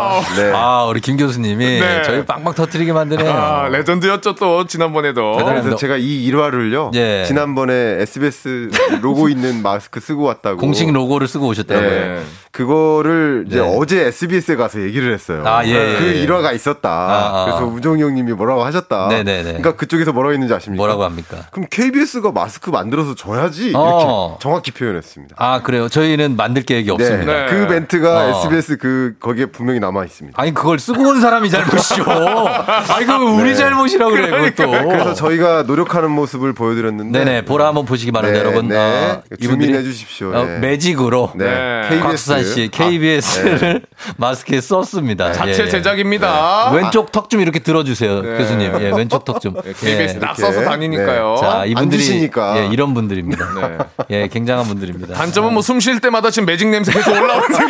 네. 0.35 0.51
아, 0.53 0.85
우리 0.85 0.99
김 1.01 1.17
교수님이 1.17 1.79
네. 1.79 2.03
저희 2.03 2.25
빵빵 2.25 2.53
터트리게 2.53 2.93
만드네요. 2.93 3.31
아, 3.31 3.67
레전드였죠 3.69 4.35
또 4.35 4.65
지난번에도. 4.65 5.33
그래서 5.37 5.75
제가 5.75 5.97
이 5.97 6.23
일화를요. 6.25 6.91
예. 6.95 7.23
지난번에 7.25 7.73
SBS 8.01 8.69
로고 9.01 9.29
있는 9.29 9.61
마스크 9.61 9.99
쓰고 9.99 10.23
왔다고. 10.23 10.57
공식 10.57 10.91
로고를 10.91 11.27
쓰고 11.27 11.47
오셨다고요. 11.47 11.89
네. 11.89 12.21
그거를 12.51 13.45
이제 13.47 13.61
네. 13.61 13.75
어제 13.77 14.07
SBS에 14.07 14.57
가서 14.57 14.81
얘기를 14.81 15.13
했어요. 15.13 15.43
아, 15.45 15.65
예, 15.65 15.69
예, 15.69 15.97
그 15.97 16.07
예. 16.07 16.21
일화가 16.21 16.51
있었다. 16.51 16.89
아, 16.89 17.31
아. 17.33 17.45
그래서 17.45 17.65
우종이 17.65 18.03
형님이 18.03 18.33
뭐라고 18.33 18.63
하셨다. 18.65 19.07
네네네. 19.07 19.43
그러니까 19.43 19.75
그쪽에서 19.77 20.11
뭐라고 20.11 20.33
했는지 20.33 20.53
아십니까? 20.53 20.81
뭐라고 20.81 21.05
합니까? 21.05 21.47
그럼 21.51 21.67
KBS가 21.69 22.31
마스크 22.31 22.69
만들어서 22.69 23.15
줘야지 23.15 23.69
이렇게 23.69 23.77
어. 23.77 24.37
정확히 24.41 24.71
표현했습니다. 24.71 25.35
아, 25.39 25.61
그래요. 25.61 25.87
저희는 25.87 26.35
만들 26.35 26.63
계획이 26.63 26.89
없습니다. 26.91 27.45
네. 27.45 27.45
그 27.49 27.55
멘트가 27.71 28.25
어. 28.25 28.29
SBS 28.29 28.77
그 28.77 29.15
거기에 29.21 29.45
분명히 29.45 29.79
남아 29.79 30.00
있습니다. 30.05 30.41
아니, 30.41 30.53
그걸 30.53 30.79
쓰고 30.79 31.01
온 31.01 31.19
사람이 31.21 31.49
잘못이죠. 31.49 32.03
아니, 32.93 33.05
그거 33.05 33.25
우리 33.25 33.49
네. 33.49 33.55
잘못이라고 33.55 34.11
그래, 34.11 34.51
그것도. 34.51 34.87
그래서 34.89 35.13
저희가 35.13 35.63
노력하는 35.63 36.11
모습을 36.11 36.53
보여드렸는데 36.53 37.19
네네, 37.19 37.45
보라 37.45 37.67
한번 37.67 37.85
보시기 37.85 38.11
바랍니다, 38.11 38.43
네, 38.43 38.45
여러분. 38.47 38.67
네. 38.69 38.75
어, 38.77 39.21
이분들이 39.39 39.67
주민해 39.73 39.83
주십시오. 39.83 40.31
어, 40.35 40.43
네. 40.45 40.59
매직으로 40.59 41.31
네. 41.35 41.81
KBS. 41.89 42.03
곽수산 42.03 42.43
씨 42.45 42.69
KBS를 42.71 43.81
마스크에 44.17 44.61
썼습니다. 44.61 45.31
자체 45.31 45.61
예, 45.63 45.65
예. 45.65 45.69
제작입니다. 45.69 46.71
왼쪽 46.71 47.11
턱 47.11 47.29
좀 47.29 47.39
이렇게 47.41 47.59
들어주세요, 47.59 48.21
네. 48.21 48.37
교수님. 48.37 48.73
예, 48.81 48.91
왼쪽 48.91 49.23
턱 49.25 49.39
좀. 49.41 49.53
KBS 49.61 50.15
예. 50.15 50.19
딱 50.19 50.35
써서 50.35 50.63
다니니까요. 50.63 51.37
자, 51.39 51.63
이분들이 51.65 52.01
앉으시니까. 52.01 52.57
예, 52.57 52.65
이런 52.67 52.93
분들입니다. 52.93 53.45
네. 53.55 53.77
예, 54.23 54.27
굉장한 54.27 54.65
분들입니다. 54.67 55.13
단점은 55.15 55.53
뭐 55.53 55.61
숨 55.61 55.79
쉴 55.79 55.99
때마다 56.01 56.29
지금 56.31 56.47
매직 56.47 56.67
냄새 56.67 56.91
계속 56.91 57.11
올라오니까. 57.11 57.69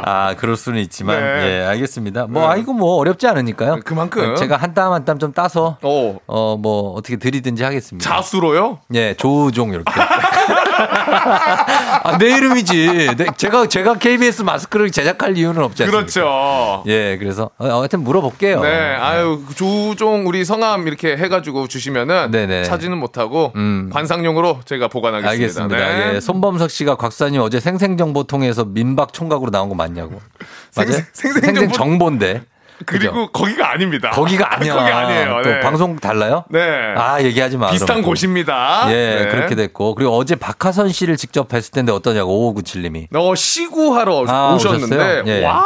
아, 0.06 0.34
그럴 0.36 0.56
수는 0.56 0.80
있지만, 0.82 1.18
네. 1.20 1.60
예, 1.60 1.64
알겠습니다. 1.66 2.26
뭐, 2.28 2.48
아이고, 2.48 2.72
뭐, 2.72 2.96
어렵지 2.96 3.26
않으니까요. 3.26 3.80
그만큼. 3.84 4.34
제가 4.36 4.56
한 4.56 4.74
땀 4.74 4.92
한 4.92 5.04
땀 5.04 5.18
좀 5.18 5.32
따서, 5.32 5.76
어. 5.82 6.18
어, 6.26 6.56
뭐, 6.56 6.92
어떻게 6.94 7.16
드리든지 7.16 7.62
하겠습니다. 7.64 8.08
자수로요? 8.08 8.78
예, 8.94 9.14
조우종, 9.14 9.72
이렇게. 9.72 9.90
아, 12.02 12.18
내 12.18 12.26
이름이지. 12.36 13.10
내- 13.16 13.26
제가, 13.36 13.66
제가 13.66 13.94
KBS 13.94 14.42
마스크를 14.42 14.90
제작할 14.90 15.36
이유는 15.36 15.62
없지 15.62 15.84
않습니까? 15.84 15.98
그렇죠. 16.06 16.84
예, 16.86 17.16
그래서, 17.18 17.50
어, 17.58 17.66
하여튼 17.80 18.02
물어볼게요. 18.04 18.60
네, 18.62 18.68
아유 18.96 19.42
조종 19.54 20.26
우리 20.26 20.44
성함 20.44 20.86
이렇게 20.86 21.16
해가지고 21.16 21.68
주시면은 21.68 22.30
네네. 22.30 22.64
사진은 22.64 22.98
못하고 22.98 23.52
음. 23.56 23.90
관상용으로 23.92 24.60
제가 24.64 24.88
보관하겠습니다. 24.88 25.30
알겠습니다. 25.30 25.76
네. 25.76 26.14
예, 26.16 26.20
손범석 26.20 26.70
씨가 26.70 26.96
곽사님 26.96 27.40
어제 27.40 27.60
생생정보 27.60 28.24
통해서 28.24 28.64
민박 28.64 29.12
총각으로 29.12 29.50
나온 29.50 29.68
거 29.68 29.74
맞냐고. 29.74 30.20
맞아요? 30.76 30.90
생생- 30.90 31.04
생생정보- 31.12 31.44
생생정보인데. 31.44 32.42
그리고 32.86 33.12
그죠? 33.12 33.32
거기가 33.32 33.72
아닙니다. 33.72 34.10
거기가 34.10 34.54
아니야. 34.56 34.74
거기 34.76 34.90
아니에요. 34.90 35.40
또 35.42 35.50
네. 35.50 35.60
방송 35.60 35.96
달라요? 35.98 36.44
네. 36.50 36.60
아, 36.96 37.20
얘기하지 37.22 37.56
마. 37.56 37.70
비슷한. 37.70 38.02
곳입니다. 38.02 38.86
예, 38.88 39.24
네. 39.24 39.28
그렇게 39.28 39.54
됐고. 39.54 39.94
그리고 39.94 40.16
어제 40.16 40.34
박하선 40.36 40.90
씨를 40.90 41.16
직접 41.16 41.48
뵀을 41.48 41.72
텐데 41.72 41.92
어떠냐고, 41.92 42.54
5597님이. 42.54 43.06
어, 43.14 43.34
시구하러 43.34 44.24
아, 44.28 44.54
오셨는데? 44.54 45.22
예. 45.26 45.44
와 45.44 45.64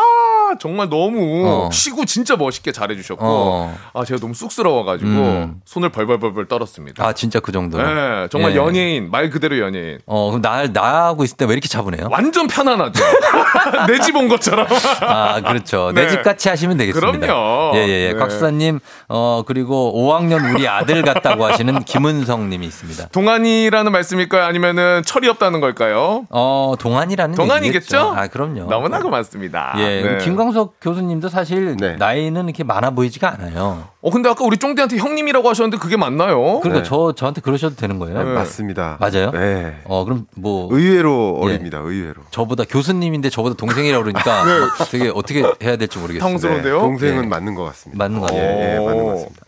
정말 0.59 0.88
너무 0.88 1.44
어. 1.46 1.70
시구 1.72 2.07
진짜 2.07 2.36
멋있게 2.36 2.72
잘해주셨고 2.72 3.24
어. 3.24 3.76
아 3.94 4.05
제가 4.05 4.20
너무 4.20 4.34
쑥스러워가지고 4.34 5.09
음. 5.11 5.61
손을 5.64 5.88
벌벌벌벌 5.90 6.46
떨었습니다. 6.48 7.05
아, 7.05 7.12
진짜 7.12 7.40
그 7.40 7.53
정도로. 7.53 7.82
네, 7.82 8.28
정말 8.30 8.53
예. 8.53 8.57
연예인 8.57 9.11
말 9.11 9.30
그대로 9.30 9.59
연예인. 9.59 9.98
어, 10.07 10.30
그럼 10.30 10.42
나, 10.42 10.66
나하고 10.66 11.24
있을 11.24 11.36
때 11.36 11.44
왜 11.44 11.53
이렇게 11.55 11.68
차분해요? 11.68 12.09
완전 12.11 12.46
편안하죠. 12.46 13.03
내 13.88 13.98
집 13.98 14.16
온 14.16 14.28
것처럼. 14.28 14.66
아, 15.00 15.40
그렇죠. 15.40 15.90
네. 15.94 16.03
내집 16.05 16.22
같이 16.22 16.48
하시면 16.48 16.76
되겠습니다. 16.76 17.18
그럼요. 17.26 17.72
예, 17.76 17.80
예, 17.86 17.88
예. 18.09 18.12
네. 18.12 18.18
곽수사님, 18.18 18.80
어, 19.09 19.42
그리고 19.46 19.92
5학년 19.94 20.55
우리 20.55 20.66
아들 20.68 21.03
같다고 21.03 21.44
하시는 21.46 21.82
김은성 21.84 22.48
님이 22.50 22.66
있습니다. 22.66 23.09
동안이라는 23.09 23.90
말씀일까요? 23.92 24.44
아니면은 24.44 25.03
철이 25.05 25.28
없다는 25.28 25.61
걸까요? 25.61 26.26
어, 26.30 26.74
동안이라는 26.78 27.34
동안이겠죠? 27.34 27.66
얘기겠죠? 27.68 28.14
아, 28.16 28.26
그럼요. 28.28 28.68
너무나 28.68 29.00
고맙습니다. 29.00 29.74
예, 29.78 30.03
네. 30.03 30.18
김 30.18 30.36
광석 30.43 30.80
교수님도 30.80 31.28
사실 31.28 31.76
네. 31.76 31.95
나이는 31.97 32.47
이렇게 32.47 32.64
많아 32.64 32.90
보이지가 32.90 33.32
않아요. 33.34 33.88
어 34.01 34.11
근데 34.11 34.28
아까 34.28 34.45
우리 34.45 34.57
쫑디한테 34.57 34.97
형님이라고 34.97 35.49
하셨는데 35.49 35.78
그게 35.78 35.97
맞나요? 35.97 36.59
그러니까 36.61 36.82
네. 36.82 36.88
저 36.88 37.12
저한테 37.12 37.40
그러셔도 37.40 37.76
되는 37.76 38.01
거예요. 38.01 38.20
네, 38.24 38.34
맞습니다. 38.34 38.97
맞아요? 38.99 39.30
네. 39.30 39.76
어, 39.84 40.05
그럼 40.05 40.26
뭐 40.36 40.68
의외로 40.72 41.38
예. 41.43 41.47
어립니다. 41.47 41.78
의외로. 41.78 42.22
저보다 42.32 42.64
교수님인데 42.68 43.30
저보다 43.30 43.55
동생이라고 43.55 44.03
그러니까 44.05 44.45
막 44.45 44.88
되게 44.90 45.12
어떻게 45.14 45.45
해야 45.62 45.76
될지 45.76 45.99
모르겠어요. 45.99 46.26
네. 46.28 46.32
당스러운데요? 46.32 46.80
동생은 46.80 47.22
네. 47.22 47.28
맞는 47.28 47.55
것 47.55 47.62
같습니다. 47.66 48.03
맞는 48.05 48.20
거 48.20 48.26
예, 48.32 48.38
같아요. 48.38 48.61
예, 48.61 48.78
맞는 48.84 49.05
것 49.05 49.11
오. 49.11 49.14
같습니다. 49.14 49.43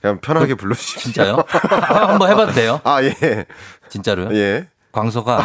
그냥 0.00 0.18
편하게 0.20 0.54
불러주십시오. 0.54 1.00
진짜요? 1.12 1.44
한번 1.50 2.30
해봐도 2.30 2.52
돼요? 2.52 2.80
아, 2.84 3.02
예. 3.02 3.14
진짜로요? 3.90 4.34
예. 4.34 4.66
광서가 4.92 5.44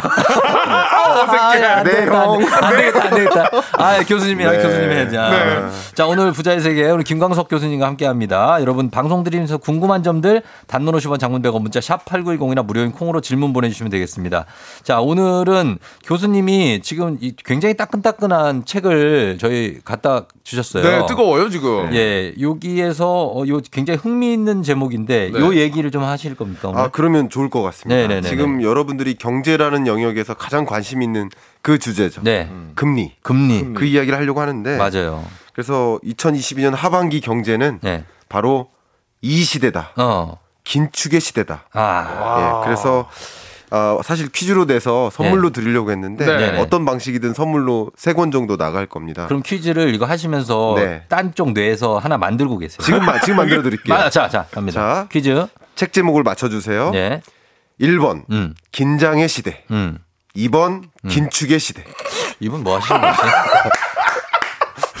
어색해. 1.04 1.64
안 1.64 1.84
네, 1.84 1.90
되겠다, 1.92 2.22
안 2.22 2.28
형. 2.28 2.38
되겠다, 2.38 2.66
안 2.66 2.76
되겠다, 2.76 3.04
안 3.04 3.10
되겠다. 3.14 3.50
아, 3.72 4.02
교수님이, 4.04 4.44
아, 4.46 4.50
네. 4.52 4.62
교수님 4.62 4.90
해야지. 4.90 5.16
아. 5.18 5.30
네. 5.30 5.68
자, 5.94 6.06
오늘 6.06 6.32
부자의 6.32 6.60
세계, 6.60 6.84
오늘 6.90 7.04
김광석 7.04 7.48
교수님과 7.48 7.86
함께 7.86 8.06
합니다. 8.06 8.56
여러분, 8.60 8.90
방송 8.90 9.22
들으면서 9.22 9.58
궁금한 9.58 10.02
점들, 10.02 10.42
단문 10.66 10.94
50원 10.94 11.18
장문 11.18 11.42
100원 11.42 11.60
문자 11.60 11.80
샵8910이나 11.80 12.64
무료인 12.64 12.90
콩으로 12.92 13.20
질문 13.20 13.52
보내주시면 13.52 13.90
되겠습니다. 13.90 14.46
자, 14.82 15.00
오늘은 15.00 15.78
교수님이 16.04 16.80
지금 16.82 17.18
이 17.20 17.34
굉장히 17.44 17.76
따끈따끈한 17.76 18.64
책을 18.64 19.36
저희 19.38 19.78
갖다 19.84 20.22
주셨어요. 20.42 20.82
네, 20.82 21.06
뜨거워요 21.06 21.50
지금. 21.50 21.90
예, 21.94 22.32
여기에서 22.40 23.26
어, 23.26 23.44
요 23.46 23.60
굉장히 23.70 23.98
흥미있는 23.98 24.62
제목인데, 24.62 25.30
네. 25.32 25.38
요 25.38 25.54
얘기를 25.54 25.90
좀 25.90 26.02
하실 26.02 26.34
겁니까? 26.34 26.68
오늘? 26.70 26.80
아, 26.80 26.88
그러면 26.90 27.28
좋을 27.28 27.50
것 27.50 27.62
같습니다. 27.62 27.94
네네네네. 27.94 28.28
지금 28.28 28.62
여러분들이 28.62 29.14
경 29.14 29.33
제라는 29.42 29.86
영역에서 29.86 30.34
가장 30.34 30.64
관심 30.64 31.02
있는 31.02 31.30
그 31.62 31.78
주제죠. 31.78 32.22
네. 32.22 32.50
금리. 32.74 33.14
금리. 33.22 33.74
그 33.74 33.84
이야기를 33.84 34.16
하려고 34.18 34.40
하는데 34.40 34.76
맞아요. 34.76 35.24
그래서 35.52 35.98
2022년 36.04 36.74
하반기 36.74 37.20
경제는 37.20 37.80
네. 37.82 38.04
바로 38.28 38.68
이 39.22 39.42
시대다. 39.42 39.92
어. 39.96 40.38
긴축의 40.64 41.20
시대다. 41.20 41.64
아. 41.72 42.60
예, 42.62 42.64
그래서 42.66 43.08
어, 43.70 44.00
사실 44.04 44.28
퀴즈로 44.30 44.66
내서 44.66 45.10
선물로 45.10 45.50
드리려고 45.50 45.90
했는데 45.90 46.24
네. 46.52 46.58
어떤 46.60 46.84
방식이든 46.84 47.34
선물로 47.34 47.90
세 47.96 48.12
권 48.14 48.30
정도 48.30 48.56
나갈 48.56 48.86
겁니다. 48.86 49.26
그럼 49.26 49.42
퀴즈를 49.42 49.94
이거 49.94 50.06
하시면서 50.06 50.74
네. 50.76 51.02
딴쪽 51.08 51.52
뇌에서 51.52 51.98
하나 51.98 52.16
만들고 52.18 52.58
계세요. 52.58 52.78
지금 52.82 53.04
마- 53.04 53.18
지금 53.20 53.36
만들어 53.36 53.62
드릴게요. 53.62 53.94
마- 53.94 54.08
자, 54.10 54.28
자, 54.28 54.46
갑니다. 54.50 54.80
자. 55.02 55.08
퀴즈. 55.10 55.46
책 55.74 55.92
제목을 55.92 56.22
맞춰 56.22 56.48
주세요. 56.48 56.90
네. 56.92 57.20
1번 57.84 58.24
음. 58.30 58.54
긴장의 58.72 59.28
시대. 59.28 59.64
음. 59.70 59.98
2번 60.36 60.82
긴축의 61.08 61.58
시대. 61.60 61.84
이분 62.40 62.62
뭐 62.62 62.78
하시는 62.78 63.00
거지? 63.00 63.20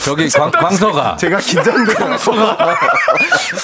저기 0.04 0.28
광, 0.28 0.50
광서가 0.52 1.16
제가 1.16 1.38
긴장돼요. 1.38 2.16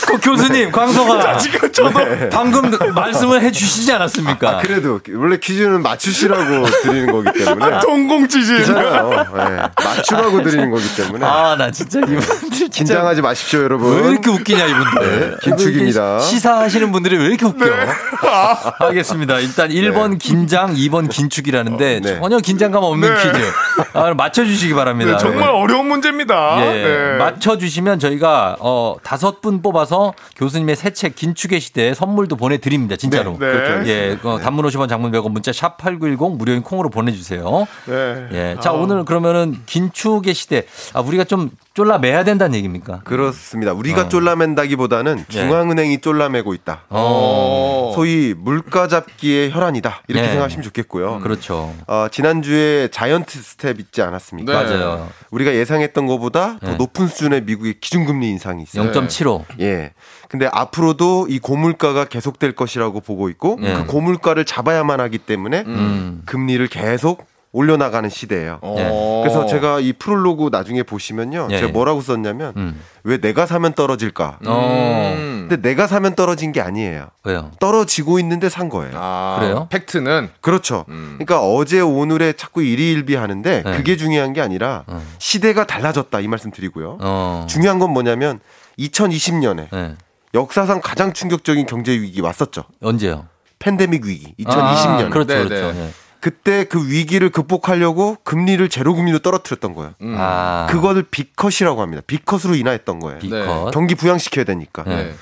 그 0.07 0.19
교수님 0.21 0.73
광서가 0.73 1.37
지금 1.37 1.71
저도 1.71 2.01
방금 2.31 2.71
말씀을 2.95 3.43
해주시지 3.43 3.93
않았습니까? 3.93 4.49
아, 4.49 4.59
그래도 4.59 5.01
원래 5.15 5.37
퀴즈는 5.37 5.83
맞추시라고 5.83 6.67
드리는 6.83 7.13
거기 7.13 7.39
때문에 7.45 7.81
동공지진. 7.81 8.57
괜찮아요. 8.57 9.27
예, 9.37 9.85
맞추라고 9.85 10.43
드리는 10.43 10.71
거기 10.71 10.95
때문에 10.97 11.27
아, 11.27 11.57
나 11.57 11.71
진짜 11.71 11.99
이분들 11.99 12.51
진짜 12.51 12.67
긴장하지 12.73 13.21
마십시오, 13.21 13.63
여러분. 13.63 14.03
왜 14.03 14.11
이렇게 14.13 14.31
웃기냐 14.31 14.65
이분들. 14.65 15.21
네, 15.21 15.37
긴축입니다. 15.43 16.21
시사하시는 16.21 16.91
분들이 16.91 17.19
왜 17.19 17.27
이렇게 17.27 17.45
웃겨? 17.45 17.67
알겠습니다. 18.87 19.41
일단 19.41 19.69
1번 19.69 20.19
긴장, 20.19 20.75
2번 20.75 21.11
긴축이라는데 21.11 22.01
네. 22.03 22.19
전혀 22.19 22.39
긴장감 22.39 22.83
없는 22.83 23.15
네. 23.15 23.23
퀴즈. 23.23 23.53
아, 23.93 24.15
맞춰주시기 24.15 24.73
바랍니다. 24.73 25.13
네, 25.13 25.19
정말 25.19 25.51
어려운 25.51 25.87
문제입니다. 25.87 26.30
예, 26.35 26.83
네. 26.83 27.17
맞춰주시면 27.19 27.99
저희가 27.99 28.57
어 28.61 28.97
다섯 29.03 29.41
분 29.41 29.63
뽑아서 29.63 30.15
교수님의 30.37 30.77
새 30.77 30.91
책 30.91 31.15
긴축의 31.15 31.61
시대 31.61 31.95
선물도 31.95 32.37
보내드립니다. 32.37 32.97
진짜로. 32.97 33.37
네, 33.39 33.47
네. 33.47 33.53
그렇죠. 33.53 33.89
예, 33.89 34.19
어, 34.23 34.39
단문 34.39 34.65
50원 34.67 34.89
장문 34.89 35.13
100원 35.13 35.31
문자 35.31 35.53
샵 35.53 35.77
8910 35.79 36.37
무료인 36.37 36.63
콩으로 36.63 36.91
보내주세요. 36.91 37.67
네. 37.87 38.29
예, 38.33 38.57
자 38.61 38.73
오늘 38.73 39.05
그러면은 39.05 39.57
긴축의 39.67 40.35
시대 40.35 40.67
아 40.93 41.01
우리가 41.01 41.25
좀 41.25 41.51
쫄라매야 41.81 42.25
된다는 42.25 42.57
얘기입니까? 42.57 43.01
그렇습니다. 43.05 43.73
우리가 43.73 44.03
어. 44.03 44.09
쫄라맨다기보다는 44.11 45.25
예. 45.33 45.33
중앙은행이 45.33 46.03
쫄라매고 46.03 46.53
있다. 46.53 46.83
어. 46.91 47.93
소위 47.95 48.35
물가 48.37 48.87
잡기에 48.87 49.51
혈안이다. 49.51 50.03
이렇게 50.09 50.23
네. 50.23 50.29
생각하시면 50.29 50.63
좋겠고요. 50.63 51.21
그렇죠. 51.21 51.73
어, 51.87 52.09
지난주에 52.11 52.89
자이언트 52.89 53.41
스텝 53.43 53.81
있지 53.81 54.03
않았습니까? 54.03 54.63
네. 54.63 54.77
맞아요. 54.77 55.09
우리가 55.31 55.55
예상했던 55.55 56.07
것보다 56.07 56.59
더 56.59 56.73
네. 56.73 56.77
높은 56.77 57.07
수준의 57.07 57.45
미국의 57.45 57.81
기준금리 57.81 58.29
인상이 58.29 58.63
있어요. 58.65 58.93
0.75. 58.93 59.45
예. 59.61 59.93
근데 60.29 60.51
앞으로도 60.53 61.29
이 61.31 61.39
고물가가 61.39 62.05
계속될 62.05 62.55
것이라고 62.55 63.01
보고 63.01 63.31
있고 63.31 63.57
네. 63.59 63.73
그 63.73 63.87
고물가를 63.87 64.45
잡아야만 64.45 65.01
하기 65.01 65.17
때문에 65.17 65.65
음. 65.67 66.23
금리를 66.27 66.67
계속 66.69 67.27
올려나가는 67.53 68.09
시대예요. 68.09 68.59
어. 68.63 69.23
그래서 69.25 69.47
제가 69.47 69.81
이 69.81 69.93
프롤로그 69.93 70.51
나중에 70.53 70.85
보시면요. 70.85 71.49
예, 71.51 71.57
제가 71.57 71.69
예. 71.69 71.73
뭐라고 71.73 72.01
썼냐면 72.01 72.53
음. 72.57 72.81
왜 73.03 73.19
내가 73.19 73.47
사면 73.47 73.73
떨어질까? 73.73 74.39
어. 74.47 75.15
음. 75.17 75.47
근데 75.49 75.69
내가 75.69 75.89
사면 75.89 76.15
떨어진 76.15 76.53
게 76.53 76.61
아니에요. 76.61 77.09
왜요? 77.25 77.51
떨어지고 77.59 78.21
있는데 78.21 78.49
산 78.49 78.69
거예요. 78.69 78.93
아, 78.95 79.39
그래요? 79.41 79.67
팩트는 79.71 80.31
그렇죠. 80.41 80.85
음. 80.91 81.17
그러니까 81.19 81.43
어제 81.43 81.81
오늘에 81.81 82.33
자꾸 82.35 82.63
일희일비 82.63 83.17
하는데 83.17 83.63
네. 83.65 83.77
그게 83.77 83.97
중요한 83.97 84.33
게 84.33 84.41
아니라 84.41 84.85
어. 84.87 85.03
시대가 85.19 85.67
달라졌다 85.67 86.21
이 86.21 86.29
말씀 86.29 86.53
드리고요. 86.53 86.99
어. 87.01 87.47
중요한 87.49 87.81
건 87.81 87.91
뭐냐면 87.93 88.39
2020년에 88.79 89.69
네. 89.73 89.97
역사상 90.35 90.81
가장 90.81 91.13
충격적인 91.13 91.67
경제 91.67 91.93
위기 91.93 92.21
왔었죠. 92.21 92.63
언제요? 92.81 93.27
팬데믹 93.59 94.05
위기 94.07 94.35
2020년. 94.39 95.07
아, 95.07 95.09
그렇죠, 95.11 95.35
네, 95.35 95.45
그렇죠. 95.45 95.91
네. 96.21 96.27
예. 96.27 96.31
그때 96.31 96.65
그 96.65 96.89
위기를 96.89 97.31
극복하려고 97.31 98.17
금리를 98.25 98.69
제로 98.69 98.95
금리로 98.95 99.21
떨어뜨렸던 99.21 99.75
거예요. 99.75 99.95
음. 100.03 100.15
아. 100.19 100.67
그거를 100.71 101.05
빅컷이라고 101.11 101.81
합니다. 101.81 102.03
빅컷으로 102.07 102.55
인하했던 102.55 103.01
거예요. 103.01 103.19
빅컷. 103.19 103.71
경기 103.73 103.95
부양시켜야 103.95 104.45
되니까. 104.45 104.85
네. 104.85 104.97
네. 104.97 105.15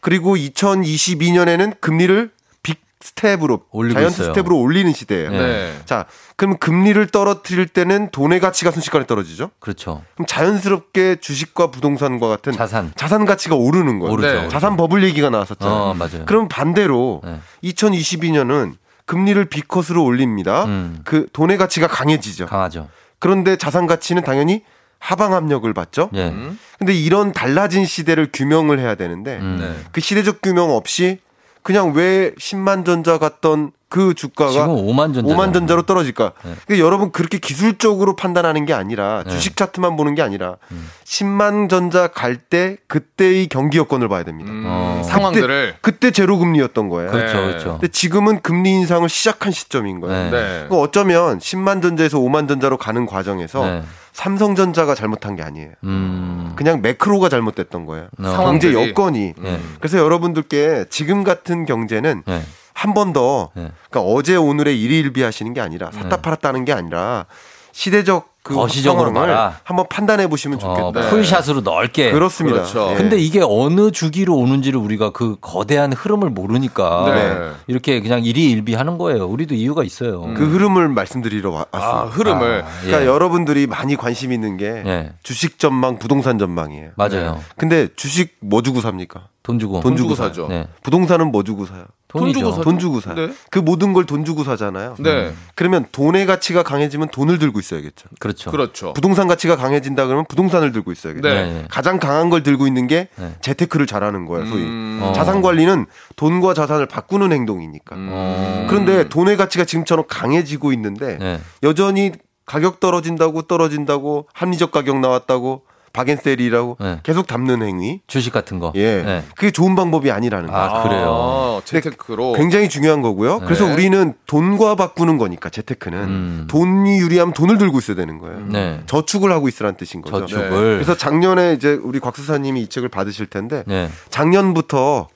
그리고 0.00 0.36
2022년에는 0.36 1.80
금리를 1.80 2.30
빅 2.62 2.80
스텝으로 3.00 3.64
올리고 3.70 3.94
자이언트 3.94 4.14
있어요. 4.14 4.34
스텝으로 4.34 4.58
올리는 4.58 4.92
시대예요. 4.92 5.30
네. 5.30 5.38
네. 5.38 5.80
자, 5.84 6.06
그럼 6.36 6.58
금리를 6.58 7.06
떨어뜨릴 7.08 7.68
때는 7.68 8.10
돈의 8.10 8.40
가치가 8.40 8.70
순식간에 8.70 9.06
떨어지죠. 9.06 9.50
그렇죠. 9.60 10.02
그럼 10.14 10.26
자연스럽게 10.26 11.16
주식과 11.20 11.70
부동산과 11.70 12.28
같은 12.28 12.52
자산. 12.52 12.92
자산 12.96 13.24
가치가 13.24 13.56
오르는 13.56 13.98
거예요. 13.98 14.12
오르죠. 14.12 14.42
네. 14.42 14.48
자산 14.48 14.76
버블 14.76 15.04
얘기가 15.04 15.30
나왔었잖아요. 15.30 15.76
어, 15.76 15.94
맞아요. 15.94 16.24
그럼 16.26 16.48
반대로 16.48 17.20
네. 17.24 17.40
2022년은 17.64 18.74
금리를 19.06 19.44
B컷으로 19.46 20.04
올립니다. 20.04 20.64
음. 20.64 21.00
그 21.04 21.26
돈의 21.32 21.58
가치가 21.58 21.86
강해지죠. 21.86 22.46
강하죠. 22.46 22.88
그런데 23.18 23.56
자산 23.56 23.86
가치는 23.86 24.22
당연히 24.24 24.62
하방 24.98 25.34
압력을 25.34 25.72
받죠. 25.74 26.10
예. 26.14 26.28
음. 26.28 26.58
근데 26.78 26.94
이런 26.94 27.32
달라진 27.32 27.84
시대를 27.84 28.30
규명을 28.32 28.78
해야 28.78 28.94
되는데 28.94 29.38
음. 29.38 29.58
네. 29.60 29.88
그 29.92 30.00
시대적 30.00 30.40
규명 30.42 30.70
없이 30.70 31.18
그냥 31.64 31.92
왜 31.94 32.32
10만 32.34 32.84
전자 32.84 33.16
갔던 33.18 33.72
그 33.88 34.12
주가가 34.12 34.50
지금 34.50 34.66
5만 34.86 35.14
전자. 35.14 35.22
5만 35.34 35.54
전자로 35.54 35.82
떨어질까? 35.82 36.32
네. 36.44 36.54
그러니까 36.66 36.84
여러분 36.84 37.10
그렇게 37.10 37.38
기술적으로 37.38 38.16
판단하는 38.16 38.66
게 38.66 38.74
아니라 38.74 39.22
네. 39.24 39.30
주식 39.30 39.56
차트만 39.56 39.96
보는 39.96 40.14
게 40.14 40.20
아니라 40.22 40.56
음. 40.72 40.90
10만 41.04 41.70
전자 41.70 42.08
갈 42.08 42.36
때 42.50 42.76
그때의 42.88 43.46
경기 43.46 43.78
여건을 43.78 44.08
봐야 44.08 44.24
됩니다. 44.24 44.50
음, 44.50 44.64
어. 44.66 45.02
상황들을 45.06 45.76
그때 45.80 46.10
제로 46.10 46.36
금리였던 46.38 46.88
거예요. 46.90 47.10
그렇죠, 47.10 47.40
네. 47.40 47.46
그렇죠. 47.46 47.70
근데 47.72 47.88
지금은 47.88 48.42
금리 48.42 48.70
인상을 48.72 49.08
시작한 49.08 49.50
시점인 49.52 50.00
거예요. 50.00 50.30
네. 50.30 50.30
네. 50.30 50.66
그 50.68 50.76
어쩌면 50.78 51.38
10만 51.38 51.80
전자에서 51.80 52.18
5만 52.18 52.46
전자로 52.48 52.76
가는 52.76 53.06
과정에서 53.06 53.64
네. 53.64 53.82
삼성전자가 54.14 54.94
잘못한 54.94 55.34
게 55.34 55.42
아니에요. 55.42 55.72
음. 55.82 56.52
그냥 56.56 56.80
매크로가 56.80 57.28
잘못됐던 57.28 57.84
거예요. 57.84 58.08
어. 58.18 58.36
경제. 58.36 58.72
여건이. 58.72 59.34
네. 59.36 59.60
그래서 59.80 59.98
여러분들께 59.98 60.86
지금 60.88 61.24
같은 61.24 61.66
경제는 61.66 62.22
네. 62.24 62.42
한번더 62.72 63.50
네. 63.54 63.72
그러니까 63.90 64.12
어제 64.12 64.36
오늘의 64.36 64.80
일일비 64.80 65.20
하시는 65.20 65.52
게 65.52 65.60
아니라 65.60 65.90
샀다 65.90 66.16
네. 66.16 66.22
팔았다는 66.22 66.64
게 66.64 66.72
아니라 66.72 67.26
시대적 67.72 68.33
그 68.44 68.54
거시적으로 68.54 69.10
봐라. 69.14 69.58
한번 69.64 69.86
판단해 69.88 70.26
보시면 70.28 70.62
어, 70.62 70.92
좋겠다. 70.92 71.08
풀샷으로 71.08 71.62
넓게. 71.62 72.12
그렇습니다. 72.12 72.58
그렇죠. 72.58 72.90
예. 72.92 72.94
근데 72.94 73.16
이게 73.18 73.40
어느 73.42 73.90
주기로 73.90 74.36
오는지를 74.36 74.78
우리가 74.78 75.10
그 75.10 75.36
거대한 75.40 75.94
흐름을 75.94 76.28
모르니까 76.28 77.04
네. 77.14 77.50
이렇게 77.68 78.02
그냥 78.02 78.22
일희일비 78.22 78.74
하는 78.74 78.98
거예요. 78.98 79.26
우리도 79.26 79.54
이유가 79.54 79.82
있어요. 79.82 80.20
그 80.36 80.44
흐름을 80.46 80.88
말씀드리러 80.90 81.50
와- 81.52 81.64
아, 81.72 81.78
왔습니다. 81.78 82.16
흐름을. 82.18 82.62
아, 82.66 82.68
그러니까 82.82 83.02
예. 83.02 83.06
여러분들이 83.06 83.66
많이 83.66 83.96
관심 83.96 84.30
있는 84.30 84.58
게 84.58 84.66
예. 84.84 85.12
주식 85.22 85.58
전망, 85.58 85.98
부동산 85.98 86.38
전망이에요. 86.38 86.90
맞아요. 86.96 87.40
근데 87.56 87.88
주식 87.96 88.36
뭐 88.42 88.60
주고 88.60 88.82
삽니까? 88.82 89.28
돈 89.44 89.58
주고. 89.58 89.80
돈 89.80 89.94
주고. 89.96 90.14
사죠. 90.14 90.48
네. 90.48 90.66
부동산은 90.82 91.30
뭐 91.30 91.44
주고 91.44 91.66
사요? 91.66 91.84
돈이죠. 92.08 92.38
주고 92.38 92.50
사죠. 92.52 92.62
돈 92.62 92.78
주고 92.78 93.00
사요. 93.00 93.14
네. 93.14 93.32
그 93.50 93.58
모든 93.58 93.92
걸 93.92 94.06
돈 94.06 94.24
주고 94.24 94.42
사잖아요. 94.42 94.94
네. 95.00 95.34
그러면 95.54 95.84
돈의 95.92 96.24
가치가 96.26 96.62
강해지면 96.62 97.08
돈을 97.10 97.38
들고 97.38 97.60
있어야겠죠. 97.60 98.08
그렇죠. 98.18 98.50
그렇죠. 98.50 98.92
부동산 98.94 99.28
가치가 99.28 99.54
강해진다 99.56 100.06
그러면 100.06 100.24
부동산을 100.28 100.72
들고 100.72 100.92
있어야겠죠. 100.92 101.28
네. 101.28 101.44
네. 101.52 101.64
가장 101.70 101.98
강한 101.98 102.30
걸 102.30 102.42
들고 102.42 102.66
있는 102.66 102.86
게 102.86 103.08
네. 103.16 103.34
재테크를 103.42 103.86
잘하는 103.86 104.24
거예요, 104.24 104.46
소위. 104.46 104.62
음. 104.62 105.00
어. 105.02 105.12
자산 105.12 105.42
관리는 105.42 105.84
돈과 106.16 106.54
자산을 106.54 106.86
바꾸는 106.86 107.30
행동이니까. 107.32 107.96
음. 107.96 108.66
그런데 108.70 109.08
돈의 109.10 109.36
가치가 109.36 109.64
지금처럼 109.66 110.06
강해지고 110.08 110.72
있는데 110.72 111.18
네. 111.18 111.40
여전히 111.62 112.12
가격 112.46 112.80
떨어진다고 112.80 113.42
떨어진다고 113.42 114.26
합리적 114.32 114.70
가격 114.70 115.00
나왔다고 115.00 115.64
박앤셀이라고 115.94 116.76
네. 116.80 117.00
계속 117.02 117.26
담는 117.26 117.62
행위. 117.62 118.00
주식 118.06 118.32
같은 118.32 118.58
거. 118.58 118.72
예. 118.74 119.02
네. 119.02 119.24
그게 119.36 119.50
좋은 119.50 119.74
방법이 119.74 120.10
아니라는 120.10 120.48
거예요. 120.50 120.62
아, 120.62 120.82
그래요. 120.82 121.08
아, 121.08 121.60
재테크로. 121.64 122.32
굉장히 122.32 122.68
중요한 122.68 123.00
거고요. 123.00 123.38
그래서 123.40 123.66
네. 123.66 123.72
우리는 123.72 124.12
돈과 124.26 124.74
바꾸는 124.74 125.16
거니까 125.16 125.48
재테크는 125.48 125.98
음. 125.98 126.46
돈이 126.50 126.98
유리하면 126.98 127.32
돈을 127.32 127.56
들고 127.58 127.78
있어야 127.78 127.96
되는 127.96 128.18
거예요. 128.18 128.40
네. 128.48 128.80
저축을 128.86 129.32
하고 129.32 129.48
있으라는 129.48 129.76
뜻인 129.76 130.02
거죠. 130.02 130.26
저축을. 130.26 130.50
그래서 130.50 130.96
작년에 130.96 131.54
이제 131.54 131.78
우리 131.82 132.00
곽 132.00 132.16
수사님이 132.16 132.62
이 132.62 132.68
책을 132.68 132.88
받으실 132.88 133.26
텐데 133.26 133.62
네. 133.66 133.88
작년부터 134.10 135.08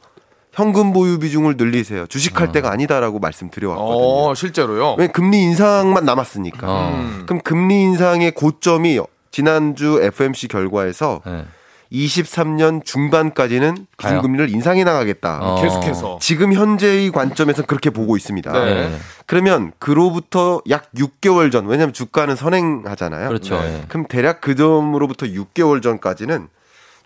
현금 0.52 0.92
보유 0.92 1.18
비중을 1.18 1.54
늘리세요. 1.56 2.06
주식할 2.06 2.50
때가 2.52 2.72
아니다라고 2.72 3.18
말씀드려왔거든요. 3.20 4.28
어, 4.30 4.34
실제로요. 4.34 4.94
왜 4.98 5.06
금리 5.06 5.40
인상만 5.42 6.04
남았으니까. 6.04 6.66
어. 6.68 6.90
음. 6.94 7.22
그럼 7.26 7.40
금리 7.44 7.82
인상의 7.82 8.32
고점이 8.32 8.98
지난주 9.30 10.00
FMC 10.02 10.48
결과에서 10.48 11.20
네. 11.24 11.44
23년 11.92 12.84
중반까지는? 12.84 13.86
기준금리를 13.96 14.50
인상해 14.50 14.84
나가겠다. 14.84 15.38
어. 15.40 15.62
계속해서. 15.62 16.18
지금 16.20 16.52
현재의 16.52 17.10
관점에서 17.10 17.62
그렇게 17.62 17.90
보고 17.90 18.16
있습니다. 18.16 18.52
네. 18.52 18.74
네. 18.88 18.98
그러면 19.26 19.72
그로부터 19.78 20.60
약 20.68 20.90
6개월 20.94 21.50
전, 21.50 21.66
왜냐하면 21.66 21.92
주가는 21.92 22.36
선행하잖아요. 22.36 23.28
그렇죠. 23.28 23.58
네. 23.60 23.70
네. 23.70 23.84
그럼 23.88 24.06
대략 24.06 24.40
그 24.40 24.54
점으로부터 24.54 25.26
6개월 25.26 25.82
전까지는 25.82 26.48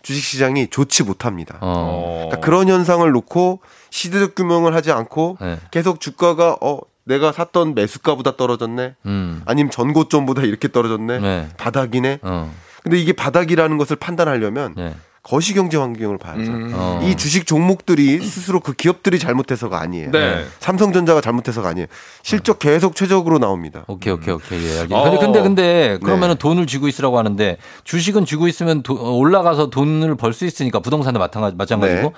주식시장이 0.01 0.67
좋지 0.69 1.03
못합니다. 1.03 1.57
어. 1.61 2.25
그러니까 2.27 2.45
그런 2.45 2.67
현상을 2.67 3.09
놓고 3.09 3.61
시대적 3.89 4.35
규명을 4.35 4.75
하지 4.75 4.91
않고 4.91 5.37
네. 5.39 5.59
계속 5.71 6.01
주가가 6.01 6.57
어 6.61 6.79
내가 7.05 7.31
샀던 7.31 7.75
매수가보다 7.75 8.37
떨어졌네. 8.37 8.95
음. 9.05 9.41
아니면 9.45 9.71
전고점보다 9.71 10.43
이렇게 10.43 10.71
떨어졌네. 10.71 11.19
네. 11.19 11.47
바닥이네. 11.57 12.19
어. 12.21 12.53
근데 12.81 12.99
이게 12.99 13.13
바닥이라는 13.13 13.77
것을 13.77 13.95
판단하려면 13.95 14.73
네. 14.75 14.95
거시 15.21 15.53
경제 15.53 15.77
환경을 15.77 16.17
봐야죠. 16.17 16.51
음. 16.51 16.71
어. 16.75 16.99
이 17.03 17.15
주식 17.15 17.45
종목들이 17.47 18.19
스스로 18.19 18.59
그 18.59 18.73
기업들이 18.73 19.19
잘못해서가 19.19 19.79
아니에요. 19.79 20.11
네. 20.11 20.45
삼성전자가 20.59 21.21
잘못해서가 21.21 21.69
아니에요. 21.69 21.87
실적 22.23 22.59
계속 22.59 22.93
최적으로 22.97 23.39
나옵니다. 23.39 23.85
오케이, 23.87 24.11
오케이, 24.13 24.33
오케이. 24.33 24.61
예, 24.65 24.79
알겠- 24.83 24.91
어. 24.91 25.03
근데, 25.03 25.19
근데, 25.21 25.41
근데, 25.41 25.97
그러면은 26.03 26.35
네. 26.35 26.39
돈을 26.39 26.67
쥐고 26.67 26.89
있으라고 26.89 27.17
하는데, 27.17 27.57
주식은 27.85 28.25
쥐고 28.25 28.49
있으면 28.49 28.83
도- 28.83 28.95
어, 28.95 29.11
올라가서 29.11 29.69
돈을 29.69 30.15
벌 30.15 30.33
수 30.33 30.43
있으니까, 30.45 30.79
부동산도 30.81 31.19
마찬가지, 31.19 31.55
마찬가지고, 31.55 31.99
네. 32.01 32.05
여- 32.07 32.13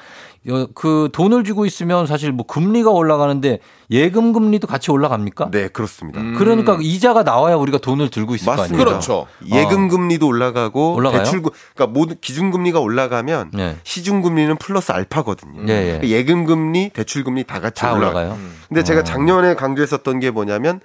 그 0.75 1.09
돈을 1.11 1.43
쥐고 1.43 1.65
있으면 1.65 2.05
사실 2.05 2.31
뭐 2.31 2.45
금리가 2.45 2.91
올라가는데, 2.91 3.59
예금 3.89 4.33
금리도 4.33 4.67
같이 4.67 4.91
올라갑니까? 4.91 5.49
네, 5.51 5.67
그렇습니다. 5.67 6.21
음. 6.21 6.35
그러니까 6.37 6.77
이자가 6.81 7.23
나와야 7.23 7.55
우리가 7.55 7.77
돈을 7.77 8.09
들고 8.09 8.35
있을 8.35 8.45
거 8.45 8.51
아니에요? 8.51 8.63
맞습니다. 8.63 8.85
그렇죠. 8.85 9.27
예금 9.51 9.87
금리도 9.87 10.27
올라가고 10.27 10.95
올라가요? 10.95 11.23
대출금 11.23 11.51
그러니까 11.75 11.99
모든 11.99 12.17
기준 12.21 12.51
금리가 12.51 12.79
올라가면 12.79 13.51
네. 13.53 13.77
시중 13.83 14.21
금리는 14.21 14.55
플러스 14.57 14.91
알파거든요. 14.91 15.67
예, 15.67 15.99
예. 16.03 16.07
예금 16.07 16.45
금리, 16.45 16.89
대출 16.89 17.23
금리 17.23 17.43
다 17.43 17.59
같이 17.59 17.81
다 17.81 17.93
올라가요. 17.93 18.27
올라가요? 18.27 18.39
근데 18.67 18.81
어. 18.81 18.83
제가 18.83 19.03
작년에 19.03 19.55
강조했었던 19.55 20.19
게 20.19 20.31
뭐냐면 20.31 20.79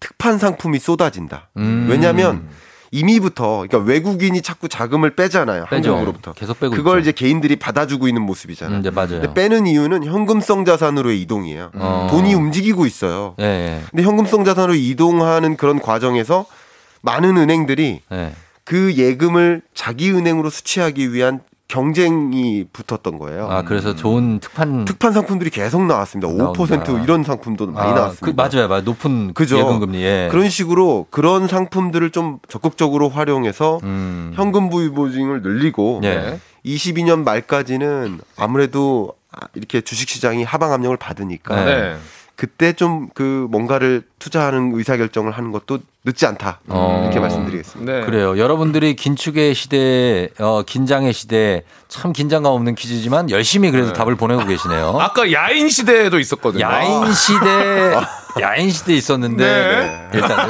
특판 0.00 0.38
상품이 0.38 0.78
쏟아진다. 0.78 1.48
음. 1.56 1.86
왜냐하면 1.88 2.48
이미부터 2.96 3.66
그러니까 3.68 3.78
외국인이 3.78 4.40
자꾸 4.40 4.68
자금을 4.68 5.14
빼잖아요. 5.14 5.66
빼죠. 5.68 5.90
한국으로부터. 5.90 6.32
계속 6.32 6.58
빼고 6.58 6.74
그걸 6.74 7.00
있죠. 7.00 7.10
이제 7.10 7.12
개인들이 7.12 7.56
받아주고 7.56 8.08
있는 8.08 8.22
모습이잖아요. 8.22 8.78
음, 8.78 8.82
네, 8.82 8.90
맞아요. 8.90 9.34
빼는 9.34 9.66
이유는 9.66 10.04
현금성 10.04 10.64
자산으로의 10.64 11.20
이동이에요. 11.22 11.70
어. 11.74 12.08
돈이 12.10 12.32
움직이고 12.34 12.86
있어요. 12.86 13.34
예, 13.40 13.44
예. 13.44 13.82
근데 13.90 14.02
현금성 14.02 14.44
자산으로 14.44 14.74
이동하는 14.74 15.56
그런 15.56 15.80
과정에서 15.80 16.46
많은 17.02 17.36
은행들이 17.36 18.00
예. 18.12 18.32
그 18.64 18.94
예금을 18.94 19.62
자기 19.74 20.10
은행으로 20.10 20.50
수취하기 20.50 21.12
위한 21.12 21.40
경쟁이 21.68 22.64
붙었던 22.72 23.18
거예요. 23.18 23.48
아, 23.50 23.62
그래서 23.62 23.94
좋은 23.96 24.38
특판. 24.38 24.84
특판 24.84 25.12
상품들이 25.12 25.50
계속 25.50 25.84
나왔습니다. 25.84 26.28
5% 26.32 26.68
나온다. 26.68 27.02
이런 27.02 27.24
상품도 27.24 27.66
많이 27.66 27.90
아, 27.90 27.94
나왔습니다. 27.94 28.26
그, 28.48 28.56
맞아요, 28.56 28.68
맞아요. 28.68 28.82
높은 28.82 29.34
그죠? 29.34 29.58
예금 29.58 29.80
금리. 29.80 30.02
예. 30.02 30.28
그런 30.30 30.48
식으로 30.48 31.06
그런 31.10 31.48
상품들을 31.48 32.10
좀 32.10 32.38
적극적으로 32.48 33.08
활용해서 33.08 33.80
음. 33.82 34.32
현금 34.36 34.70
부위 34.70 34.90
보증을 34.90 35.42
늘리고 35.42 36.00
예. 36.04 36.38
22년 36.64 37.24
말까지는 37.24 38.20
아무래도 38.36 39.12
이렇게 39.54 39.80
주식 39.80 40.08
시장이 40.08 40.44
하방 40.44 40.72
압력을 40.72 40.96
받으니까 40.96 41.64
네. 41.64 41.96
그때 42.36 42.72
좀 42.72 43.08
그 43.14 43.46
뭔가를 43.50 44.02
투자하는 44.18 44.72
의사 44.74 44.96
결정을 44.96 45.32
하는 45.32 45.50
것도 45.52 45.78
늦지 46.04 46.26
않다 46.26 46.60
어. 46.68 47.00
이렇게 47.04 47.18
말씀드리겠습니다. 47.18 47.92
네. 47.92 48.04
그래요. 48.04 48.38
여러분들이 48.38 48.94
긴축의 48.94 49.54
시대, 49.54 50.28
어, 50.38 50.62
긴장의 50.62 51.12
시대, 51.12 51.62
참 51.88 52.12
긴장감 52.12 52.52
없는 52.52 52.74
퀴즈지만 52.74 53.30
열심히 53.30 53.70
그래도 53.70 53.92
답을 53.92 54.16
보내고 54.16 54.44
계시네요. 54.44 54.98
아까 55.00 55.32
야인 55.32 55.68
시대에도 55.68 56.18
있었거든요. 56.18 56.62
야인 56.62 57.12
시대, 57.12 57.94
야인 58.40 58.70
시대 58.70 58.92
있었는데 58.94 59.44
네. 59.44 60.08
일단 60.14 60.48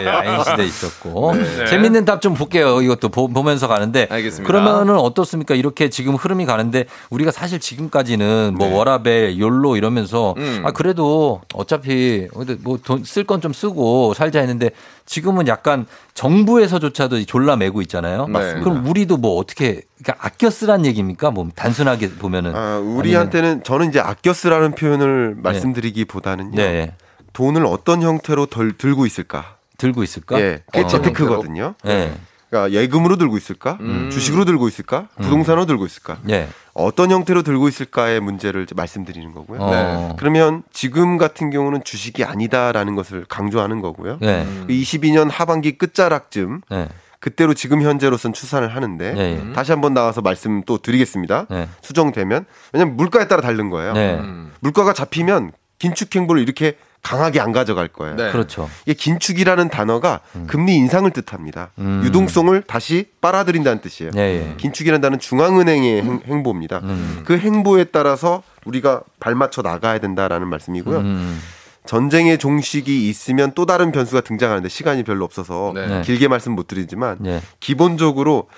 네, 0.00 0.06
야인 0.06 0.42
시대 0.44 0.64
있었고 0.64 1.34
네. 1.36 1.66
재밌는 1.66 2.04
답 2.04 2.20
좀 2.20 2.34
볼게요. 2.34 2.80
이것도 2.80 3.08
보, 3.10 3.28
면서 3.28 3.68
가는데 3.68 4.06
알겠습니다. 4.10 4.46
그러면은 4.46 4.94
어떻습니까? 4.96 5.54
이렇게 5.54 5.90
지금 5.90 6.14
흐름이 6.14 6.46
가는데 6.46 6.86
우리가 7.10 7.30
사실 7.30 7.60
지금까지는 7.60 8.54
뭐 8.56 8.74
워라벨, 8.74 9.38
욜로 9.38 9.76
이러면서 9.76 10.34
네. 10.38 10.42
음. 10.58 10.62
아 10.66 10.70
그래도 10.72 11.42
어차피 11.54 12.28
뭐 12.62 12.78
돈 12.78 13.02
쓸 13.04 13.24
건 13.24 13.40
좀 13.40 13.52
쓰고 13.52 14.14
살자 14.14 14.38
했는데 14.40 14.70
지금은 15.06 15.46
약간 15.48 15.86
정부에서조차도 16.14 17.24
졸라 17.26 17.56
매고 17.56 17.82
있잖아요. 17.82 18.26
맞습니다. 18.26 18.60
그럼 18.60 18.86
우리도 18.88 19.18
뭐 19.18 19.36
어떻게 19.38 19.82
그러니까 20.02 20.26
아껴 20.26 20.48
쓰란 20.50 20.86
얘기입니까? 20.86 21.30
뭐 21.30 21.46
단순하게 21.54 22.10
보면은 22.12 22.54
아, 22.56 22.78
우리한테는 22.78 23.62
저는 23.64 23.88
이제 23.90 24.00
아껴 24.00 24.32
쓰라는 24.32 24.74
표현을 24.74 25.36
말씀드리기보다는요. 25.42 26.52
네. 26.56 26.94
돈을 27.34 27.66
어떤 27.66 28.00
형태로 28.00 28.46
덜 28.46 28.72
들고 28.72 29.04
있을까? 29.04 29.56
들고 29.76 30.02
있을까? 30.02 30.40
예, 30.40 30.62
그게 30.66 30.84
어. 30.84 30.86
재테크거든요. 30.86 31.74
네. 31.84 32.14
그러니까 32.48 32.80
예금으로 32.80 33.16
들고 33.16 33.36
있을까? 33.36 33.78
음. 33.80 34.10
주식으로 34.12 34.44
들고 34.44 34.68
있을까? 34.68 35.08
부동산으로 35.20 35.66
들고 35.66 35.84
있을까? 35.86 36.18
예. 36.30 36.48
어떤 36.72 37.10
형태로 37.10 37.42
들고 37.42 37.66
있을까의 37.68 38.20
문제를 38.20 38.66
말씀드리는 38.74 39.32
거고요. 39.34 39.60
어. 39.60 39.70
네. 39.70 40.16
그러면 40.18 40.62
지금 40.72 41.18
같은 41.18 41.50
경우는 41.50 41.82
주식이 41.82 42.22
아니다라는 42.24 42.94
것을 42.94 43.24
강조하는 43.28 43.80
거고요. 43.80 44.18
네. 44.20 44.46
그 44.66 44.72
22년 44.72 45.28
하반기 45.30 45.76
끝자락쯤 45.76 46.62
네. 46.70 46.88
그때로 47.18 47.54
지금 47.54 47.82
현재로선 47.82 48.32
추산을 48.34 48.68
하는데 48.68 49.12
네, 49.14 49.48
예. 49.48 49.52
다시 49.54 49.72
한번 49.72 49.94
나와서 49.94 50.20
말씀 50.20 50.62
또 50.64 50.78
드리겠습니다. 50.78 51.46
네. 51.50 51.68
수정되면 51.80 52.44
왜냐하면 52.72 52.96
물가에 52.96 53.26
따라 53.26 53.40
다른 53.42 53.70
거예요. 53.70 53.94
네. 53.94 54.14
음. 54.14 54.52
물가가 54.60 54.92
잡히면 54.92 55.52
긴축 55.84 56.16
행보를 56.16 56.40
이렇게 56.40 56.76
강하게 57.02 57.38
안 57.38 57.52
가져갈 57.52 57.88
거예요. 57.88 58.16
네. 58.16 58.32
그렇죠. 58.32 58.70
이게 58.86 58.94
긴축이라는 58.94 59.68
단어가 59.68 60.20
금리 60.46 60.74
인상을 60.76 61.10
뜻합니다. 61.10 61.70
음. 61.78 62.00
유동성을 62.04 62.62
다시 62.62 63.10
빨아들인다는 63.20 63.82
뜻이에요. 63.82 64.12
예, 64.16 64.20
예. 64.20 64.54
긴축이라는 64.56 65.02
단어는 65.02 65.18
중앙은행의 65.18 66.02
행, 66.02 66.42
보입니다 66.42 66.80
음. 66.82 67.22
그 67.26 67.36
행보에 67.36 67.84
따라서 67.84 68.42
우리가 68.64 69.02
발맞춰 69.20 69.60
나가야 69.60 69.98
된다라는 69.98 70.48
말씀이고요. 70.48 70.98
음. 71.00 71.40
전쟁의 71.84 72.38
종식이 72.38 73.10
있으면 73.10 73.52
또 73.54 73.66
다른 73.66 73.92
변수가 73.92 74.22
등장하는데 74.22 74.70
시간이 74.70 75.02
별로 75.02 75.26
없어서 75.26 75.72
네. 75.74 75.86
네. 75.86 76.02
길게 76.02 76.28
말씀 76.28 76.52
못 76.52 76.66
드리지만 76.66 77.18
예. 77.26 77.42
기본적으로 77.60 78.48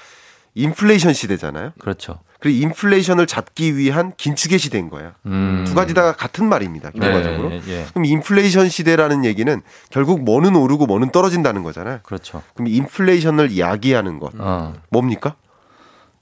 인플레이션 0.55 1.12
시대잖아요. 1.12 1.72
그렇죠. 1.81 2.20
그리고 2.41 2.62
인플레이션을 2.64 3.26
잡기 3.26 3.76
위한 3.76 4.12
긴축의 4.16 4.59
시대인 4.59 4.91
거예요. 4.91 5.12
음. 5.26 5.64
두 5.66 5.74
가지 5.74 5.95
다 5.95 6.12
같은 6.12 6.49
말입니다. 6.49 6.91
결과적으로. 6.91 7.49
네, 7.49 7.61
예. 7.68 7.87
그럼 7.91 8.05
인플레이션 8.05 8.68
시대라는 8.68 9.24
얘기는 9.24 9.62
결국 9.91 10.22
뭐는 10.22 10.55
오르고 10.55 10.87
뭐는 10.87 11.11
떨어진다는 11.11 11.62
거잖아요. 11.62 12.01
그렇죠. 12.03 12.43
그럼 12.55 12.68
인플레이션을 12.68 13.59
야기하는 13.59 14.18
것 14.18 14.32
어. 14.39 14.74
뭡니까? 14.91 15.37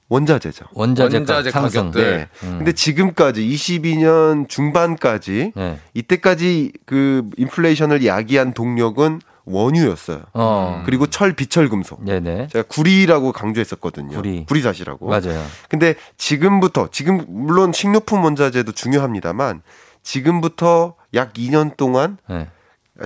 원자재죠. 0.07 0.65
원자재, 0.73 1.17
원자재 1.17 1.51
상승. 1.51 1.91
가격들. 1.91 2.17
네. 2.17 2.27
음. 2.47 2.57
근데 2.59 2.73
지금까지 2.73 3.41
22년 3.41 4.47
중반까지 4.47 5.53
네. 5.55 5.79
이때까지 5.95 6.73
그 6.85 7.27
인플레이션을 7.37 8.05
야기한 8.05 8.53
동력은 8.53 9.21
원유였어요. 9.45 10.23
어. 10.33 10.83
그리고 10.85 11.07
철, 11.07 11.33
비철 11.33 11.69
금속. 11.69 12.03
네네. 12.03 12.47
제가 12.51 12.67
구리라고 12.67 13.31
강조했었거든요. 13.31 14.15
구리. 14.17 14.45
구리사시라고. 14.45 15.07
맞아요. 15.07 15.43
근데 15.69 15.95
지금부터 16.17 16.89
지금 16.91 17.25
물론 17.27 17.71
식료품 17.71 18.23
원자재도 18.23 18.71
중요합니다만 18.73 19.61
지금부터 20.03 20.95
약 21.13 21.33
2년 21.33 21.77
동안 21.77 22.17
네. 22.29 22.47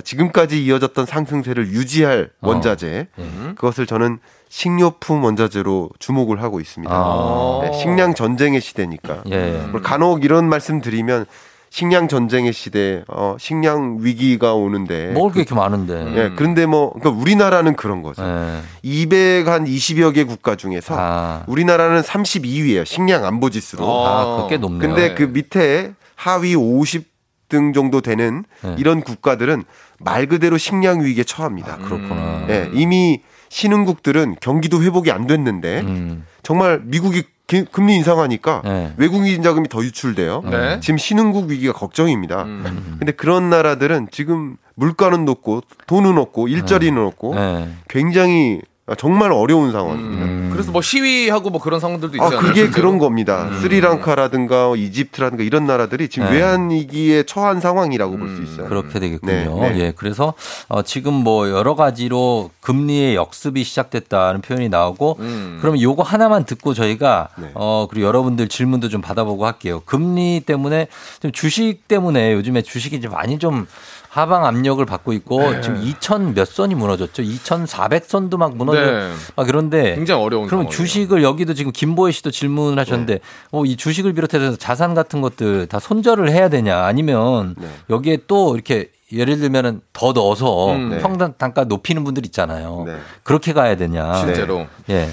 지금까지 0.04 0.64
이어졌던 0.64 1.06
상승세를 1.06 1.68
유지할 1.68 2.30
어. 2.40 2.48
원자재 2.48 3.08
예. 3.18 3.24
그것을 3.56 3.86
저는 3.86 4.18
식료품 4.48 5.24
원자재로 5.24 5.90
주목을 5.98 6.42
하고 6.42 6.60
있습니다. 6.60 6.92
아. 6.94 7.60
네, 7.62 7.72
식량 7.78 8.14
전쟁의 8.14 8.60
시대니까. 8.60 9.24
예. 9.30 9.66
뭐 9.70 9.80
간혹 9.80 10.24
이런 10.24 10.48
말씀 10.48 10.80
드리면 10.80 11.26
식량 11.70 12.08
전쟁의 12.08 12.52
시대, 12.52 13.04
어, 13.06 13.36
식량 13.38 13.98
위기가 14.00 14.54
오는데. 14.54 15.12
먹을 15.12 15.32
게 15.32 15.40
이렇게 15.40 15.54
많은데. 15.54 16.14
예, 16.16 16.32
그런데 16.34 16.66
뭐, 16.66 16.92
그러니까 16.92 17.22
우리나라는 17.22 17.76
그런 17.76 18.02
거죠. 18.02 18.22
예. 18.24 18.60
200한 18.84 19.68
20여 19.68 20.12
개 20.12 20.24
국가 20.24 20.56
중에서 20.56 20.96
아. 20.98 21.44
우리나라는 21.46 22.02
32위예요. 22.02 22.84
식량 22.84 23.24
안보 23.24 23.50
지수로. 23.50 23.86
아, 24.06 24.42
그게 24.42 24.56
높네요. 24.56 24.80
근데 24.80 25.14
그 25.14 25.22
밑에 25.22 25.92
하위 26.16 26.56
50등 26.56 27.72
정도 27.72 28.00
되는 28.00 28.44
네. 28.62 28.74
이런 28.76 29.00
국가들은 29.02 29.62
말 30.00 30.26
그대로 30.26 30.58
식량 30.58 31.04
위기에 31.04 31.22
처합니다. 31.22 31.76
그렇구나. 31.76 32.46
예, 32.48 32.68
이미 32.72 33.22
신흥국들은 33.50 34.36
경기도 34.40 34.82
회복이 34.82 35.10
안 35.10 35.26
됐는데 35.26 35.80
음. 35.80 36.24
정말 36.42 36.80
미국이 36.84 37.24
기- 37.46 37.64
금리 37.64 37.96
인상하니까 37.96 38.62
네. 38.64 38.92
외국인 38.96 39.42
자금이 39.42 39.68
더 39.68 39.82
유출돼요. 39.82 40.42
네. 40.48 40.78
지금 40.80 40.96
신흥국 40.98 41.50
위기가 41.50 41.72
걱정입니다. 41.72 42.44
음. 42.44 42.96
근데 43.00 43.10
그런 43.12 43.50
나라들은 43.50 44.08
지금 44.12 44.56
물가는 44.76 45.24
높고 45.24 45.62
돈은 45.88 46.16
없고 46.16 46.46
일자리는 46.48 46.96
없고 47.02 47.34
예. 47.36 47.68
굉장히 47.88 48.60
정말 48.96 49.32
어려운 49.32 49.72
상황입니다. 49.72 50.24
음. 50.24 50.50
그래서 50.52 50.72
뭐 50.72 50.82
시위하고 50.82 51.50
뭐 51.50 51.60
그런 51.60 51.80
상황들도 51.80 52.22
아, 52.22 52.26
있잖아요. 52.26 52.40
그게 52.40 52.60
실제로. 52.62 52.72
그런 52.72 52.98
겁니다. 52.98 53.48
스리랑카라든가 53.60 54.74
이집트라든가 54.76 55.44
이런 55.44 55.66
나라들이 55.66 56.08
지금 56.08 56.28
네. 56.30 56.36
외환 56.36 56.70
위기에 56.70 57.22
처한 57.24 57.60
상황이라고 57.60 58.16
볼 58.16 58.30
수 58.30 58.42
있어요. 58.42 58.68
그렇게 58.68 58.98
되겠군요. 59.00 59.60
네, 59.60 59.70
네. 59.70 59.78
예, 59.80 59.92
그래서 59.96 60.34
어, 60.68 60.82
지금 60.82 61.12
뭐 61.14 61.50
여러 61.50 61.74
가지로 61.74 62.50
금리의 62.60 63.14
역습이 63.16 63.64
시작됐다는 63.64 64.40
표현이 64.40 64.68
나오고 64.68 65.16
음. 65.20 65.58
그러면 65.60 65.80
요거 65.80 66.02
하나만 66.02 66.44
듣고 66.44 66.74
저희가 66.74 67.28
네. 67.38 67.50
어 67.54 67.86
그리고 67.90 68.06
여러분들 68.06 68.48
질문도 68.48 68.88
좀 68.88 69.00
받아보고 69.00 69.46
할게요. 69.46 69.82
금리 69.84 70.40
때문에 70.46 70.86
좀 71.20 71.32
주식 71.32 71.88
때문에 71.88 72.32
요즘에 72.34 72.62
주식이 72.62 73.00
좀 73.00 73.12
많이 73.12 73.38
좀 73.38 73.66
하방 74.10 74.44
압력을 74.44 74.84
받고 74.84 75.12
있고 75.12 75.52
네. 75.52 75.60
지금 75.60 75.80
2천 75.80 76.34
몇 76.34 76.44
선이 76.48 76.74
무너졌죠. 76.74 77.22
2,400선도 77.22 78.38
막 78.38 78.56
무너져. 78.56 78.80
네. 78.80 79.12
아 79.36 79.44
그런데 79.44 79.94
굉장히 79.94 80.24
어려운 80.24 80.46
그럼 80.48 80.62
상황이에요. 80.62 80.76
주식을 80.76 81.22
여기도 81.22 81.54
지금 81.54 81.70
김보혜 81.70 82.10
씨도 82.10 82.32
질문을 82.32 82.76
하셨는데 82.80 83.14
네. 83.14 83.20
어, 83.52 83.64
이 83.64 83.76
주식을 83.76 84.12
비롯해서 84.12 84.56
자산 84.56 84.94
같은 84.94 85.20
것들 85.20 85.68
다 85.68 85.78
손절을 85.78 86.28
해야 86.32 86.48
되냐 86.48 86.82
아니면 86.86 87.54
네. 87.56 87.68
여기에 87.88 88.18
또 88.26 88.56
이렇게 88.56 88.90
예를 89.12 89.38
들면은 89.38 89.80
더 89.92 90.12
넣어서 90.12 90.72
음, 90.72 90.90
네. 90.90 90.98
평당 90.98 91.34
단가 91.38 91.62
높이는 91.62 92.02
분들 92.02 92.24
있잖아요. 92.26 92.82
네. 92.86 92.96
그렇게 93.22 93.52
가야 93.52 93.76
되냐. 93.76 94.14
실제로. 94.14 94.66
예. 94.88 95.08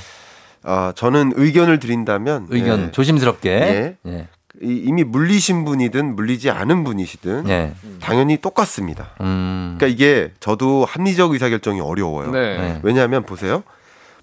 아, 0.63 0.91
저는 0.95 1.33
의견을 1.35 1.79
드린다면 1.79 2.47
의견 2.49 2.85
네. 2.87 2.91
조심스럽게. 2.91 3.49
예. 3.51 3.97
예. 4.11 4.27
이- 4.61 4.83
이미 4.87 5.03
물리신 5.03 5.65
분이든 5.65 6.15
물리지 6.15 6.49
않은 6.49 6.83
분이시든 6.83 7.47
예. 7.49 7.73
당연히 8.01 8.37
똑같습니다. 8.37 9.09
음. 9.21 9.75
그러니까 9.77 9.87
이게 9.87 10.31
저도 10.39 10.85
합리적 10.85 11.31
의사결정이 11.33 11.79
어려워요. 11.79 12.31
네. 12.31 12.57
네. 12.57 12.79
왜냐하면 12.83 13.23
보세요. 13.23 13.63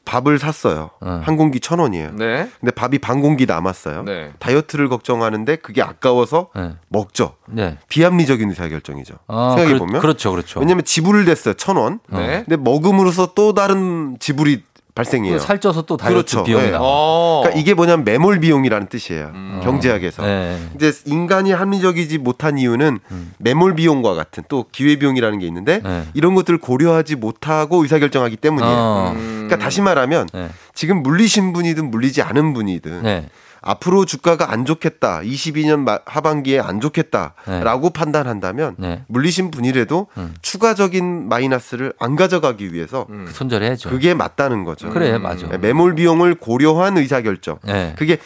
밥을 0.05 0.39
샀어요. 0.39 0.91
어. 1.01 1.23
한 1.25 1.37
공기 1.39 1.61
천 1.61 1.79
원이에요. 1.79 2.11
네. 2.17 2.51
근데 2.61 2.73
밥이 2.73 2.99
반 2.99 3.23
공기 3.23 3.47
남았어요. 3.47 4.03
네. 4.03 4.33
다이어트를 4.39 4.91
걱정하는데 4.91 5.57
그게 5.57 5.81
아까워서 5.81 6.49
네. 6.55 6.73
먹죠. 6.89 7.37
네. 7.49 7.79
비합리적인 7.89 8.51
의사결정이죠. 8.51 9.15
아, 9.29 9.55
생각해 9.57 9.69
그렇- 9.75 9.79
보면. 9.79 10.01
그렇 10.03 10.13
죠. 10.15 10.33
그렇죠. 10.33 10.61
왜냐하면 10.61 10.85
지불을 10.85 11.25
냈어요. 11.25 11.55
천 11.55 11.77
원. 11.79 12.01
네. 12.11 12.45
근데 12.47 12.57
먹음으로써 12.59 13.33
또 13.35 13.55
다른 13.55 14.19
지불이 14.21 14.63
발생해요. 14.95 15.39
살쪄서 15.41 15.83
또 15.83 15.97
다이어트 15.97 16.15
그렇죠. 16.15 16.45
비용이 16.45 16.67
네. 16.67 16.71
나와. 16.71 16.87
어. 16.87 17.41
그러니까 17.43 17.61
이게 17.61 17.75
뭐냐면 17.75 18.05
매몰 18.05 18.39
비용이라는 18.39 18.89
뜻이에요. 18.89 19.33
경제학에서. 19.63 20.23
네. 20.23 20.59
이제 20.77 20.93
인간이 21.07 21.51
합리적이지 21.51 22.19
못한 22.19 22.59
이유는 22.59 23.01
매몰 23.39 23.75
비용과 23.75 24.15
같은 24.15 24.45
또 24.49 24.67
기회 24.71 24.97
비용이라는 24.97 25.41
게 25.41 25.47
있는데 25.47 25.81
네. 25.83 26.05
이런 26.15 26.35
것들을 26.37 26.61
고려하지 26.61 27.17
못하고 27.17 27.83
의사 27.83 27.99
결정하기 27.99 28.37
때문이에요. 28.37 28.73
어. 28.73 29.15
그러니까 29.17 29.59
다시 29.59 29.81
말하면 29.83 30.29
네. 30.33 30.49
지금 30.75 31.03
물리신 31.03 31.53
분이든 31.53 31.91
물리지 31.91 32.23
않은 32.23 32.55
분이든 32.55 33.03
네. 33.03 33.29
앞으로 33.67 34.05
주가가 34.05 34.53
안 34.53 34.67
좋겠다. 34.67 35.21
22년 35.21 35.81
마- 35.81 35.99
하반기에 36.05 36.61
안 36.61 36.81
좋겠다라고 36.81 37.91
판단한다면 37.91 38.75
네. 38.79 39.05
물리신 39.09 39.51
분이라도 39.51 40.09
음. 40.19 40.35
추가적인 40.43 41.29
마이너스를 41.29 41.95
안 41.99 42.15
가져가기 42.15 42.75
위해서 42.75 43.07
손절해야죠. 43.33 43.89
그게 43.89 44.13
맞다는 44.13 44.65
거죠. 44.65 44.91
그래, 44.91 45.17
맞아. 45.19 45.49
네, 45.49 45.57
매몰 45.59 45.95
비용을 45.95 46.35
고려한 46.35 46.99
의사 46.99 47.23
결정. 47.23 47.59
네. 47.65 47.95
그게 47.99 48.19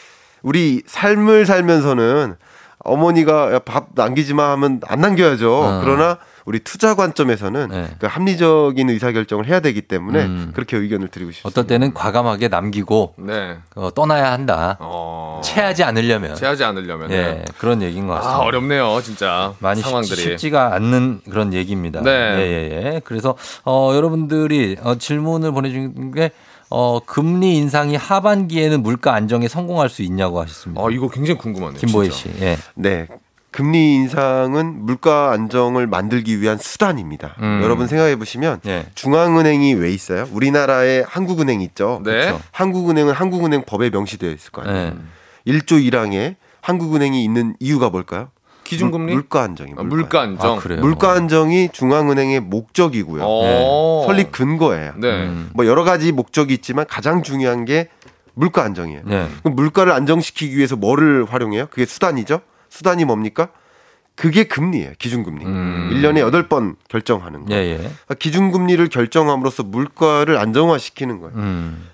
우리 0.42 0.82
삶을 0.86 1.46
살면서는 1.46 2.34
어머니가 2.80 3.54
야, 3.54 3.58
밥 3.60 3.88
남기지 3.94 4.34
마 4.34 4.50
하면 4.52 4.80
안 4.86 5.00
남겨야죠. 5.00 5.52
어. 5.54 5.80
그러나 5.82 6.18
우리 6.48 6.60
투자 6.60 6.94
관점에서는 6.94 7.68
네. 7.68 7.88
그 7.98 8.06
합리적인 8.06 8.88
의사결정을 8.88 9.46
해야 9.46 9.60
되기 9.60 9.82
때문에 9.82 10.24
음. 10.24 10.50
그렇게 10.54 10.78
의견을 10.78 11.08
드리고 11.08 11.30
싶습니다. 11.30 11.48
어떨 11.60 11.66
때는 11.68 11.92
과감하게 11.92 12.48
남기고 12.48 13.16
네. 13.18 13.58
어, 13.74 13.90
떠나야 13.94 14.32
한다. 14.32 14.78
어. 14.80 15.42
체하지 15.44 15.84
않으려면. 15.84 16.36
체하지 16.36 16.64
않으려면. 16.64 17.10
예, 17.12 17.44
그런 17.58 17.82
얘기인 17.82 18.06
것 18.06 18.14
아, 18.14 18.20
같습니다. 18.20 18.38
어렵네요, 18.40 18.98
진짜. 19.02 19.52
많이 19.58 19.82
상황들이. 19.82 20.16
쉽, 20.22 20.38
지 20.38 20.48
가 20.48 20.74
않는 20.74 21.20
그런 21.28 21.52
얘기입니다. 21.52 22.00
네. 22.00 22.10
예, 22.10 22.40
예, 22.40 22.94
예. 22.94 23.00
그래서 23.04 23.36
어, 23.66 23.92
여러분들이 23.94 24.78
어, 24.82 24.94
질문을 24.94 25.52
보내준 25.52 26.12
게 26.12 26.30
어, 26.70 26.98
금리 27.04 27.56
인상이 27.58 27.94
하반기에는 27.96 28.82
물가 28.82 29.12
안정에 29.12 29.48
성공할 29.48 29.90
수 29.90 30.00
있냐고 30.00 30.40
하셨습니다. 30.40 30.80
아, 30.82 30.86
이거 30.90 31.08
굉장히 31.10 31.36
궁금하네요. 31.38 31.78
김보희. 31.78 32.10
씨. 32.10 32.30
예. 32.40 32.56
네. 32.74 33.06
금리 33.50 33.94
인상은 33.94 34.84
물가 34.84 35.32
안정을 35.32 35.86
만들기 35.86 36.40
위한 36.40 36.58
수단입니다. 36.58 37.34
음. 37.40 37.60
여러분 37.62 37.86
생각해 37.86 38.16
보시면 38.16 38.60
예. 38.66 38.86
중앙은행이 38.94 39.74
왜 39.74 39.90
있어요? 39.90 40.28
우리나라에 40.32 41.02
한국은행 41.06 41.60
있죠. 41.62 42.02
네. 42.04 42.26
그렇죠. 42.26 42.40
한국은행은 42.52 43.14
한국은행 43.14 43.64
법에 43.66 43.90
명시되어 43.90 44.30
있을 44.30 44.50
거 44.50 44.62
아니에요. 44.62 44.96
예. 45.46 45.52
1조 45.52 45.82
1항에 45.90 46.36
한국은행이 46.60 47.24
있는 47.24 47.54
이유가 47.58 47.88
뭘까요? 47.88 48.28
기준금리? 48.64 49.14
물, 49.14 49.28
가 49.28 49.42
안정입니다. 49.44 49.80
아, 49.80 49.84
물가 49.84 50.20
안정. 50.20 50.58
아, 50.58 50.60
그래요? 50.60 50.80
물가 50.82 51.12
안정이 51.12 51.70
중앙은행의 51.72 52.40
목적이고요. 52.40 53.22
어. 53.24 54.04
설립 54.06 54.30
근거예요. 54.30 54.92
네. 54.98 55.08
음. 55.24 55.50
뭐 55.54 55.64
여러 55.64 55.84
가지 55.84 56.12
목적이 56.12 56.52
있지만 56.54 56.84
가장 56.86 57.22
중요한 57.22 57.64
게 57.64 57.88
물가 58.34 58.62
안정이에요. 58.64 59.02
네. 59.06 59.26
그럼 59.42 59.56
물가를 59.56 59.92
안정시키기 59.92 60.54
위해서 60.54 60.76
뭐를 60.76 61.24
활용해요? 61.24 61.68
그게 61.70 61.86
수단이죠. 61.86 62.40
수단이 62.68 63.04
뭡니까? 63.04 63.48
그게 64.14 64.44
금리예요. 64.44 64.92
기준금리. 64.98 65.44
음. 65.44 65.90
1년에 65.92 66.28
8번 66.48 66.74
결정하는 66.88 67.44
거. 67.46 67.54
예, 67.54 67.58
예. 67.58 67.76
그러니까 67.76 68.14
기준금리를 68.18 68.88
결정함으로써 68.88 69.62
물가를 69.62 70.38
안정화시키는 70.38 71.20
거예요. 71.20 71.36
음. 71.36 71.88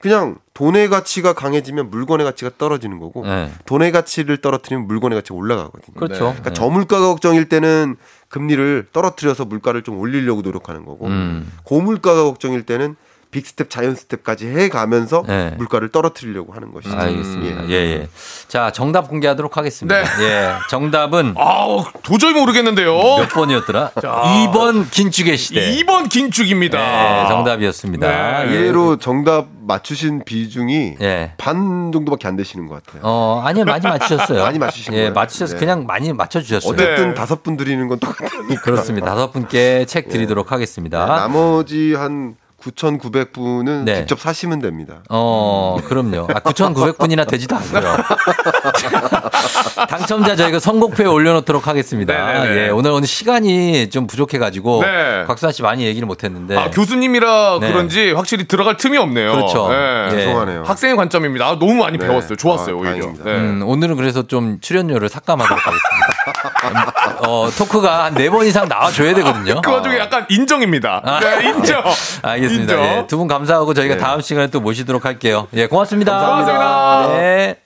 그냥 0.00 0.36
돈의 0.52 0.90
가치가 0.90 1.32
강해지면 1.32 1.90
물건의 1.90 2.26
가치가 2.26 2.50
떨어지는 2.58 2.98
거고 3.00 3.26
네. 3.26 3.50
돈의 3.64 3.90
가치를 3.90 4.36
떨어뜨리면 4.36 4.86
물건의 4.86 5.16
가치가 5.18 5.34
올라가거든요. 5.34 5.94
그렇죠. 5.96 6.18
그러니까 6.26 6.50
네. 6.50 6.52
저물가가 6.52 7.06
걱정일 7.06 7.48
때는 7.48 7.96
금리를 8.28 8.88
떨어뜨려서 8.92 9.46
물가를 9.46 9.82
좀 9.82 9.98
올리려고 9.98 10.42
노력하는 10.42 10.84
거고 10.84 11.06
음. 11.06 11.50
고물가가 11.64 12.24
걱정일 12.24 12.64
때는 12.64 12.96
빅스텝, 13.34 13.68
자이언트 13.68 13.96
스텝까지 13.96 14.46
해 14.46 14.68
가면서 14.68 15.24
네. 15.26 15.50
물가를 15.58 15.88
떨어뜨리려고 15.88 16.52
하는 16.52 16.72
것이죠. 16.72 16.96
알겠습니다. 16.96 17.68
예, 17.68 17.72
예. 17.74 18.08
자, 18.46 18.70
정답 18.70 19.08
공개하도록 19.08 19.56
하겠습니다. 19.56 20.00
네. 20.02 20.24
예. 20.24 20.52
정답은 20.70 21.34
아우, 21.36 21.84
도저히 22.04 22.32
모르겠는데요. 22.32 22.94
몇 22.94 23.28
번이었더라? 23.30 23.90
2번 23.98 24.88
긴축의 24.88 25.36
시대. 25.36 25.68
2번 25.78 26.08
긴축입니다. 26.08 26.78
네, 26.78 27.28
정답이었습니다. 27.28 28.06
네. 28.44 28.52
예. 28.52 28.56
의외로 28.56 28.98
정답 28.98 29.46
맞추신 29.66 30.22
비중이 30.24 30.96
예. 31.00 31.32
반 31.36 31.90
정도밖에 31.92 32.28
안 32.28 32.36
되시는 32.36 32.68
것 32.68 32.84
같아요. 32.84 33.00
어, 33.02 33.42
아니요, 33.44 33.64
많이 33.64 33.82
맞추셨어요. 33.84 34.42
많이 34.44 34.58
맞추신 34.60 34.92
예, 34.94 34.98
거예요? 34.98 35.12
맞추셔서 35.12 35.54
네. 35.54 35.58
그냥 35.58 35.86
많이 35.86 36.12
맞춰 36.12 36.40
주셨어요. 36.40 36.72
어쨌든 36.72 37.08
네. 37.08 37.14
다섯 37.14 37.42
분 37.42 37.56
드리는 37.56 37.88
건 37.88 37.98
똑같으니까. 37.98 38.60
그렇습니다. 38.62 39.06
다섯 39.06 39.32
분께 39.32 39.86
책 39.88 40.08
드리도록 40.08 40.52
하겠습니다. 40.52 41.04
나머지 41.06 41.94
한 41.94 42.36
9,900분은 42.70 43.84
네. 43.84 43.96
직접 43.96 44.20
사시면 44.20 44.60
됩니다. 44.60 45.02
어, 45.10 45.76
그럼요. 45.86 46.28
아, 46.30 46.40
9,900분이나 46.40 47.28
되지도 47.28 47.56
않고요. 47.56 47.82
당첨자 49.88 50.36
저희가 50.36 50.58
선곡표에 50.58 51.06
올려놓도록 51.06 51.66
하겠습니다. 51.66 52.12
네네네. 52.14 52.66
예, 52.66 52.68
오늘 52.70 52.90
오늘 52.90 53.06
시간이 53.06 53.90
좀 53.90 54.06
부족해가지고 54.06 54.82
네. 54.82 55.24
곽수환 55.26 55.52
씨 55.52 55.62
많이 55.62 55.84
얘기를 55.86 56.06
못했는데. 56.06 56.56
아, 56.56 56.70
교수님이라 56.70 57.58
네. 57.60 57.72
그런지 57.72 58.12
확실히 58.12 58.44
들어갈 58.46 58.76
틈이 58.76 58.96
없네요. 58.98 59.32
그렇죠. 59.32 59.68
네. 59.68 60.06
예. 60.06 60.10
죄송하네요. 60.10 60.62
학생의 60.64 60.96
관점입니다. 60.96 61.46
아, 61.46 61.58
너무 61.58 61.74
많이 61.74 61.98
네. 61.98 62.06
배웠어요. 62.06 62.36
좋았어요, 62.36 62.76
아, 62.76 62.78
오히려. 62.78 63.06
네. 63.24 63.30
음, 63.32 63.62
오늘은 63.66 63.96
그래서 63.96 64.26
좀 64.26 64.58
출연료를 64.60 65.08
삭감하도록 65.08 65.58
하겠습니다. 65.66 67.18
어, 67.26 67.48
토크가 67.56 68.04
한 68.04 68.14
네 68.14 68.28
번 68.30 68.46
이상 68.46 68.68
나와줘야 68.68 69.14
되거든요. 69.14 69.60
그 69.60 69.70
와중에 69.72 69.98
약간 69.98 70.24
인정입니다. 70.28 71.20
네, 71.20 71.48
인정. 71.50 71.82
알겠습니다. 72.22 72.72
인정. 72.74 72.84
예, 72.84 73.06
두분 73.06 73.26
감사하고 73.28 73.74
저희가 73.74 73.96
네. 73.96 74.00
다음 74.00 74.20
시간에 74.20 74.46
또 74.48 74.60
모시도록 74.60 75.04
할게요. 75.04 75.46
예, 75.54 75.66
고맙습니다. 75.66 76.12
감사합니다. 76.12 77.08
네. 77.18 77.56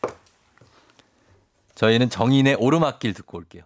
저희는 1.79 2.11
정인의 2.11 2.57
오르막길 2.59 3.15
듣고 3.15 3.39
올게요. 3.39 3.63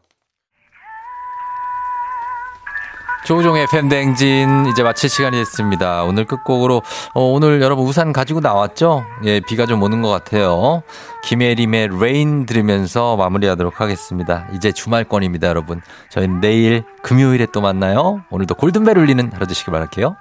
조우종의 3.25 3.69
FM대행진 3.71 4.67
이제 4.67 4.83
마칠 4.83 5.09
시간이 5.09 5.37
됐습니다. 5.39 6.03
오늘 6.03 6.25
끝곡으로 6.27 6.83
어, 7.15 7.23
오늘 7.23 7.63
여러분 7.63 7.87
우산 7.87 8.13
가지고 8.13 8.41
나왔죠? 8.41 9.07
예, 9.25 9.41
비가 9.41 9.65
좀 9.65 9.81
오는 9.83 10.03
것 10.03 10.09
같아요. 10.11 10.83
김예림의 11.25 12.01
Rain 12.01 12.47
들으면서 12.47 13.17
마무리하도록 13.17 13.81
하겠습니다. 13.81 14.49
이제 14.53 14.73
주말권입니다, 14.73 15.47
여러분. 15.47 15.81
저희는 16.11 16.41
내일 16.41 16.83
금요일에 17.03 17.47
또 17.53 17.61
만나요. 17.61 18.25
오늘도 18.31 18.57
골든벨 18.57 18.99
울리는 18.99 19.31
하루 19.33 19.47
되시길 19.47 19.73
바랄게요. 19.73 20.17